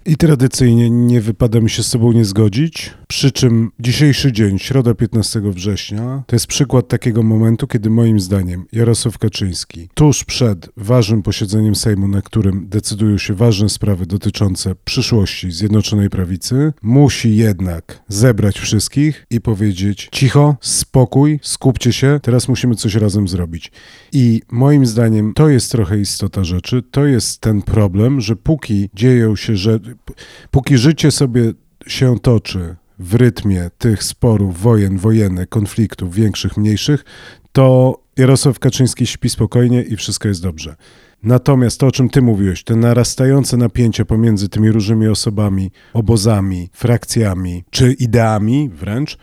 I 0.07 0.17
tradycyjnie 0.17 0.91
nie 0.91 1.21
wypada 1.21 1.61
mi 1.61 1.71
się 1.71 1.83
z 1.83 1.91
Tobą 1.91 2.13
nie 2.13 2.25
zgodzić. 2.25 2.95
Przy 3.11 3.33
czym 3.33 3.71
dzisiejszy 3.81 4.33
dzień, 4.33 4.59
środa 4.59 4.95
15 4.95 5.41
września, 5.41 6.23
to 6.27 6.37
jest 6.37 6.47
przykład 6.47 6.89
takiego 6.89 7.23
momentu, 7.23 7.67
kiedy 7.67 7.91
moim 7.91 8.21
zdaniem 8.21 8.65
Jarosław 8.73 9.19
Kaczyński 9.19 9.89
tuż 9.95 10.25
przed 10.25 10.69
ważnym 10.77 11.23
posiedzeniem 11.23 11.75
Sejmu, 11.75 12.09
na 12.09 12.23
którym 12.23 12.69
decydują 12.69 13.19
się 13.19 13.35
ważne 13.35 13.69
sprawy 13.69 14.07
dotyczące 14.07 14.75
przyszłości 14.85 15.51
Zjednoczonej 15.51 16.11
Prawicy, 16.11 16.73
musi 16.83 17.37
jednak 17.37 18.03
zebrać 18.09 18.59
wszystkich 18.59 19.27
i 19.31 19.41
powiedzieć: 19.41 20.09
cicho, 20.13 20.57
spokój, 20.61 21.41
skupcie 21.43 21.93
się, 21.93 22.21
teraz 22.23 22.49
musimy 22.49 22.75
coś 22.75 22.95
razem 22.95 23.29
zrobić. 23.29 23.73
I 24.13 24.43
moim 24.51 24.87
zdaniem 24.87 25.33
to 25.35 25.49
jest 25.49 25.73
trochę 25.73 26.01
istota 26.01 26.45
rzeczy, 26.45 26.83
to 26.91 27.07
jest 27.07 27.41
ten 27.41 27.63
problem, 27.63 28.21
że 28.21 28.37
póki 28.37 28.91
dzieją 28.95 29.37
się, 29.37 29.57
że 29.57 29.79
póki 30.51 30.79
życie 30.79 31.11
sobie 31.11 31.53
się 31.87 32.19
toczy 32.19 32.77
w 33.01 33.15
rytmie 33.15 33.71
tych 33.79 34.03
sporów, 34.03 34.61
wojen, 34.61 34.99
wojennych, 34.99 35.49
konfliktów 35.49 36.15
większych, 36.15 36.57
mniejszych, 36.57 37.05
to 37.53 37.99
Jarosław 38.17 38.59
Kaczyński 38.59 39.07
śpi 39.07 39.31
spokojnie 39.31 39.83
i 39.83 39.97
wszystko 39.97 40.29
jest 40.29 40.43
dobrze. 40.43 40.77
Natomiast 41.23 41.81
to, 41.81 41.87
o 41.87 41.93
czym 41.93 42.09
ty 42.09 42.23
mówiłeś, 42.23 42.65
te 42.65 42.77
narastające 42.77 43.57
napięcia 43.57 44.05
pomiędzy 44.05 44.49
tymi 44.49 44.71
różnymi 44.71 45.09
osobami, 45.09 45.71
obozami, 45.93 46.71
frakcjami 46.73 47.65
czy 47.71 47.93
ideami 47.93 48.71
wręcz, 48.75 49.19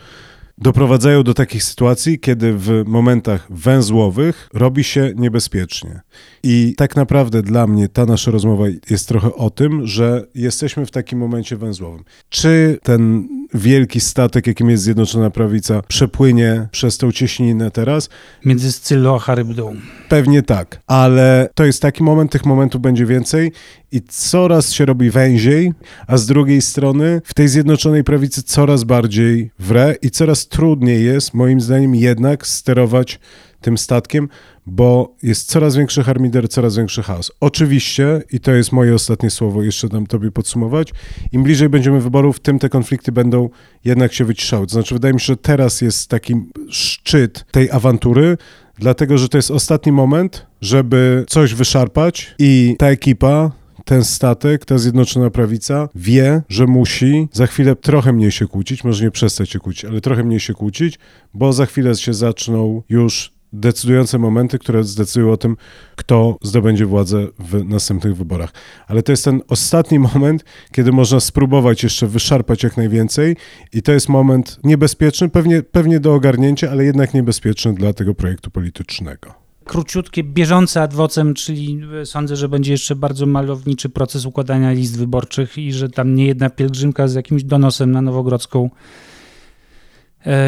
doprowadzają 0.58 1.24
do 1.24 1.34
takich 1.34 1.64
sytuacji, 1.64 2.20
kiedy 2.20 2.54
w 2.54 2.84
momentach 2.86 3.48
węzłowych 3.50 4.50
robi 4.54 4.84
się 4.84 5.12
niebezpiecznie. 5.16 6.02
I 6.44 6.74
tak 6.78 6.96
naprawdę 6.96 7.42
dla 7.42 7.68
mnie 7.68 7.90
ta 7.90 8.06
nasza 8.06 8.32
rozmowa 8.32 8.66
jest 8.90 9.08
trochę 9.08 9.34
o 9.34 9.50
tym, 9.50 9.88
że 9.88 10.28
jesteśmy 10.36 10.86
w 10.86 10.92
takim 10.92 11.20
momencie 11.20 11.58
węzłowym. 11.58 12.04
Czy 12.30 12.80
ten 12.84 13.28
wielki 13.54 14.00
statek, 14.00 14.48
jakim 14.48 14.70
jest 14.70 14.84
Zjednoczona 14.84 15.30
Prawica, 15.30 15.82
przepłynie 15.88 16.68
przez 16.72 16.98
tą 16.98 17.12
cieśninę 17.12 17.72
teraz? 17.72 18.10
Między 18.46 18.72
Scyllo 18.72 19.16
a 19.16 19.20
Charybdą. 19.20 19.76
Pewnie 20.10 20.42
tak, 20.42 20.82
ale 20.88 21.50
to 21.56 21.66
jest 21.66 21.82
taki 21.82 22.04
moment, 22.04 22.32
tych 22.32 22.46
momentów 22.46 22.82
będzie 22.82 23.06
więcej 23.06 23.52
i 23.92 24.02
coraz 24.02 24.72
się 24.72 24.86
robi 24.86 25.10
węziej, 25.10 25.74
a 26.08 26.18
z 26.18 26.26
drugiej 26.26 26.62
strony 26.62 27.22
w 27.26 27.34
tej 27.34 27.48
Zjednoczonej 27.48 28.04
Prawicy 28.04 28.44
coraz 28.44 28.84
bardziej 28.84 29.52
wre 29.60 29.96
i 30.02 30.12
coraz 30.12 30.47
trudniej 30.48 31.06
jest, 31.06 31.34
moim 31.34 31.62
zdaniem, 31.62 31.96
jednak 31.96 32.48
sterować 32.48 33.20
tym 33.62 33.78
statkiem, 33.78 34.30
bo 34.66 35.16
jest 35.24 35.50
coraz 35.50 35.76
większy 35.76 36.04
harmider, 36.04 36.50
coraz 36.50 36.78
większy 36.78 37.04
chaos. 37.04 37.32
Oczywiście, 37.40 38.22
i 38.32 38.40
to 38.40 38.52
jest 38.52 38.72
moje 38.72 38.96
ostatnie 38.96 39.30
słowo, 39.30 39.64
jeszcze 39.64 39.90
dam 39.90 40.08
tobie 40.08 40.32
podsumować, 40.32 40.92
im 41.32 41.44
bliżej 41.44 41.70
będziemy 41.70 42.02
wyborów, 42.02 42.40
tym 42.40 42.60
te 42.60 42.70
konflikty 42.70 43.12
będą 43.12 43.50
jednak 43.86 44.14
się 44.14 44.26
wyciszały. 44.26 44.68
To 44.68 44.74
znaczy, 44.74 44.96
wydaje 44.96 45.14
mi 45.14 45.20
się, 45.20 45.26
że 45.26 45.38
teraz 45.38 45.82
jest 45.82 46.10
taki 46.10 46.36
szczyt 46.70 47.46
tej 47.52 47.72
awantury, 47.72 48.38
dlatego, 48.80 49.18
że 49.18 49.30
to 49.30 49.38
jest 49.38 49.52
ostatni 49.52 49.92
moment, 49.92 50.46
żeby 50.62 51.26
coś 51.28 51.54
wyszarpać 51.54 52.36
i 52.40 52.76
ta 52.80 52.88
ekipa 52.88 53.52
ten 53.88 54.04
statek, 54.04 54.66
ta 54.66 54.78
Zjednoczona 54.78 55.30
Prawica 55.30 55.90
wie, 55.96 56.42
że 56.50 56.68
musi 56.68 57.28
za 57.32 57.48
chwilę 57.48 57.76
trochę 57.76 58.14
mniej 58.14 58.32
się 58.32 58.48
kłócić, 58.48 58.84
może 58.84 59.04
nie 59.04 59.12
przestać 59.12 59.50
się 59.50 59.60
kłócić, 59.60 59.86
ale 59.86 60.02
trochę 60.02 60.24
mniej 60.24 60.40
się 60.40 60.54
kłócić, 60.54 61.00
bo 61.34 61.54
za 61.54 61.66
chwilę 61.66 61.96
się 61.96 62.14
zaczną 62.14 62.84
już 62.90 63.32
decydujące 63.54 64.18
momenty, 64.18 64.60
które 64.60 64.84
zdecydują 64.84 65.32
o 65.32 65.38
tym, 65.38 65.58
kto 65.96 66.38
zdobędzie 66.42 66.86
władzę 66.86 67.28
w 67.40 67.66
następnych 67.66 68.16
wyborach. 68.16 68.54
Ale 68.88 69.04
to 69.04 69.12
jest 69.12 69.26
ten 69.26 69.42
ostatni 69.48 70.00
moment, 70.00 70.46
kiedy 70.72 70.92
można 70.92 71.20
spróbować 71.20 71.84
jeszcze 71.84 72.08
wyszarpać 72.08 72.64
jak 72.64 72.78
najwięcej 72.78 73.36
i 73.74 73.82
to 73.82 73.92
jest 73.92 74.10
moment 74.10 74.60
niebezpieczny, 74.64 75.30
pewnie, 75.30 75.64
pewnie 75.64 76.00
do 76.00 76.14
ogarnięcia, 76.14 76.72
ale 76.72 76.86
jednak 76.86 77.14
niebezpieczny 77.14 77.74
dla 77.74 77.94
tego 77.94 78.16
projektu 78.16 78.52
politycznego 78.52 79.47
króciutkie, 79.68 80.24
bieżące 80.24 80.82
adwocem, 80.82 81.34
czyli 81.34 81.82
sądzę, 82.06 82.36
że 82.36 82.50
będzie 82.50 82.72
jeszcze 82.72 82.96
bardzo 82.96 83.26
malowniczy 83.26 83.90
proces 83.90 84.26
układania 84.26 84.72
list 84.72 84.98
wyborczych 84.98 85.58
i 85.58 85.74
że 85.74 85.90
tam 85.90 86.16
nie 86.16 86.26
jedna 86.26 86.50
pielgrzymka 86.50 87.08
z 87.08 87.14
jakimś 87.14 87.44
donosem 87.44 87.92
na 87.92 88.02
Nowogrodzką 88.02 88.70
E, 88.70 88.70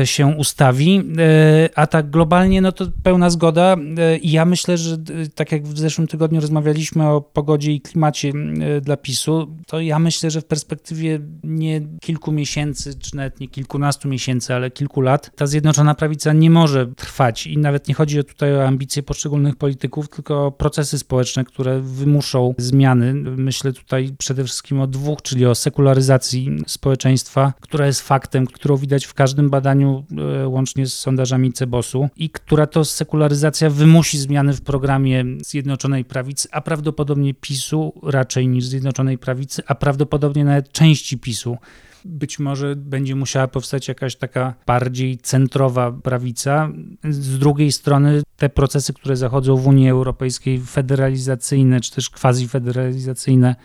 się 0.05 0.27
ustawi. 0.27 1.03
E, 1.17 1.69
a 1.75 1.87
tak 1.87 2.09
globalnie, 2.09 2.61
no 2.61 2.71
to 2.71 2.85
pełna 3.03 3.29
zgoda. 3.29 3.75
E, 3.97 4.17
I 4.17 4.31
ja 4.31 4.45
myślę, 4.45 4.77
że 4.77 4.97
tak 5.35 5.51
jak 5.51 5.63
w 5.63 5.79
zeszłym 5.79 6.07
tygodniu 6.07 6.41
rozmawialiśmy 6.41 7.07
o 7.07 7.21
pogodzie 7.21 7.71
i 7.71 7.81
klimacie 7.81 8.31
dla 8.81 8.97
PiSu, 8.97 9.55
to 9.67 9.79
ja 9.79 9.99
myślę, 9.99 10.31
że 10.31 10.41
w 10.41 10.45
perspektywie 10.45 11.19
nie 11.43 11.81
kilku 12.01 12.31
miesięcy, 12.31 12.99
czy 12.99 13.15
nawet 13.15 13.39
nie 13.39 13.47
kilkunastu 13.47 14.07
miesięcy, 14.07 14.53
ale 14.53 14.71
kilku 14.71 15.01
lat, 15.01 15.31
ta 15.35 15.47
Zjednoczona 15.47 15.95
Prawica 15.95 16.33
nie 16.33 16.49
może 16.49 16.87
trwać. 16.87 17.47
I 17.47 17.57
nawet 17.57 17.87
nie 17.87 17.93
chodzi 17.93 18.23
tutaj 18.23 18.55
o 18.55 18.67
ambicje 18.67 19.03
poszczególnych 19.03 19.55
polityków, 19.55 20.09
tylko 20.09 20.45
o 20.45 20.51
procesy 20.51 20.99
społeczne, 20.99 21.45
które 21.45 21.79
wymuszą 21.79 22.53
zmiany. 22.57 23.13
Myślę 23.13 23.73
tutaj 23.73 24.15
przede 24.17 24.43
wszystkim 24.43 24.81
o 24.81 24.87
dwóch, 24.87 25.21
czyli 25.21 25.45
o 25.45 25.55
sekularyzacji 25.55 26.63
społeczeństwa, 26.67 27.53
która 27.61 27.85
jest 27.85 28.01
faktem, 28.01 28.47
którą 28.47 28.77
widać 28.77 29.05
w 29.05 29.13
każdym 29.13 29.49
badaniu 29.49 29.68
badaniu 29.69 30.03
e, 30.41 30.47
łącznie 30.47 30.87
z 30.87 30.99
sondażami 30.99 31.53
Cebosu 31.53 32.09
i 32.17 32.29
która 32.29 32.67
to 32.67 32.85
sekularyzacja 32.85 33.69
wymusi 33.69 34.19
zmiany 34.19 34.53
w 34.53 34.61
programie 34.61 35.25
Zjednoczonej 35.45 36.05
Prawicy, 36.05 36.47
a 36.51 36.61
prawdopodobnie 36.61 37.33
PiSu 37.33 37.93
raczej 38.03 38.47
niż 38.47 38.65
Zjednoczonej 38.65 39.17
Prawicy, 39.17 39.61
a 39.67 39.75
prawdopodobnie 39.75 40.45
nawet 40.45 40.71
części 40.71 41.17
PiSu 41.17 41.57
być 42.05 42.39
może 42.39 42.75
będzie 42.75 43.15
musiała 43.15 43.47
powstać 43.47 43.87
jakaś 43.87 44.15
taka 44.15 44.53
bardziej 44.65 45.17
centrowa 45.17 45.91
prawica. 45.91 46.69
Z 47.09 47.39
drugiej 47.39 47.71
strony 47.71 48.21
te 48.37 48.49
procesy, 48.49 48.93
które 48.93 49.15
zachodzą 49.15 49.55
w 49.55 49.67
Unii 49.67 49.89
Europejskiej, 49.89 50.59
federalizacyjne 50.59 51.81
czy 51.81 51.91
też 51.91 52.09
quasi-federalizacyjne, 52.09 53.55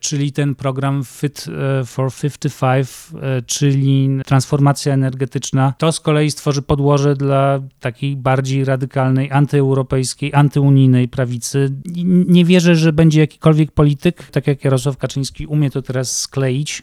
czyli 0.00 0.32
ten 0.32 0.54
program 0.54 1.04
Fit 1.04 1.46
e, 1.80 1.84
for 1.84 2.12
55, 2.12 2.88
e, 3.22 3.42
czyli 3.42 4.10
transformacja 4.26 4.94
energetyczna. 4.94 5.74
To 5.78 5.92
z 5.92 6.00
kolei 6.00 6.30
stworzy 6.30 6.62
podłoże 6.62 7.16
dla 7.16 7.60
takiej 7.80 8.16
bardziej 8.16 8.64
radykalnej, 8.64 9.32
antyeuropejskiej, 9.32 10.34
antyunijnej 10.34 11.08
prawicy. 11.08 11.74
Nie 12.26 12.44
wierzę, 12.44 12.76
że 12.76 12.92
będzie 12.92 13.20
jakikolwiek 13.20 13.72
polityk, 13.72 14.24
tak 14.24 14.46
jak 14.46 14.64
Jarosław 14.64 14.96
Kaczyński 14.96 15.46
umie 15.46 15.70
to 15.70 15.82
teraz 15.82 16.20
skleić, 16.20 16.82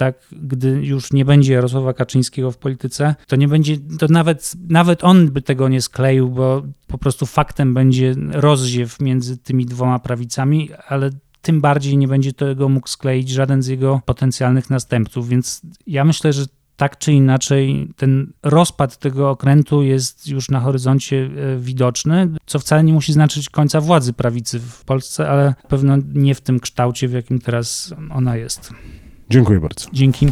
tak, 0.00 0.14
gdy 0.42 0.68
już 0.68 1.12
nie 1.12 1.24
będzie 1.24 1.52
Jarosława 1.52 1.92
Kaczyńskiego 1.92 2.50
w 2.50 2.58
polityce, 2.58 3.14
to 3.26 3.36
nie 3.36 3.48
będzie, 3.48 3.76
to 3.98 4.06
nawet, 4.08 4.52
nawet 4.68 5.04
on 5.04 5.30
by 5.30 5.42
tego 5.42 5.68
nie 5.68 5.80
skleił, 5.80 6.28
bo 6.30 6.62
po 6.86 6.98
prostu 6.98 7.26
faktem 7.26 7.74
będzie 7.74 8.14
rozziew 8.30 9.00
między 9.00 9.38
tymi 9.38 9.66
dwoma 9.66 9.98
prawicami, 9.98 10.70
ale 10.88 11.10
tym 11.42 11.60
bardziej 11.60 11.96
nie 11.96 12.08
będzie 12.08 12.32
tego 12.32 12.68
mógł 12.68 12.88
skleić 12.88 13.28
żaden 13.28 13.62
z 13.62 13.66
jego 13.66 14.00
potencjalnych 14.04 14.70
następców. 14.70 15.28
Więc 15.28 15.62
ja 15.86 16.04
myślę, 16.04 16.32
że 16.32 16.46
tak 16.76 16.98
czy 16.98 17.12
inaczej 17.12 17.92
ten 17.96 18.32
rozpad 18.42 18.96
tego 18.96 19.30
okrętu 19.30 19.82
jest 19.82 20.28
już 20.28 20.50
na 20.50 20.60
horyzoncie 20.60 21.16
e, 21.16 21.58
widoczny, 21.58 22.28
co 22.46 22.58
wcale 22.58 22.84
nie 22.84 22.92
musi 22.92 23.12
znaczyć 23.12 23.48
końca 23.50 23.80
władzy 23.80 24.12
prawicy 24.12 24.60
w 24.60 24.84
Polsce, 24.84 25.28
ale 25.28 25.54
pewno 25.68 25.96
nie 26.14 26.34
w 26.34 26.40
tym 26.40 26.60
kształcie, 26.60 27.08
w 27.08 27.12
jakim 27.12 27.38
teraz 27.38 27.94
ona 28.10 28.36
jest. 28.36 28.72
Dziękuję 29.30 29.60
bardzo. 29.60 29.90
Dzięki. 29.92 30.26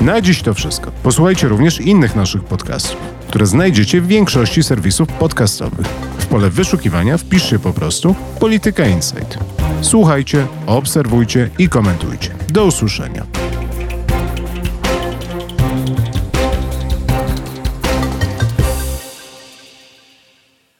Na 0.00 0.20
dziś 0.20 0.42
to 0.42 0.54
wszystko. 0.54 0.90
Posłuchajcie 1.02 1.48
również 1.48 1.80
innych 1.80 2.16
naszych 2.16 2.44
podcastów, 2.44 3.00
które 3.28 3.46
znajdziecie 3.46 4.00
w 4.00 4.06
większości 4.06 4.62
serwisów 4.62 5.08
podcastowych. 5.08 5.86
W 6.18 6.26
pole 6.26 6.50
wyszukiwania 6.50 7.18
wpiszcie 7.18 7.58
po 7.58 7.72
prostu 7.72 8.14
Polityka 8.40 8.86
Insight. 8.86 9.38
Słuchajcie, 9.80 10.46
obserwujcie 10.66 11.50
i 11.58 11.68
komentujcie. 11.68 12.30
Do 12.48 12.64
usłyszenia. 12.64 13.47